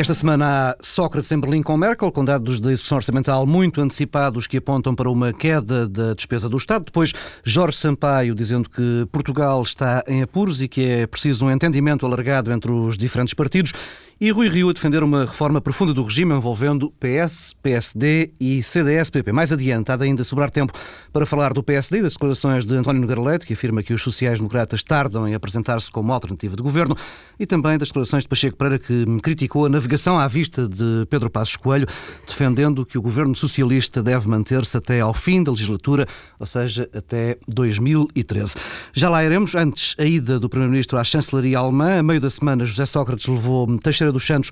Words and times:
Esta 0.00 0.14
semana 0.14 0.70
há 0.70 0.76
Sócrates 0.80 1.30
em 1.30 1.38
Berlim 1.38 1.62
com 1.62 1.76
Merkel, 1.76 2.10
com 2.10 2.24
dados 2.24 2.58
da 2.58 2.72
execução 2.72 2.96
orçamental 2.96 3.46
muito 3.46 3.82
antecipados 3.82 4.46
que 4.46 4.56
apontam 4.56 4.94
para 4.94 5.10
uma 5.10 5.30
queda 5.30 5.86
da 5.86 6.14
despesa 6.14 6.48
do 6.48 6.56
Estado. 6.56 6.86
Depois, 6.86 7.12
Jorge 7.44 7.76
Sampaio 7.76 8.34
dizendo 8.34 8.70
que 8.70 9.06
Portugal 9.12 9.62
está 9.62 10.02
em 10.08 10.22
apuros 10.22 10.62
e 10.62 10.68
que 10.68 10.82
é 10.86 11.06
preciso 11.06 11.44
um 11.44 11.50
entendimento 11.50 12.06
alargado 12.06 12.50
entre 12.50 12.72
os 12.72 12.96
diferentes 12.96 13.34
partidos. 13.34 13.74
E 14.22 14.30
Rui 14.30 14.50
Rio 14.50 14.68
a 14.68 14.72
defender 14.74 15.02
uma 15.02 15.24
reforma 15.24 15.62
profunda 15.62 15.94
do 15.94 16.04
regime 16.04 16.34
envolvendo 16.34 16.92
PS, 17.00 17.54
PSD 17.62 18.28
e 18.38 18.62
CDS-PP. 18.62 19.32
Mais 19.32 19.50
adiante, 19.50 19.90
há 19.90 19.96
de 19.96 20.04
ainda 20.04 20.22
sobrar 20.24 20.50
tempo 20.50 20.74
para 21.10 21.24
falar 21.24 21.54
do 21.54 21.62
PSD 21.62 22.00
e 22.00 22.02
das 22.02 22.12
declarações 22.12 22.66
de 22.66 22.76
António 22.76 23.00
Nogueira 23.00 23.22
Leite, 23.22 23.46
que 23.46 23.54
afirma 23.54 23.82
que 23.82 23.94
os 23.94 24.02
sociais-democratas 24.02 24.82
tardam 24.82 25.26
em 25.26 25.34
apresentar-se 25.34 25.90
como 25.90 26.12
alternativa 26.12 26.54
de 26.54 26.62
governo, 26.62 26.94
e 27.38 27.46
também 27.46 27.78
das 27.78 27.88
declarações 27.88 28.22
de 28.22 28.28
Pacheco 28.28 28.58
Pereira, 28.58 28.78
que 28.78 29.06
criticou 29.22 29.64
a 29.64 29.70
navegação 29.70 30.18
à 30.18 30.28
vista 30.28 30.68
de 30.68 31.06
Pedro 31.08 31.30
Passos 31.30 31.56
Coelho, 31.56 31.88
defendendo 32.28 32.84
que 32.84 32.98
o 32.98 33.02
governo 33.02 33.34
socialista 33.34 34.02
deve 34.02 34.28
manter-se 34.28 34.76
até 34.76 35.00
ao 35.00 35.14
fim 35.14 35.42
da 35.42 35.50
legislatura, 35.50 36.06
ou 36.38 36.44
seja, 36.44 36.86
até 36.94 37.38
2013. 37.48 38.54
Já 38.92 39.08
lá 39.08 39.24
iremos. 39.24 39.54
Antes, 39.54 39.94
a 39.98 40.04
ida 40.04 40.38
do 40.38 40.46
Primeiro-Ministro 40.46 40.98
à 40.98 41.04
chancelaria 41.04 41.58
alemã. 41.58 42.00
A 42.00 42.02
meio 42.02 42.20
da 42.20 42.28
semana, 42.28 42.66
José 42.66 42.84
Sócrates 42.84 43.26
levou 43.26 43.78
Teixeira 43.78 44.09
dos 44.12 44.26
Santos 44.26 44.50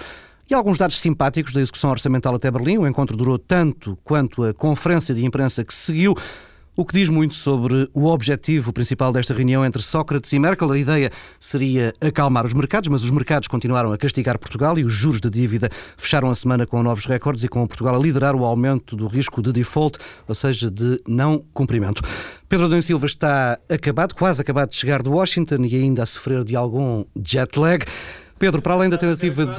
e 0.51 0.55
alguns 0.55 0.79
dados 0.79 0.99
simpáticos 0.99 1.53
da 1.53 1.61
execução 1.61 1.91
orçamental 1.91 2.35
até 2.35 2.51
Berlim. 2.51 2.79
O 2.79 2.87
encontro 2.87 3.17
durou 3.17 3.39
tanto 3.39 3.99
quanto 4.03 4.43
a 4.45 4.55
conferência 4.55 5.15
de 5.15 5.25
imprensa 5.25 5.65
que 5.65 5.75
se 5.75 5.87
seguiu. 5.87 6.17
O 6.75 6.85
que 6.85 6.95
diz 6.95 7.11
muito 7.11 7.35
sobre 7.35 7.91
o 7.93 8.07
objetivo 8.07 8.73
principal 8.73 9.13
desta 9.13 9.35
reunião 9.35 9.65
entre 9.65 9.83
Sócrates 9.83 10.33
e 10.33 10.39
Merkel. 10.39 10.71
A 10.71 10.79
ideia 10.79 11.11
seria 11.41 11.93
acalmar 12.01 12.47
os 12.47 12.55
mercados, 12.55 12.89
mas 12.89 13.03
os 13.03 13.11
mercados 13.11 13.49
continuaram 13.49 13.93
a 13.93 13.99
castigar 13.99 14.39
Portugal 14.39 14.79
e 14.79 14.85
os 14.85 14.93
juros 14.93 15.21
de 15.21 15.29
dívida 15.29 15.69
fecharam 15.97 16.31
a 16.31 16.35
semana 16.37 16.69
com 16.69 16.81
novos 16.81 17.05
recordes 17.05 17.43
e 17.43 17.49
com 17.49 17.67
Portugal 17.67 17.97
a 17.97 17.99
liderar 17.99 18.37
o 18.37 18.45
aumento 18.45 18.95
do 18.95 19.09
risco 19.09 19.43
de 19.43 19.53
default, 19.53 19.99
ou 20.29 20.37
seja, 20.37 20.71
de 20.71 21.03
não 21.05 21.43
cumprimento. 21.53 22.01
Pedro 22.49 22.67
Adão 22.67 22.81
Silva 22.81 23.07
está 23.07 23.59
acabado, 23.69 24.15
quase 24.15 24.41
acabado 24.41 24.71
de 24.71 24.77
chegar 24.77 25.03
de 25.03 25.09
Washington 25.09 25.65
e 25.65 25.75
ainda 25.75 26.05
a 26.05 26.07
sofrer 26.07 26.45
de 26.45 26.55
algum 26.55 27.05
jet 27.21 27.59
lag. 27.59 27.85
Pedro, 28.39 28.63
para 28.63 28.75
além 28.75 28.89
da 28.89 28.97
tentativa 28.97 29.47
de 29.47 29.57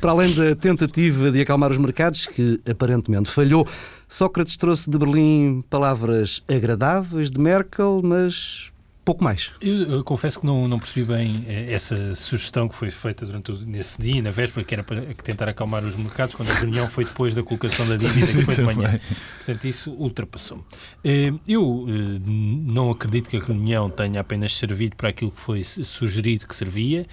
para 0.00 0.10
além 0.10 0.32
da 0.34 0.54
tentativa 0.54 1.30
de 1.30 1.40
acalmar 1.40 1.70
os 1.70 1.78
mercados, 1.78 2.26
que 2.26 2.60
aparentemente 2.70 3.30
falhou, 3.30 3.66
Sócrates 4.08 4.56
trouxe 4.56 4.88
de 4.90 4.96
Berlim 4.96 5.62
palavras 5.68 6.42
agradáveis 6.48 7.30
de 7.30 7.40
Merkel, 7.40 8.00
mas 8.02 8.70
pouco 9.08 9.24
mais. 9.24 9.54
Eu, 9.58 9.82
eu, 9.90 10.04
confesso 10.04 10.38
que 10.38 10.44
não, 10.44 10.68
não 10.68 10.78
percebi 10.78 11.02
bem 11.02 11.42
eh, 11.48 11.72
essa 11.72 12.14
sugestão 12.14 12.68
que 12.68 12.74
foi 12.74 12.90
feita 12.90 13.24
durante 13.24 13.50
o, 13.50 13.58
nesse 13.66 13.98
dia, 14.02 14.20
na 14.20 14.30
véspera, 14.30 14.62
que 14.62 14.74
era 14.74 14.82
para 14.84 15.00
tentar 15.24 15.48
acalmar 15.48 15.82
os 15.82 15.96
mercados, 15.96 16.34
quando 16.34 16.50
a 16.50 16.52
reunião 16.52 16.86
foi 16.86 17.06
depois 17.06 17.32
da 17.32 17.42
colocação 17.42 17.88
da 17.88 17.96
dívida, 17.96 18.26
que 18.26 18.42
foi 18.42 18.54
de 18.56 18.60
manhã. 18.60 19.00
Portanto, 19.36 19.64
isso 19.66 19.92
ultrapassou-me. 19.92 20.62
Eh, 21.02 21.32
eu 21.48 21.86
eh, 21.88 22.20
não 22.28 22.90
acredito 22.90 23.30
que 23.30 23.38
a 23.38 23.40
reunião 23.40 23.88
tenha 23.88 24.20
apenas 24.20 24.54
servido 24.54 24.94
para 24.94 25.08
aquilo 25.08 25.30
que 25.30 25.40
foi 25.40 25.64
sugerido 25.64 26.46
que 26.46 26.54
servia. 26.54 27.06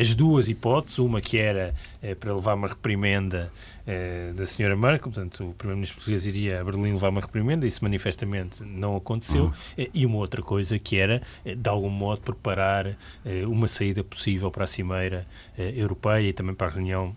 As 0.00 0.14
duas 0.14 0.48
hipóteses, 0.48 0.98
uma 0.98 1.20
que 1.20 1.38
era 1.38 1.72
para 2.20 2.34
levar 2.34 2.54
uma 2.54 2.68
reprimenda 2.68 3.52
da 4.34 4.46
senhora 4.46 4.76
Merkel, 4.76 5.10
portanto, 5.10 5.48
o 5.48 5.54
primeiro-ministro 5.54 5.96
português 5.96 6.26
iria 6.26 6.60
a 6.60 6.64
Berlim 6.64 6.92
levar 6.92 7.08
uma 7.08 7.20
reprimenda, 7.20 7.66
isso 7.66 7.82
manifestamente 7.82 8.62
não 8.62 8.96
aconteceu, 8.96 9.44
uhum. 9.44 9.86
e 9.92 10.06
uma 10.06 10.16
outra 10.18 10.42
coisa 10.42 10.78
que 10.78 10.96
era 10.96 11.22
eh, 11.44 11.54
de 11.54 11.68
algum 11.68 11.90
modo 11.90 12.20
preparar 12.20 12.86
eh, 12.86 13.46
uma 13.46 13.68
saída 13.68 14.02
possível 14.04 14.50
para 14.50 14.64
a 14.64 14.66
Cimeira 14.66 15.26
eh, 15.56 15.74
Europeia 15.76 16.28
e 16.28 16.32
também 16.32 16.54
para 16.54 16.66
a 16.66 16.70
reunião 16.70 17.16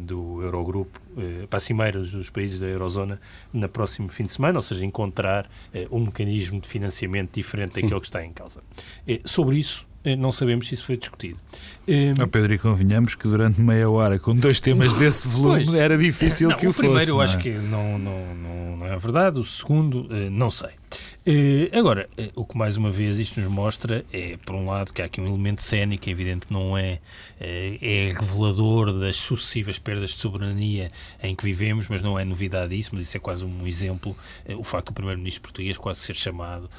do 0.00 0.42
Eurogrupo, 0.42 1.00
para 1.48 1.56
a 1.56 1.60
Cimeira 1.60 1.98
dos 2.00 2.28
países 2.28 2.60
da 2.60 2.66
Eurozona 2.66 3.18
na 3.50 3.66
próximo 3.66 4.10
fim 4.10 4.24
de 4.24 4.32
semana, 4.32 4.58
ou 4.58 4.62
seja, 4.62 4.84
encontrar 4.84 5.48
um 5.90 6.00
mecanismo 6.00 6.60
de 6.60 6.68
financiamento 6.68 7.32
diferente 7.32 7.76
Sim. 7.76 7.82
daquele 7.82 8.00
que 8.00 8.06
está 8.06 8.22
em 8.22 8.30
causa. 8.30 8.62
Sobre 9.24 9.56
isso, 9.58 9.88
não 10.16 10.32
sabemos 10.32 10.68
se 10.68 10.74
isso 10.74 10.84
foi 10.84 10.96
discutido. 10.96 11.38
Um, 11.86 12.22
oh, 12.22 12.28
Pedro, 12.28 12.54
e 12.54 12.58
convenhamos 12.58 13.14
que 13.14 13.26
durante 13.26 13.60
meia 13.60 13.88
hora, 13.88 14.18
com 14.18 14.34
dois 14.34 14.60
temas 14.60 14.92
desse 14.94 15.26
volume, 15.26 15.64
pois, 15.64 15.74
era 15.74 15.96
difícil 15.96 16.50
não, 16.50 16.56
que 16.56 16.66
o, 16.66 16.70
o 16.70 16.74
primeiro 16.74 17.00
fosse. 17.00 17.12
eu 17.12 17.20
acho 17.20 17.38
é? 17.38 17.40
que 17.40 17.50
não, 17.50 17.98
não, 17.98 18.34
não, 18.34 18.76
não, 18.76 18.86
é 18.86 18.96
verdade, 18.98 19.38
o 19.38 19.44
segundo, 19.44 20.06
não 20.30 20.50
sei. 20.50 20.70
Uh, 21.28 21.78
agora, 21.78 22.08
uh, 22.18 22.40
o 22.40 22.46
que 22.46 22.56
mais 22.56 22.78
uma 22.78 22.90
vez 22.90 23.18
isto 23.18 23.38
nos 23.38 23.50
mostra 23.50 24.02
é, 24.10 24.38
por 24.46 24.54
um 24.54 24.66
lado, 24.66 24.94
que 24.94 25.02
há 25.02 25.04
aqui 25.04 25.20
um 25.20 25.26
elemento 25.26 25.60
cénico, 25.60 26.08
é 26.08 26.12
evidente 26.12 26.46
que 26.46 26.54
não 26.54 26.78
é, 26.78 27.00
uh, 27.38 27.78
é 27.82 28.14
revelador 28.18 28.98
das 28.98 29.16
sucessivas 29.16 29.78
perdas 29.78 30.10
de 30.10 30.16
soberania 30.16 30.90
em 31.22 31.34
que 31.34 31.44
vivemos, 31.44 31.86
mas 31.86 32.00
não 32.00 32.18
é 32.18 32.24
novidade 32.24 32.74
isso, 32.74 32.92
mas 32.94 33.04
isso 33.04 33.18
é 33.18 33.20
quase 33.20 33.44
um 33.44 33.66
exemplo, 33.66 34.16
o 34.56 34.64
facto 34.64 34.86
do 34.86 34.94
Primeiro-Ministro 34.94 35.42
português 35.42 35.76
quase 35.76 36.00
ser 36.00 36.14
chamado 36.14 36.70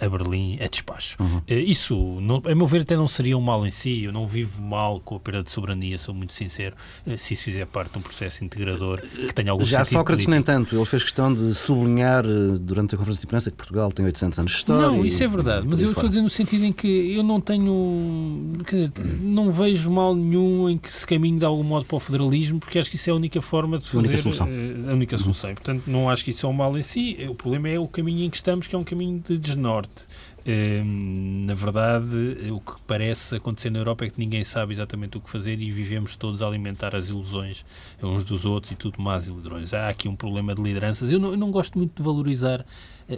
a 0.00 0.08
Berlim 0.08 0.58
a 0.62 0.68
despacho. 0.68 1.18
Uhum. 1.20 1.42
isso, 1.46 2.18
não, 2.22 2.42
a 2.46 2.54
meu 2.54 2.66
ver, 2.66 2.82
até 2.82 2.96
não 2.96 3.08
seria 3.08 3.36
um 3.36 3.42
mal 3.42 3.66
em 3.66 3.70
si, 3.70 4.04
eu 4.04 4.12
não 4.12 4.26
vivo 4.26 4.62
mal 4.62 5.00
com 5.00 5.16
a 5.16 5.20
perda 5.20 5.42
de 5.42 5.50
soberania, 5.50 5.98
sou 5.98 6.14
muito 6.14 6.32
sincero, 6.32 6.74
se 7.16 7.34
isso 7.34 7.42
fizer 7.42 7.66
parte 7.66 7.92
de 7.92 7.98
um 7.98 8.02
processo 8.02 8.42
integrador 8.42 9.00
que 9.00 9.34
tenha 9.34 9.50
algum 9.50 9.64
Já 9.64 9.84
sentido 9.84 9.98
Sócrates 9.98 10.24
político. 10.24 10.30
nem 10.30 10.62
tanto, 10.64 10.76
ele 10.76 10.86
fez 10.86 11.02
questão 11.02 11.34
de 11.34 11.54
sublinhar 11.54 12.24
durante 12.60 12.94
a 12.94 12.98
conferência 12.98 13.20
de 13.20 13.26
imprensa 13.26 13.50
que 13.50 13.56
Portugal 13.56 13.92
tem 13.98 14.06
800 14.06 14.38
anos 14.38 14.52
de 14.52 14.58
história. 14.58 14.86
Não, 14.86 15.04
isso 15.04 15.22
é 15.24 15.28
verdade, 15.28 15.66
mas 15.66 15.82
eu 15.82 15.90
estou 15.90 16.04
a 16.04 16.08
dizer 16.08 16.22
no 16.22 16.30
sentido 16.30 16.64
em 16.64 16.72
que 16.72 17.16
eu 17.16 17.22
não 17.24 17.40
tenho. 17.40 18.52
Dizer, 18.64 18.92
não 19.20 19.50
vejo 19.50 19.90
mal 19.90 20.14
nenhum 20.14 20.68
em 20.68 20.78
que 20.78 20.90
se 20.90 21.04
caminhe 21.04 21.38
de 21.38 21.44
algum 21.44 21.64
modo 21.64 21.84
para 21.84 21.96
o 21.96 22.00
federalismo, 22.00 22.60
porque 22.60 22.78
acho 22.78 22.88
que 22.88 22.96
isso 22.96 23.10
é 23.10 23.12
a 23.12 23.16
única 23.16 23.42
forma 23.42 23.76
de 23.78 23.86
fazer. 23.86 24.06
A 24.06 24.08
única 24.08 24.22
solução. 24.22 24.48
Eh, 24.48 24.90
a 24.90 24.94
única 24.94 25.18
solução. 25.18 25.54
Portanto, 25.54 25.82
não 25.88 26.08
acho 26.08 26.24
que 26.24 26.30
isso 26.30 26.46
é 26.46 26.48
um 26.48 26.52
mal 26.52 26.78
em 26.78 26.82
si. 26.82 27.18
O 27.28 27.34
problema 27.34 27.68
é 27.68 27.78
o 27.78 27.88
caminho 27.88 28.24
em 28.24 28.30
que 28.30 28.36
estamos, 28.36 28.68
que 28.68 28.74
é 28.76 28.78
um 28.78 28.84
caminho 28.84 29.20
de 29.26 29.36
desnorte. 29.36 30.06
Ehm, 30.46 31.44
na 31.44 31.52
verdade, 31.54 32.50
o 32.50 32.60
que 32.60 32.72
parece 32.86 33.36
acontecer 33.36 33.68
na 33.68 33.80
Europa 33.80 34.06
é 34.06 34.10
que 34.10 34.18
ninguém 34.18 34.42
sabe 34.42 34.72
exatamente 34.72 35.18
o 35.18 35.20
que 35.20 35.28
fazer 35.28 35.60
e 35.60 35.70
vivemos 35.70 36.16
todos 36.16 36.40
a 36.40 36.46
alimentar 36.46 36.96
as 36.96 37.10
ilusões 37.10 37.66
uns 38.02 38.24
dos 38.24 38.46
outros 38.46 38.72
e 38.72 38.74
tudo 38.74 39.02
mais 39.02 39.26
ilusões. 39.26 39.74
Há 39.74 39.88
aqui 39.88 40.08
um 40.08 40.16
problema 40.16 40.54
de 40.54 40.62
lideranças. 40.62 41.10
Eu 41.10 41.18
não, 41.18 41.32
eu 41.32 41.36
não 41.36 41.50
gosto 41.50 41.76
muito 41.76 41.96
de 41.96 42.02
valorizar 42.02 42.60
eh, 42.60 42.64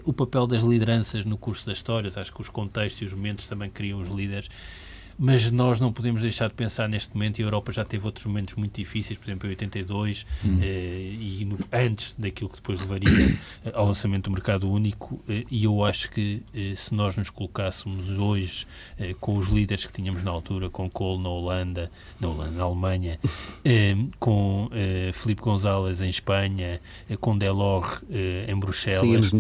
o 0.04 0.12
papel 0.12 0.46
das 0.46 0.62
lideranças 0.62 1.24
no 1.24 1.36
curso 1.36 1.66
das 1.66 1.78
histórias. 1.78 2.16
Acho 2.16 2.32
que 2.32 2.40
os 2.40 2.48
contextos 2.48 3.02
e 3.02 3.04
os 3.06 3.12
momentos 3.12 3.46
também 3.46 3.70
criam 3.70 4.00
os 4.00 4.08
líderes 4.08 4.48
mas 5.22 5.50
nós 5.50 5.78
não 5.78 5.92
podemos 5.92 6.22
deixar 6.22 6.48
de 6.48 6.54
pensar 6.54 6.88
neste 6.88 7.12
momento, 7.12 7.38
e 7.38 7.42
a 7.42 7.47
Europa 7.47 7.70
já 7.70 7.84
teve 7.84 8.06
outros 8.06 8.25
momentos 8.25 8.54
muito 8.54 8.75
difíceis, 8.75 9.19
por 9.19 9.26
exemplo, 9.26 9.47
em 9.47 9.50
82, 9.50 10.25
hum. 10.42 10.58
eh, 10.62 11.14
e 11.20 11.44
no, 11.44 11.58
antes 11.70 12.14
daquilo 12.14 12.48
que 12.48 12.56
depois 12.56 12.81
levaria 12.81 13.38
eh, 13.66 13.72
ao 13.75 13.86
lançamento 13.86 14.25
do 14.25 14.30
mercado 14.30 14.70
único, 14.70 15.22
eh, 15.28 15.44
e 15.50 15.64
eu 15.64 15.84
acho 15.84 16.10
que 16.10 16.42
eh, 16.54 16.72
se 16.75 16.94
nós 16.94 17.16
nos 17.16 17.28
colocássemos 17.28 18.09
hoje 18.09 18.66
eh, 18.98 19.14
com 19.20 19.36
os 19.36 19.48
líderes 19.48 19.84
que 19.84 19.92
tínhamos 19.92 20.22
na 20.22 20.30
altura, 20.30 20.70
com 20.70 20.88
Kohl 20.88 21.20
na 21.20 21.28
Holanda, 21.28 21.91
na, 22.19 22.28
Holanda, 22.28 22.53
na 22.53 22.64
Alemanha, 22.64 23.20
eh, 23.62 23.94
com 24.19 24.70
Felipe 25.12 25.42
González 25.42 26.00
em 26.00 26.09
Espanha, 26.09 26.80
com 27.20 27.36
Delors 27.36 28.03
em 28.48 28.59
Bruxelas, 28.59 29.32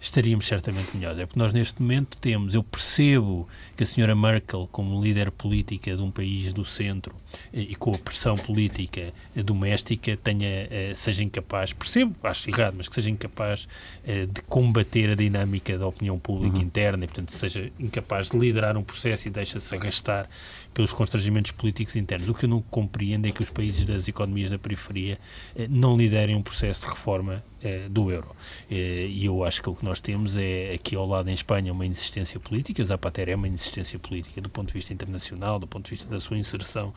estaríamos 0.00 0.46
certamente 0.46 0.94
melhores. 0.96 1.18
É 1.18 1.26
porque 1.26 1.38
nós 1.38 1.52
neste 1.52 1.80
momento 1.80 2.18
temos, 2.18 2.54
eu 2.54 2.62
percebo 2.62 3.48
que 3.76 3.82
a 3.82 3.86
senhora 3.86 4.14
Merkel, 4.14 4.68
como 4.70 5.00
líder 5.02 5.21
política 5.30 5.96
de 5.96 6.02
um 6.02 6.10
país 6.10 6.52
do 6.52 6.64
centro 6.64 7.14
eh, 7.52 7.60
e 7.60 7.74
com 7.74 7.94
a 7.94 7.98
pressão 7.98 8.36
política 8.36 9.12
doméstica 9.36 10.16
tenha, 10.16 10.68
eh, 10.70 10.92
seja 10.94 11.22
incapaz, 11.22 11.72
percebo, 11.72 12.14
acho 12.22 12.50
errado, 12.50 12.74
mas 12.76 12.88
que 12.88 12.94
seja 12.94 13.10
incapaz 13.10 13.68
eh, 14.04 14.26
de 14.26 14.42
combater 14.42 15.10
a 15.10 15.14
dinâmica 15.14 15.78
da 15.78 15.86
opinião 15.86 16.18
pública 16.18 16.56
uhum. 16.56 16.62
interna 16.62 17.04
e, 17.04 17.06
portanto, 17.06 17.30
seja 17.30 17.70
incapaz 17.78 18.28
de 18.28 18.38
liderar 18.38 18.76
um 18.76 18.82
processo 18.82 19.28
e 19.28 19.30
deixa-se 19.30 19.74
arrastar 19.74 20.28
pelos 20.72 20.92
constrangimentos 20.92 21.50
políticos 21.50 21.96
internos. 21.96 22.28
O 22.28 22.34
que 22.34 22.44
eu 22.44 22.48
não 22.48 22.62
compreendo 22.62 23.26
é 23.26 23.32
que 23.32 23.42
os 23.42 23.50
países 23.50 23.84
das 23.84 24.08
economias 24.08 24.50
da 24.50 24.58
periferia 24.58 25.18
eh, 25.54 25.66
não 25.68 25.96
liderem 25.96 26.34
um 26.34 26.42
processo 26.42 26.82
de 26.82 26.88
reforma 26.88 27.44
eh, 27.62 27.88
do 27.88 28.10
euro. 28.10 28.34
Eh, 28.70 29.06
e 29.10 29.26
eu 29.26 29.44
acho 29.44 29.62
que 29.62 29.68
o 29.68 29.74
que 29.74 29.84
nós 29.84 30.00
temos 30.00 30.36
é 30.36 30.72
aqui 30.74 30.96
ao 30.96 31.06
lado 31.06 31.28
em 31.28 31.34
Espanha 31.34 31.72
uma 31.72 31.86
insistência 31.86 32.40
política, 32.40 32.82
Zapatero 32.82 33.30
é 33.30 33.36
uma 33.36 33.48
insistência 33.48 33.98
política 33.98 34.40
do 34.40 34.48
ponto 34.48 34.68
de 34.68 34.74
vista 34.74 34.92
internacional, 34.92 35.58
do 35.58 35.66
ponto 35.66 35.84
de 35.84 35.90
vista 35.90 36.08
da 36.08 36.20
sua 36.20 36.38
inserção 36.38 36.92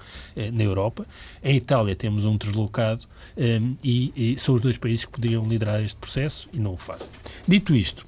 na 0.53 0.63
Europa. 0.63 1.05
Em 1.43 1.57
Itália 1.57 1.95
temos 1.95 2.25
um 2.25 2.37
deslocado 2.37 3.05
e, 3.83 4.11
e 4.15 4.37
são 4.37 4.55
os 4.55 4.61
dois 4.61 4.77
países 4.77 5.05
que 5.05 5.11
poderiam 5.11 5.47
liderar 5.47 5.81
este 5.81 5.97
processo 5.97 6.49
e 6.53 6.59
não 6.59 6.73
o 6.73 6.77
fazem. 6.77 7.09
Dito 7.47 7.75
isto, 7.75 8.05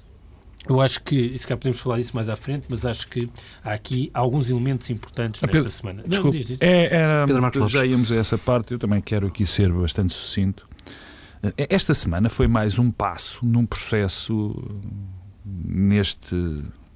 eu 0.69 0.81
acho 0.81 1.01
que, 1.03 1.15
e 1.15 1.37
se 1.37 1.47
calhar 1.47 1.59
podemos 1.59 1.79
falar 1.79 1.97
disso 1.97 2.15
mais 2.15 2.29
à 2.29 2.35
frente, 2.35 2.65
mas 2.69 2.85
acho 2.85 3.07
que 3.07 3.29
há 3.63 3.73
aqui 3.73 4.09
alguns 4.13 4.49
elementos 4.49 4.89
importantes 4.89 5.43
ah, 5.43 5.47
nesta 5.47 5.57
Pedro, 5.57 5.71
semana. 5.71 6.03
Desculpe, 6.05 6.37
Não, 6.37 6.45
diz, 6.45 6.47
diz. 6.47 6.61
É, 6.61 6.95
era, 6.95 7.25
Pedro 7.25 7.67
já 7.67 7.85
íamos 7.85 8.11
a 8.11 8.15
essa 8.15 8.37
parte, 8.37 8.73
eu 8.73 8.79
também 8.79 9.01
quero 9.01 9.27
aqui 9.27 9.45
ser 9.45 9.71
bastante 9.71 10.13
sucinto. 10.13 10.67
Eh, 11.43 11.67
esta 11.69 11.93
semana 11.93 12.29
foi 12.29 12.47
mais 12.47 12.79
um 12.79 12.91
passo 12.91 13.45
num 13.45 13.65
processo, 13.65 14.55
neste 15.45 16.35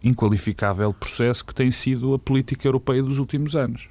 inqualificável 0.04 0.94
processo 0.94 1.46
que 1.46 1.54
tem 1.54 1.70
sido 1.70 2.14
a 2.14 2.20
política 2.20 2.68
europeia 2.68 3.04
dos 3.04 3.20
últimos 3.20 3.56
anos. 3.56 3.88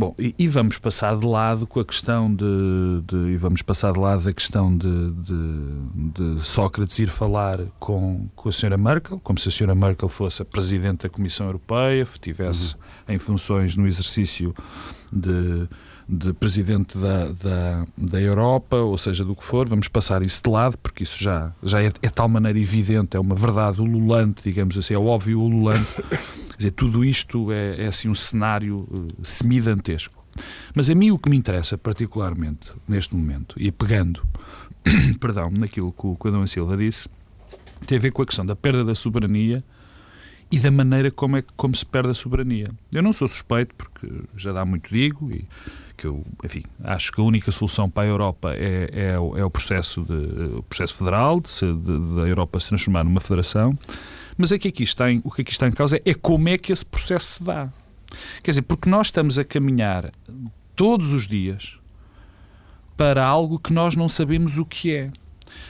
Bom, 0.00 0.14
e, 0.18 0.34
e, 0.38 0.48
vamos 0.48 0.78
passar 0.78 1.14
de 1.14 1.26
lado 1.26 1.66
com 1.66 1.78
a 1.78 1.84
questão 1.84 2.34
de, 2.34 3.02
de, 3.04 3.16
e 3.32 3.36
vamos 3.36 3.60
passar 3.60 3.92
de 3.92 3.98
lado 3.98 4.26
a 4.26 4.32
questão 4.32 4.74
de, 4.74 5.10
de, 5.10 6.36
de, 6.38 6.46
Sócrates 6.46 6.98
ir 7.00 7.10
falar 7.10 7.60
com, 7.78 8.26
com 8.34 8.48
a 8.48 8.52
senhora 8.52 8.78
Merkel, 8.78 9.20
como 9.22 9.38
se 9.38 9.50
a 9.50 9.52
senhora 9.52 9.74
Merkel 9.74 10.08
fosse 10.08 10.40
a 10.40 10.44
presidente 10.46 11.02
da 11.02 11.10
Comissão 11.10 11.44
Europeia, 11.44 12.00
estivesse 12.00 12.76
uhum. 12.76 13.14
em 13.14 13.18
funções 13.18 13.76
no 13.76 13.86
exercício 13.86 14.54
de, 15.12 15.68
de 16.10 16.32
presidente 16.32 16.98
da, 16.98 17.30
da, 17.30 17.86
da 17.96 18.20
Europa, 18.20 18.76
ou 18.76 18.98
seja, 18.98 19.24
do 19.24 19.36
que 19.36 19.44
for, 19.44 19.68
vamos 19.68 19.86
passar 19.86 20.22
isso 20.22 20.42
de 20.42 20.50
lado, 20.50 20.76
porque 20.78 21.04
isso 21.04 21.22
já, 21.22 21.52
já 21.62 21.80
é, 21.80 21.92
é 22.02 22.08
tal 22.08 22.28
maneira 22.28 22.58
evidente, 22.58 23.16
é 23.16 23.20
uma 23.20 23.36
verdade 23.36 23.80
ululante, 23.80 24.42
digamos 24.42 24.76
assim, 24.76 24.94
é 24.94 24.98
óbvio 24.98 25.40
ululante. 25.40 25.86
Quer 25.94 26.56
dizer, 26.56 26.70
tudo 26.72 27.04
isto 27.04 27.52
é, 27.52 27.84
é 27.84 27.86
assim 27.86 28.08
um 28.08 28.14
cenário 28.14 28.88
uh, 28.90 29.08
semidantesco. 29.22 30.24
Mas 30.74 30.90
a 30.90 30.94
mim 30.96 31.12
o 31.12 31.18
que 31.18 31.30
me 31.30 31.36
interessa 31.36 31.78
particularmente 31.78 32.72
neste 32.88 33.14
momento, 33.14 33.54
e 33.56 33.70
pegando, 33.70 34.20
perdão, 35.20 35.48
naquilo 35.56 35.92
que 35.92 36.06
o, 36.06 36.16
que 36.16 36.26
o 36.26 36.28
Adão 36.28 36.44
Silva 36.44 36.76
disse, 36.76 37.08
tem 37.86 37.98
a 37.98 38.00
ver 38.00 38.10
com 38.10 38.22
a 38.22 38.26
questão 38.26 38.44
da 38.44 38.56
perda 38.56 38.84
da 38.84 38.96
soberania 38.96 39.62
e 40.50 40.58
da 40.58 40.72
maneira 40.72 41.12
como, 41.12 41.36
é, 41.36 41.44
como 41.56 41.72
se 41.72 41.86
perde 41.86 42.10
a 42.10 42.14
soberania. 42.14 42.66
Eu 42.92 43.02
não 43.02 43.12
sou 43.12 43.28
suspeito, 43.28 43.76
porque 43.76 44.10
já 44.36 44.52
dá 44.52 44.64
muito 44.64 44.92
digo, 44.92 45.30
e 45.30 45.46
que 46.00 46.06
eu, 46.06 46.24
enfim, 46.42 46.62
acho 46.82 47.12
que 47.12 47.20
a 47.20 47.24
única 47.24 47.50
solução 47.50 47.90
para 47.90 48.04
a 48.04 48.06
Europa 48.06 48.54
é, 48.54 48.88
é, 48.90 49.10
é 49.12 49.44
o, 49.44 49.50
processo 49.50 50.02
de, 50.02 50.56
o 50.56 50.62
processo 50.62 50.96
federal, 50.96 51.40
de, 51.40 51.50
de, 51.50 52.14
da 52.16 52.22
Europa 52.22 52.58
se 52.58 52.68
transformar 52.70 53.04
numa 53.04 53.20
federação, 53.20 53.78
mas 54.38 54.50
é 54.50 54.58
que 54.58 54.68
aqui 54.68 54.82
está 54.82 55.12
em, 55.12 55.20
o 55.22 55.30
que 55.30 55.42
aqui 55.42 55.52
está 55.52 55.68
em 55.68 55.72
causa 55.72 55.98
é, 55.98 56.02
é 56.06 56.14
como 56.14 56.48
é 56.48 56.56
que 56.56 56.72
esse 56.72 56.86
processo 56.86 57.34
se 57.34 57.44
dá. 57.44 57.68
Quer 58.42 58.52
dizer, 58.52 58.62
porque 58.62 58.88
nós 58.88 59.08
estamos 59.08 59.38
a 59.38 59.44
caminhar 59.44 60.10
todos 60.74 61.12
os 61.12 61.28
dias 61.28 61.78
para 62.96 63.24
algo 63.24 63.58
que 63.58 63.72
nós 63.72 63.94
não 63.94 64.08
sabemos 64.08 64.58
o 64.58 64.64
que 64.64 64.94
é. 64.94 65.10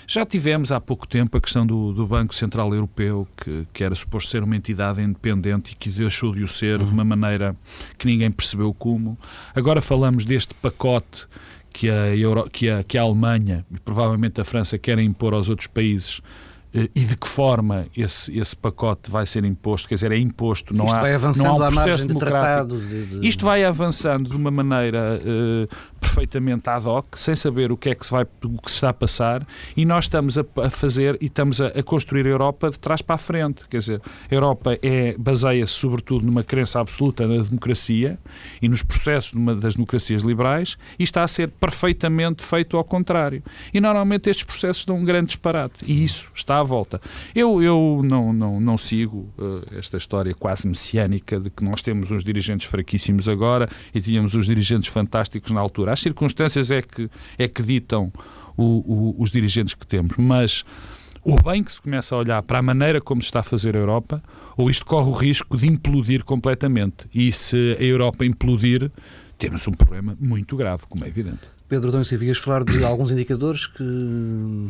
Já 0.06 0.24
tivemos 0.24 0.72
há 0.72 0.80
pouco 0.80 1.06
tempo 1.06 1.36
a 1.36 1.40
questão 1.40 1.66
do, 1.66 1.92
do 1.92 2.06
Banco 2.06 2.34
Central 2.34 2.74
Europeu, 2.74 3.26
que, 3.36 3.66
que, 3.72 3.84
era 3.84 3.94
suposto 3.94 4.30
ser 4.30 4.42
uma 4.42 4.56
entidade 4.56 5.00
independente 5.02 5.72
e 5.72 5.74
que 5.76 5.88
deixou 5.90 6.34
de 6.34 6.42
o 6.42 6.48
ser 6.48 6.80
uhum. 6.80 6.86
de 6.86 6.92
uma 6.92 7.04
maneira 7.04 7.56
que 7.98 8.06
ninguém 8.06 8.30
percebeu 8.30 8.72
como. 8.74 9.18
Agora 9.54 9.80
falamos 9.80 10.24
deste 10.24 10.54
pacote 10.54 11.26
que 11.72 11.88
a, 11.88 12.16
Euro, 12.16 12.48
que 12.50 12.68
a, 12.68 12.82
que 12.82 12.98
a 12.98 13.02
Alemanha 13.02 13.64
e 13.70 13.78
provavelmente 13.78 14.40
a 14.40 14.44
França 14.44 14.78
querem 14.78 15.06
impor 15.06 15.34
aos 15.34 15.48
outros 15.48 15.68
países 15.68 16.20
eh, 16.72 16.88
e 16.94 17.00
de 17.00 17.16
que 17.16 17.26
forma 17.26 17.86
esse, 17.96 18.36
esse 18.38 18.54
pacote 18.54 19.10
vai 19.10 19.26
ser 19.26 19.44
imposto, 19.44 19.88
quer 19.88 19.94
dizer, 19.94 20.12
é 20.12 20.18
imposto, 20.18 20.72
não, 20.72 20.88
há, 20.88 21.02
não 21.36 21.46
há 21.46 21.68
um 21.68 21.72
processo 21.72 22.06
democrático. 22.06 22.78
De 22.78 23.06
de... 23.06 23.26
Isto 23.26 23.44
vai 23.44 23.64
avançando 23.64 24.30
de 24.30 24.36
uma 24.36 24.52
maneira 24.52 25.20
uh, 25.20 25.68
perfeitamente 26.00 26.68
ad 26.68 26.88
hoc, 26.88 27.16
sem 27.16 27.36
saber 27.36 27.70
o 27.70 27.76
que 27.76 27.90
é 27.90 27.94
que 27.94 28.04
se, 28.04 28.10
vai, 28.10 28.24
o 28.44 28.62
que 28.62 28.70
se 28.70 28.76
está 28.76 28.88
a 28.88 28.94
passar, 28.94 29.46
e 29.76 29.84
nós 29.84 30.06
estamos 30.06 30.38
a, 30.38 30.44
a 30.64 30.70
fazer 30.70 31.18
e 31.20 31.26
estamos 31.26 31.60
a, 31.60 31.68
a, 31.68 31.82
construir 31.82 32.26
a 32.26 32.30
Europa 32.30 32.70
de 32.70 32.78
trás 32.78 33.02
para 33.02 33.16
a 33.16 33.18
frente. 33.18 33.68
Quer 33.68 33.78
dizer, 33.78 34.02
a 34.30 34.34
Europa 34.34 34.78
é, 34.82 35.14
baseia-se 35.18 35.72
sobretudo 35.72 36.24
numa 36.24 36.42
crença 36.42 36.80
absoluta 36.80 37.26
na 37.26 37.42
democracia 37.42 38.18
e 38.62 38.68
nos 38.68 38.82
processos 38.82 39.34
numa 39.34 39.54
das 39.54 39.74
democracias 39.74 40.22
liberais, 40.22 40.78
e 40.98 41.02
está 41.02 41.22
a 41.22 41.28
ser 41.28 41.48
perfeitamente 41.48 42.42
feito 42.42 42.76
ao 42.76 42.84
contrário. 42.84 43.42
E 43.72 43.80
normalmente 43.80 44.30
estes 44.30 44.44
processos 44.44 44.84
dão 44.86 44.96
um 44.96 45.04
grande 45.04 45.26
disparate, 45.26 45.84
e 45.86 46.02
isso 46.02 46.28
está 46.34 46.58
à 46.58 46.62
volta. 46.62 47.00
Eu, 47.34 47.62
eu 47.62 48.00
não, 48.02 48.32
não, 48.32 48.60
não 48.60 48.78
sigo 48.78 49.28
uh, 49.38 49.62
esta 49.76 49.98
história 49.98 50.34
quase 50.34 50.66
messiânica 50.66 51.38
de 51.38 51.50
que 51.50 51.62
nós 51.62 51.82
temos 51.82 52.10
uns 52.10 52.24
dirigentes 52.24 52.66
fraquíssimos 52.66 53.28
agora 53.28 53.68
e 53.94 54.00
tínhamos 54.00 54.34
uns 54.34 54.46
dirigentes 54.46 54.88
fantásticos 54.88 55.50
na 55.50 55.60
altura 55.60 55.89
as 55.92 56.00
circunstâncias 56.00 56.70
é 56.70 56.82
que, 56.82 57.10
é 57.38 57.48
que 57.48 57.62
ditam 57.62 58.12
o, 58.56 58.62
o, 58.62 59.22
os 59.22 59.30
dirigentes 59.30 59.74
que 59.74 59.86
temos, 59.86 60.16
mas 60.16 60.64
ou 61.22 61.40
bem 61.42 61.62
que 61.62 61.72
se 61.72 61.80
começa 61.80 62.14
a 62.14 62.18
olhar 62.18 62.42
para 62.42 62.58
a 62.58 62.62
maneira 62.62 63.00
como 63.00 63.20
se 63.20 63.26
está 63.26 63.40
a 63.40 63.42
fazer 63.42 63.76
a 63.76 63.78
Europa, 63.78 64.22
ou 64.56 64.70
isto 64.70 64.86
corre 64.86 65.08
o 65.08 65.12
risco 65.12 65.56
de 65.56 65.68
implodir 65.68 66.24
completamente. 66.24 67.06
E 67.14 67.30
se 67.30 67.76
a 67.78 67.82
Europa 67.82 68.24
implodir, 68.24 68.90
temos 69.38 69.66
um 69.68 69.72
problema 69.72 70.16
muito 70.18 70.56
grave, 70.56 70.84
como 70.88 71.04
é 71.04 71.08
evidente. 71.08 71.59
Pedro 71.70 71.92
Dom 71.92 72.02
Silva, 72.02 72.24
ias 72.24 72.36
falar 72.36 72.64
de 72.64 72.84
alguns 72.84 73.12
indicadores 73.12 73.68
que 73.68 73.84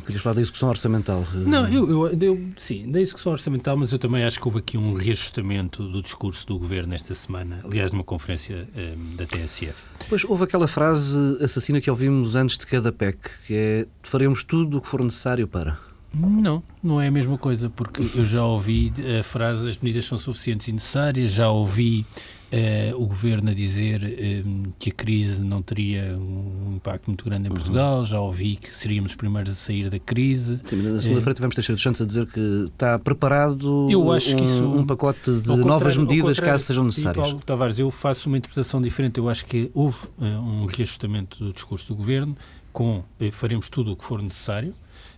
querias 0.05 0.23
falar 0.23 0.35
da 0.35 0.43
execução 0.43 0.69
orçamental? 0.69 1.27
Não, 1.33 1.67
eu, 1.67 1.89
eu, 1.89 2.19
eu, 2.21 2.49
sim, 2.59 2.93
da 2.93 3.01
execução 3.01 3.33
orçamental, 3.33 3.75
mas 3.75 3.91
eu 3.91 3.99
também 3.99 4.23
acho 4.23 4.39
que 4.39 4.47
houve 4.47 4.59
aqui 4.59 4.77
um 4.77 4.93
reajustamento 4.93 5.83
do 5.89 6.03
discurso 6.03 6.47
do 6.47 6.59
governo 6.59 6.91
nesta 6.91 7.15
semana, 7.15 7.61
aliás, 7.65 7.91
numa 7.91 8.05
conferência 8.05 8.69
um, 8.77 8.79
ehm, 8.79 9.17
da 9.17 9.25
TSF. 9.25 9.87
Pois 10.11 10.25
houve 10.25 10.45
aquela 10.45 10.69
frase 10.69 11.17
assassina 11.43 11.81
que 11.81 11.91
ouvimos 11.91 12.37
antes 12.37 12.59
de 12.59 12.67
cada 12.67 12.93
PEC, 12.93 13.19
que 13.47 13.55
é 13.55 13.87
faremos 14.03 14.45
tudo 14.45 14.77
o 14.77 14.81
que 14.83 14.87
for 14.87 15.03
necessário 15.03 15.49
para. 15.49 15.79
Não, 16.13 16.63
não 16.83 17.01
é 17.01 17.07
a 17.07 17.11
mesma 17.11 17.39
coisa, 17.39 17.71
porque 17.71 18.03
eu 18.15 18.27
já 18.27 18.45
ouvi 18.45 18.93
a 19.19 19.23
frase 19.23 19.71
as 19.71 19.79
medidas 19.79 20.05
são 20.05 20.19
suficientes 20.19 20.69
e 20.69 20.73
necessárias, 20.73 21.31
já 21.31 21.49
ouvi 21.49 22.05
uh, 22.53 23.03
o 23.03 23.07
governo 23.07 23.51
a 23.51 23.55
dizer 23.55 24.03
uh, 24.03 24.73
que 24.79 24.91
a 24.91 24.93
crise 24.93 25.45
não 25.45 25.63
teria 25.63 26.17
um 26.17 26.75
impacto 26.77 27.07
muito 27.07 27.25
grande 27.25 27.49
em 27.49 27.51
Portugal, 27.51 27.99
uhum. 27.99 28.05
já 28.05 28.21
ouvi 28.21 28.57
que 28.57 28.75
seríamos 28.75 29.13
os 29.13 29.17
primeiros 29.17 29.53
a 29.53 29.55
sair 29.55 29.89
da 29.89 29.99
crise. 29.99 30.61
Sim, 30.67 30.77
na 30.77 31.01
segunda-feira 31.01 31.31
uh, 31.31 31.35
tivemos 31.35 31.55
Teixeira 31.55 31.77
dos 31.77 31.83
Santos 31.83 32.01
a 32.03 32.05
dizer 32.05 32.27
que 32.27 32.71
está 32.73 32.99
preparado 32.99 33.87
eu 33.91 34.13
acho 34.13 34.35
um, 34.35 34.37
que 34.37 34.45
isso, 34.45 34.65
um 34.65 34.87
pacote 34.87 35.41
de 35.41 35.57
novas 35.57 35.97
medidas 35.97 36.39
caso 36.41 36.65
sejam 36.65 36.85
necessárias. 36.85 37.25
Paulo 37.25 37.41
Tavares, 37.45 37.79
eu 37.79 37.91
faço 37.91 38.29
uma 38.29 38.39
interpretação 38.39 38.81
diferente, 38.81 39.19
eu 39.19 39.29
acho 39.29 39.45
que 39.47 39.71
houve 39.75 39.99
um 40.19 40.67
reajustamento 40.67 41.45
do 41.45 41.53
discurso 41.53 41.89
do 41.89 41.95
governo 41.95 42.37
com 42.73 43.03
faremos 43.33 43.69
tudo 43.69 43.93
o 43.93 43.97
que 43.97 44.05
for 44.05 44.23
necessário, 44.23 44.73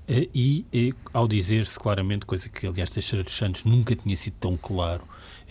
eh, 0.07 0.29
e, 0.35 0.67
e 0.73 0.95
ao 1.13 1.29
dizer-se 1.29 1.79
claramente, 1.79 2.27
coisa 2.27 2.49
que 2.49 2.67
aliás 2.67 2.91
Teixeira 2.91 3.25
dos 3.25 3.35
Santos 3.35 3.65
nunca 3.65 3.95
tinha 3.95 4.17
sido 4.17 4.35
tão 4.41 4.57
claro, 4.57 5.03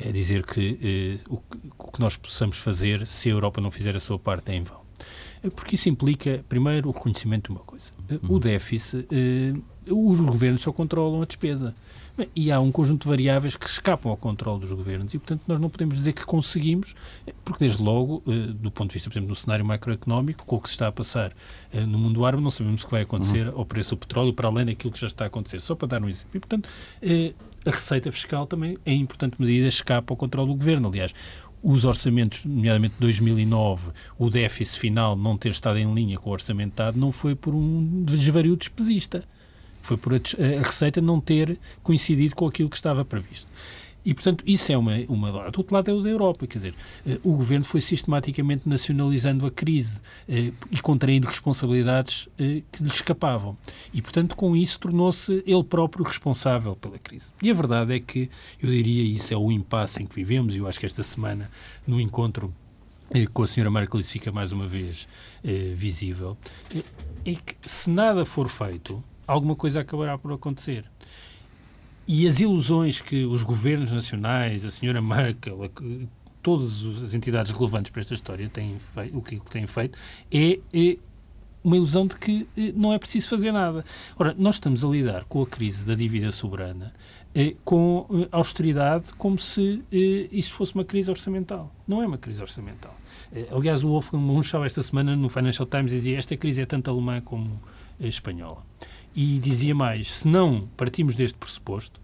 é 0.08 0.12
dizer 0.12 0.46
que 0.46 1.20
eh, 1.24 1.30
o, 1.30 1.42
o, 1.78 1.92
que 1.92 2.00
nós 2.00 2.18
possamos 2.18 2.58
fazer 2.58 3.06
se 3.06 3.30
a 3.30 3.32
Europa 3.32 3.62
não 3.62 3.72
fizer 3.72 3.96
a 3.96 4.00
sua 4.00 4.20
parte 4.20 4.52
é 4.52 4.56
em 4.56 4.64
vão. 4.64 4.82
Eh, 5.44 5.50
porque 5.50 5.76
isso 5.76 5.90
implica, 5.90 6.44
primeiro, 6.48 6.90
o 6.90 6.92
reconhecimento 6.92 7.52
de 7.52 7.58
uma 7.58 7.66
coisa. 7.66 7.92
O 8.28 8.40
déficit, 8.40 9.08
os 9.90 10.20
governos 10.20 10.62
só 10.62 10.72
controlam 10.72 11.22
a 11.22 11.26
despesa. 11.26 11.74
E 12.36 12.52
há 12.52 12.60
um 12.60 12.72
conjunto 12.72 13.04
de 13.04 13.08
variáveis 13.08 13.56
que 13.56 13.66
escapam 13.66 14.12
ao 14.12 14.18
controle 14.18 14.60
dos 14.60 14.72
governos 14.72 15.14
e, 15.14 15.18
portanto, 15.18 15.44
nós 15.48 15.60
não 15.60 15.70
podemos 15.70 15.96
dizer 15.96 16.14
que 16.14 16.26
conseguimos, 16.26 16.94
porque, 17.44 17.66
desde 17.66 17.82
logo, 17.82 18.22
eh, 18.28 18.54
do 18.54 18.70
ponto 18.70 18.90
de 18.90 18.96
vista, 18.96 19.10
por 19.10 19.14
exemplo, 19.14 19.30
do 19.30 19.36
cenário 19.36 19.66
macroeconómico, 19.66 20.46
com 20.46 20.58
o 20.58 20.62
que 20.62 20.68
se 20.68 20.76
está 20.76 20.88
a 20.88 20.92
passar 20.92 21.32
eh, 21.74 21.82
no 21.82 21.98
mundo 21.98 22.26
árabe, 22.26 22.44
não 22.44 22.52
sabemos 22.52 22.84
o 22.84 22.86
que 22.86 22.92
vai 22.92 23.04
acontecer 23.04 23.48
uhum. 23.48 23.60
ao 23.60 23.66
preço 23.66 23.92
do 23.92 23.98
petróleo, 23.98 24.34
para 24.34 24.48
além 24.50 24.66
daquilo 24.66 24.92
que 24.92 25.00
já 25.00 25.08
está 25.08 25.24
a 25.24 25.28
acontecer. 25.28 25.62
Só 25.62 25.74
para 25.74 25.88
dar 25.88 26.04
um 26.04 26.10
exemplo. 26.10 26.32
E, 26.36 26.40
portanto, 26.40 26.70
eh, 27.02 27.34
a 27.66 27.72
receita 27.72 28.12
fiscal 28.12 28.46
também, 28.46 28.78
em 28.86 29.02
importante 29.02 29.36
medida, 29.40 29.68
escapa 29.68 30.14
ao 30.14 30.18
controle 30.18 30.50
do 30.50 30.56
governo. 30.56 30.88
Aliás, 30.90 31.14
os 31.64 31.86
orçamentos, 31.86 32.46
nomeadamente 32.46 32.96
2009, 33.00 33.92
o 34.18 34.30
déficit 34.30 34.80
final 34.80 35.16
não 35.16 35.38
ter 35.38 35.50
estado 35.50 35.78
em 35.78 35.94
linha 35.94 36.18
com 36.18 36.30
o 36.30 36.34
orçamentado, 36.34 37.00
não 37.00 37.12
foi 37.12 37.36
por 37.36 37.54
um 37.54 38.04
desvario 38.04 38.56
despesista. 38.56 39.24
Foi 39.82 39.98
por 39.98 40.14
a, 40.14 40.18
a 40.18 40.64
receita 40.64 41.02
não 41.02 41.20
ter 41.20 41.60
coincidido 41.84 42.36
com 42.36 42.48
aquilo 42.48 42.70
que 42.70 42.76
estava 42.76 43.06
previsto. 43.06 43.48
E, 44.04 44.14
portanto, 44.14 44.44
isso 44.48 44.72
é 44.72 44.78
uma, 44.78 44.94
uma 45.08 45.32
Do 45.52 45.60
outro 45.60 45.76
lado 45.76 45.90
é 45.90 45.94
o 45.94 46.02
da 46.02 46.10
Europa, 46.10 46.48
quer 46.48 46.58
dizer, 46.58 46.76
eh, 47.06 47.20
o 47.24 47.34
governo 47.34 47.64
foi 47.64 47.82
sistematicamente 47.82 48.68
nacionalizando 48.68 49.46
a 49.46 49.52
crise 49.52 50.00
eh, 50.28 50.52
e 50.72 50.82
contraindo 50.82 51.28
responsabilidades 51.28 52.28
eh, 52.40 52.64
que 52.72 52.84
lhe 52.84 52.90
escapavam. 52.90 53.56
E, 53.94 54.02
portanto, 54.02 54.36
com 54.36 54.56
isso 54.56 54.80
tornou-se 54.80 55.44
ele 55.46 55.64
próprio 55.64 56.04
responsável 56.04 56.76
pela 56.76 56.98
crise. 56.98 57.32
E 57.44 57.52
a 57.52 57.54
verdade 57.54 57.94
é 57.94 58.00
que, 58.00 58.30
eu 58.62 58.70
diria, 58.70 59.04
isso 59.04 59.34
é 59.34 59.38
o 59.38 59.52
impasse 59.52 60.02
em 60.02 60.08
que 60.08 60.16
vivemos, 60.16 60.56
e 60.56 60.60
eu 60.60 60.68
acho 60.68 60.80
que 60.80 60.86
esta 60.86 61.04
semana, 61.04 61.50
no 61.86 62.00
encontro 62.02 62.54
com 63.34 63.44
a 63.44 63.48
senhora 63.48 63.70
Merkel, 63.70 64.00
isso 64.00 64.12
fica 64.12 64.32
mais 64.32 64.54
uma 64.54 64.66
vez 64.66 65.06
visível, 65.76 66.38
é 67.26 67.34
que 67.34 67.56
se 67.66 67.90
nada 67.90 68.24
for 68.24 68.48
feito, 68.48 69.04
alguma 69.28 69.54
coisa 69.54 69.82
acabará 69.82 70.18
por 70.18 70.32
acontecer. 70.32 70.86
E 72.08 72.28
as 72.28 72.40
ilusões 72.40 73.00
que 73.02 73.26
os 73.26 73.44
governos 73.44 73.92
nacionais, 73.92 74.66
a 74.66 74.72
senhora 74.72 75.02
Merkel, 75.02 75.64
a, 75.64 75.70
todas 76.42 77.04
as 77.04 77.14
entidades 77.14 77.52
relevantes 77.52 77.92
para 77.92 78.02
esta 78.02 78.14
história 78.14 78.50
têm 78.50 78.78
feito, 78.80 79.18
o 79.18 79.22
que 79.22 79.40
têm 79.52 79.68
feito 79.68 79.98
é, 80.32 80.60
é 80.74 80.98
uma 81.64 81.76
ilusão 81.76 82.08
de 82.08 82.18
que 82.18 82.48
eh, 82.58 82.74
não 82.76 82.92
é 82.94 83.00
preciso 83.00 83.30
fazer 83.30 83.52
nada. 83.52 83.84
Ora, 84.18 84.36
nós 84.38 84.56
estamos 84.56 84.84
a 84.84 84.88
lidar 84.88 85.26
com 85.26 85.42
a 85.42 85.48
crise 85.48 85.86
da 85.86 85.94
dívida 85.94 86.32
soberana 86.32 86.92
eh, 87.36 87.56
com 87.64 88.08
eh, 88.12 88.28
austeridade 88.32 89.14
como 89.14 89.38
se 89.38 89.84
isso 90.32 90.54
fosse 90.54 90.74
uma 90.74 90.84
crise 90.84 91.10
orçamental. 91.10 91.74
Não 91.88 92.02
é 92.02 92.08
uma 92.08 92.18
crise 92.18 92.42
orçamental. 92.42 92.96
Aliás, 93.52 93.84
o 93.84 93.90
Wolfgang 93.90 94.24
Munchau 94.24 94.66
esta 94.66 94.82
semana 94.82 95.16
no 95.16 95.30
Financial 95.30 95.66
Times 95.66 95.92
dizia 95.92 96.18
esta 96.18 96.36
crise 96.36 96.62
é 96.62 96.66
tanto 96.66 96.90
alemã 96.90 97.22
como 97.22 97.62
espanhola. 98.00 98.66
E 99.16 99.40
dizia 99.40 99.76
mais: 99.76 100.12
se 100.12 100.28
não 100.28 100.68
partimos 100.78 101.16
deste 101.16 101.38
pressuposto, 101.38 102.02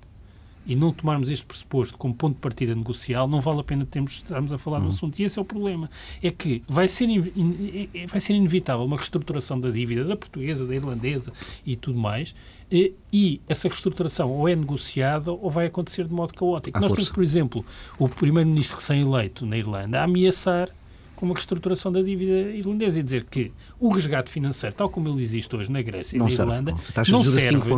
e 0.67 0.75
não 0.75 0.91
tomarmos 0.91 1.31
este 1.31 1.45
pressuposto 1.45 1.97
como 1.97 2.13
ponto 2.13 2.35
de 2.35 2.41
partida 2.41 2.75
negocial, 2.75 3.25
não 3.25 3.39
vale 3.39 3.61
a 3.61 3.63
pena 3.63 3.85
termos, 3.85 4.11
estarmos 4.11 4.51
a 4.51 4.57
falar 4.57 4.79
uhum. 4.79 4.83
do 4.83 4.89
assunto. 4.89 5.17
E 5.17 5.23
esse 5.23 5.39
é 5.39 5.41
o 5.41 5.45
problema. 5.45 5.89
É 6.21 6.29
que 6.29 6.61
vai 6.67 6.89
ser, 6.89 7.05
in, 7.05 7.89
é, 7.95 8.05
vai 8.05 8.19
ser 8.19 8.33
inevitável 8.33 8.85
uma 8.85 8.97
reestruturação 8.97 9.59
da 9.61 9.71
dívida 9.71 10.03
da 10.03 10.17
portuguesa, 10.17 10.65
da 10.65 10.75
irlandesa 10.75 11.31
e 11.65 11.77
tudo 11.77 11.97
mais, 11.97 12.35
e, 12.69 12.93
e 13.13 13.41
essa 13.47 13.69
reestruturação 13.69 14.29
ou 14.29 14.49
é 14.49 14.55
negociada 14.55 15.31
ou 15.31 15.49
vai 15.49 15.67
acontecer 15.67 16.03
de 16.03 16.13
modo 16.13 16.33
caótico. 16.33 16.77
Nós 16.77 16.89
força. 16.89 16.95
temos, 16.95 17.15
por 17.15 17.23
exemplo, 17.23 17.65
o 17.97 18.09
primeiro-ministro 18.09 18.75
recém-eleito 18.75 19.45
na 19.45 19.57
Irlanda 19.57 20.01
a 20.01 20.03
ameaçar 20.03 20.69
com 21.17 21.25
uma 21.25 21.33
reestruturação 21.33 21.91
da 21.91 22.01
dívida 22.01 22.51
irlandesa 22.51 23.00
e 23.00 23.03
dizer 23.03 23.25
que 23.25 23.51
o 23.79 23.89
resgate 23.89 24.31
financeiro, 24.31 24.75
tal 24.75 24.88
como 24.88 25.09
ele 25.09 25.21
existe 25.21 25.53
hoje 25.55 25.69
na 25.71 25.81
Grécia 25.81 26.15
e 26.15 26.19
na 26.19 26.29
Irlanda, 26.29 26.74
não 27.09 27.24
serve, 27.24 27.71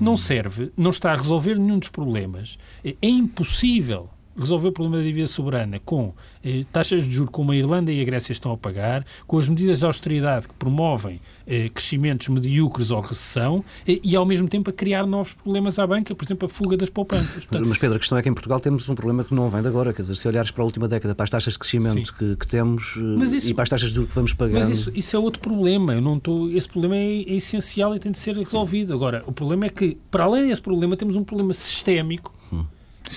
não 0.00 0.16
serve, 0.16 0.72
não 0.76 0.90
está 0.90 1.12
a 1.12 1.16
resolver 1.16 1.56
nenhum 1.56 1.78
dos 1.78 1.88
problemas. 1.88 2.58
É 2.84 2.94
impossível 3.02 4.10
resolver 4.38 4.68
o 4.68 4.72
problema 4.72 4.98
da 4.98 5.02
dívida 5.04 5.26
soberana 5.26 5.78
com 5.84 6.14
eh, 6.42 6.64
taxas 6.72 7.04
de 7.04 7.10
juros 7.10 7.30
como 7.30 7.52
a 7.52 7.56
Irlanda 7.56 7.92
e 7.92 8.00
a 8.00 8.04
Grécia 8.04 8.32
estão 8.32 8.52
a 8.52 8.56
pagar, 8.56 9.04
com 9.26 9.38
as 9.38 9.48
medidas 9.48 9.80
de 9.80 9.86
austeridade 9.86 10.48
que 10.48 10.54
promovem 10.54 11.20
eh, 11.46 11.68
crescimentos 11.68 12.28
medíocres 12.28 12.90
ou 12.90 13.00
recessão 13.00 13.64
eh, 13.86 14.00
e, 14.02 14.16
ao 14.16 14.24
mesmo 14.26 14.48
tempo, 14.48 14.70
a 14.70 14.72
criar 14.72 15.06
novos 15.06 15.32
problemas 15.32 15.78
à 15.78 15.86
banca, 15.86 16.14
por 16.14 16.24
exemplo, 16.24 16.46
a 16.46 16.48
fuga 16.48 16.76
das 16.76 16.90
poupanças. 16.90 17.46
Portanto, 17.46 17.68
mas, 17.68 17.78
Pedro, 17.78 17.96
a 17.96 17.98
questão 17.98 18.18
é 18.18 18.22
que 18.22 18.28
em 18.28 18.34
Portugal 18.34 18.60
temos 18.60 18.88
um 18.88 18.94
problema 18.94 19.24
que 19.24 19.34
não 19.34 19.48
vem 19.48 19.62
de 19.62 19.68
agora. 19.68 19.92
Quer 19.92 20.02
dizer, 20.02 20.16
se 20.16 20.26
olhares 20.28 20.50
para 20.50 20.62
a 20.62 20.64
última 20.64 20.88
década, 20.88 21.14
para 21.14 21.24
as 21.24 21.30
taxas 21.30 21.52
de 21.54 21.58
crescimento 21.58 22.14
que, 22.14 22.36
que, 22.36 22.46
temos 22.46 22.94
eh, 22.96 23.24
isso, 23.24 23.50
e 23.50 23.54
para 23.54 23.64
as 23.64 23.68
taxas 23.68 23.88
de 23.90 23.94
juros 23.94 24.10
que 24.10 24.14
vamos 24.14 24.34
pagar. 24.34 24.60
Mas 24.60 24.68
isso, 24.68 24.92
isso, 24.94 25.16
é 25.16 25.18
outro 25.18 25.40
problema. 25.40 25.94
Eu 25.94 26.00
não 26.00 26.16
estou, 26.16 26.50
esse 26.50 26.68
problema 26.68 26.96
é, 26.96 27.22
é 27.22 27.34
essencial 27.34 27.94
e 27.94 27.98
tem 27.98 28.12
de 28.12 28.18
ser 28.18 28.36
resolvido. 28.36 28.92
Agora, 28.92 29.22
o 29.26 29.32
problema 29.32 29.66
é 29.66 29.70
que, 29.70 29.98
para 30.10 30.24
além 30.24 30.48
desse 30.48 30.62
problema, 30.62 30.96
temos 30.96 31.16
um 31.16 31.24
problema 31.24 31.54
sistémico 31.54 32.34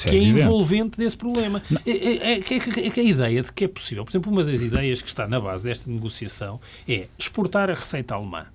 que 0.04 0.16
é, 0.16 0.20
é 0.20 0.24
envolvente 0.24 0.98
desse 0.98 1.18
problema. 1.18 1.62
É, 1.86 1.92
é, 1.92 2.39
é, 2.39 3.00
a 3.00 3.04
ideia 3.04 3.42
de 3.42 3.51
que 3.51 3.66
é 3.66 3.68
possível, 3.68 4.04
por 4.04 4.12
exemplo, 4.12 4.32
uma 4.32 4.44
das 4.44 4.62
ideias 4.62 5.01
que 5.01 5.08
está 5.08 5.27
na 5.27 5.39
base 5.39 5.63
desta 5.63 5.89
negociação 5.89 6.60
é 6.88 7.08
exportar 7.18 7.70
a 7.70 7.74
receita 7.74 8.16
alemã. 8.16 8.46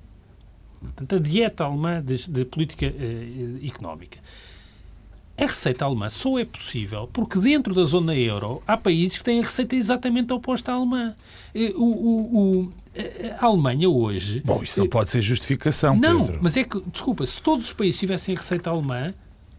Portanto, 0.81 1.15
a 1.15 1.19
dieta 1.19 1.65
alemã 1.65 2.03
de, 2.03 2.29
de 2.29 2.45
política 2.45 2.87
uh, 2.87 3.67
económica. 3.67 4.19
A 5.39 5.47
receita 5.47 5.85
alemã 5.85 6.11
só 6.11 6.39
é 6.39 6.45
possível 6.45 7.09
porque 7.13 7.39
dentro 7.39 7.75
da 7.75 7.85
zona 7.85 8.15
euro 8.15 8.63
há 8.67 8.77
países 8.77 9.19
que 9.19 9.25
têm 9.25 9.41
a 9.41 9.43
receita 9.43 9.75
exatamente 9.75 10.33
oposta 10.33 10.73
à 10.73 10.75
alemã. 10.75 11.15
Eh, 11.55 11.73
o, 11.75 11.85
o, 11.85 12.39
o, 12.61 12.71
a 13.39 13.47
Alemanha 13.47 13.89
hoje. 13.89 14.43
Bom, 14.45 14.63
isso 14.63 14.79
não 14.79 14.87
pode 14.87 15.11
ser 15.11 15.23
justificação. 15.23 15.97
Não, 15.97 16.27
Pedro. 16.27 16.39
mas 16.43 16.57
é 16.57 16.65
que, 16.65 16.81
desculpa, 16.91 17.25
se 17.25 17.41
todos 17.41 17.65
os 17.65 17.73
países 17.73 17.99
tivessem 17.99 18.35
a 18.35 18.39
receita 18.39 18.69
alemã, 18.69 19.15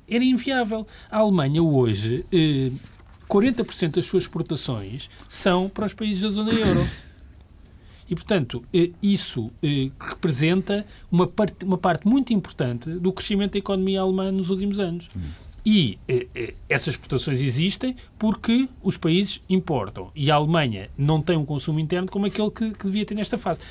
era 0.07 0.23
inviável. 0.23 0.85
A 1.09 1.17
Alemanha 1.19 1.61
hoje, 1.61 2.25
eh, 2.31 2.71
40% 3.27 3.95
das 3.95 4.05
suas 4.05 4.23
exportações 4.23 5.09
são 5.27 5.69
para 5.69 5.85
os 5.85 5.93
países 5.93 6.21
da 6.23 6.29
zona 6.29 6.51
euro. 6.51 6.85
E, 8.09 8.15
portanto, 8.15 8.63
eh, 8.73 8.91
isso 9.01 9.49
eh, 9.63 9.89
representa 9.97 10.85
uma 11.09 11.25
parte, 11.25 11.65
uma 11.65 11.77
parte 11.77 12.05
muito 12.05 12.33
importante 12.33 12.89
do 12.89 13.13
crescimento 13.13 13.53
da 13.53 13.59
economia 13.59 14.01
alemã 14.01 14.29
nos 14.29 14.49
últimos 14.49 14.77
anos. 14.77 15.09
E 15.65 15.97
eh, 16.07 16.27
eh, 16.35 16.53
essas 16.67 16.95
exportações 16.95 17.39
existem 17.39 17.95
porque 18.19 18.67
os 18.81 18.97
países 18.97 19.41
importam. 19.49 20.11
E 20.13 20.29
a 20.29 20.35
Alemanha 20.35 20.89
não 20.97 21.21
tem 21.21 21.37
um 21.37 21.45
consumo 21.45 21.79
interno 21.79 22.09
como 22.09 22.25
aquele 22.25 22.51
que, 22.51 22.71
que 22.71 22.85
devia 22.85 23.05
ter 23.05 23.15
nesta 23.15 23.37
fase. 23.37 23.61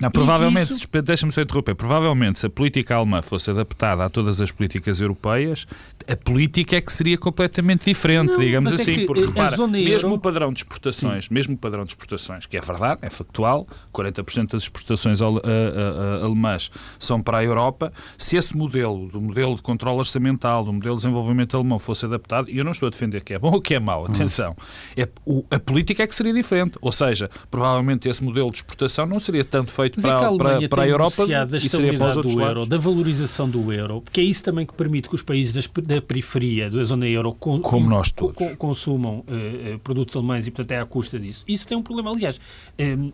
Não, 0.00 0.10
provavelmente, 0.10 0.72
isso... 0.72 0.88
deixa-me 1.02 1.30
só 1.30 1.42
interromper, 1.42 1.74
provavelmente 1.74 2.38
se 2.38 2.46
a 2.46 2.50
política 2.50 2.96
alemã 2.96 3.20
fosse 3.20 3.50
adaptada 3.50 4.04
a 4.04 4.08
todas 4.08 4.40
as 4.40 4.50
políticas 4.50 5.00
europeias, 5.00 5.66
a 6.08 6.16
política 6.16 6.76
é 6.76 6.80
que 6.80 6.92
seria 6.92 7.18
completamente 7.18 7.84
diferente, 7.84 8.30
não, 8.30 8.38
digamos 8.38 8.72
é 8.72 8.74
assim, 8.76 9.02
é 9.02 9.06
porque 9.06 9.26
repara, 9.26 9.66
mesmo 9.66 10.08
euro... 10.08 10.14
o 10.14 10.18
padrão 10.18 10.52
de 10.52 10.60
exportações, 10.60 11.26
Sim. 11.26 11.34
mesmo 11.34 11.54
o 11.54 11.58
padrão 11.58 11.84
de 11.84 11.90
exportações, 11.90 12.46
que 12.46 12.56
é 12.56 12.60
verdade, 12.60 13.00
é 13.02 13.10
factual, 13.10 13.66
40% 13.92 14.52
das 14.52 14.62
exportações 14.62 15.20
alemãs 15.20 16.70
são 16.98 17.20
para 17.20 17.38
a 17.38 17.44
Europa, 17.44 17.92
se 18.16 18.36
esse 18.36 18.56
modelo, 18.56 19.08
do 19.08 19.20
modelo 19.20 19.54
de 19.54 19.62
controle 19.62 19.98
orçamental, 19.98 20.64
do 20.64 20.72
modelo 20.72 20.96
de 20.96 21.02
desenvolvimento 21.02 21.56
alemão 21.56 21.78
fosse 21.78 22.06
adaptado, 22.06 22.48
e 22.48 22.56
eu 22.56 22.64
não 22.64 22.72
estou 22.72 22.86
a 22.86 22.90
defender 22.90 23.22
que 23.22 23.34
é 23.34 23.38
bom 23.38 23.50
ou 23.50 23.60
que 23.60 23.74
é 23.74 23.80
mau, 23.80 24.06
atenção, 24.06 24.56
é, 24.96 25.06
o, 25.26 25.44
a 25.50 25.58
política 25.58 26.02
é 26.02 26.06
que 26.06 26.14
seria 26.14 26.32
diferente, 26.32 26.78
ou 26.80 26.92
seja, 26.92 27.28
provavelmente 27.50 28.08
esse 28.08 28.24
modelo 28.24 28.50
de 28.50 28.56
exportação 28.56 29.04
não 29.04 29.20
seria 29.20 29.44
tanto 29.44 29.70
feito 29.70 29.89
feito 29.98 30.36
para, 30.36 30.54
é 30.54 30.58
para, 30.58 30.68
para 30.68 30.82
a 30.82 30.88
Europa 30.88 31.26
da 31.46 31.56
estabilidade 31.56 32.20
do 32.22 32.40
euro, 32.40 32.66
da 32.66 32.76
valorização 32.76 33.48
do 33.48 33.72
euro, 33.72 34.02
porque 34.02 34.20
é 34.20 34.24
isso 34.24 34.44
também 34.44 34.66
que 34.66 34.74
permite 34.74 35.08
que 35.08 35.14
os 35.14 35.22
países 35.22 35.54
das, 35.54 35.66
da 35.86 36.02
periferia 36.02 36.70
da 36.70 36.82
zona 36.84 37.06
euro 37.06 37.32
com, 37.32 37.60
Como 37.60 37.88
nós 37.88 38.10
todos. 38.10 38.36
Com, 38.36 38.54
consumam 38.56 39.20
uh, 39.20 39.78
produtos 39.80 40.14
alemães 40.16 40.46
e, 40.46 40.50
portanto, 40.50 40.72
é 40.72 40.80
à 40.80 40.84
custa 40.84 41.18
disso. 41.18 41.44
Isso 41.48 41.66
tem 41.66 41.76
um 41.76 41.82
problema. 41.82 42.10
Aliás, 42.10 42.40
um, 42.78 43.10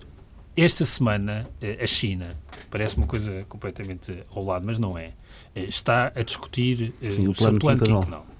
esta 0.56 0.84
semana, 0.84 1.48
uh, 1.62 1.82
a 1.82 1.86
China, 1.86 2.36
parece 2.70 2.96
uma 2.96 3.06
coisa 3.06 3.44
completamente 3.48 4.12
ao 4.34 4.44
lado, 4.44 4.64
mas 4.66 4.78
não 4.78 4.98
é, 4.98 5.08
uh, 5.08 5.60
está 5.60 6.12
a 6.14 6.22
discutir 6.22 6.92
Sim, 7.00 7.28
o, 7.28 7.30
o 7.30 7.34
seu 7.34 7.58
plano 7.58 7.80
quinquenal 7.80 8.22
eh, 8.22 8.35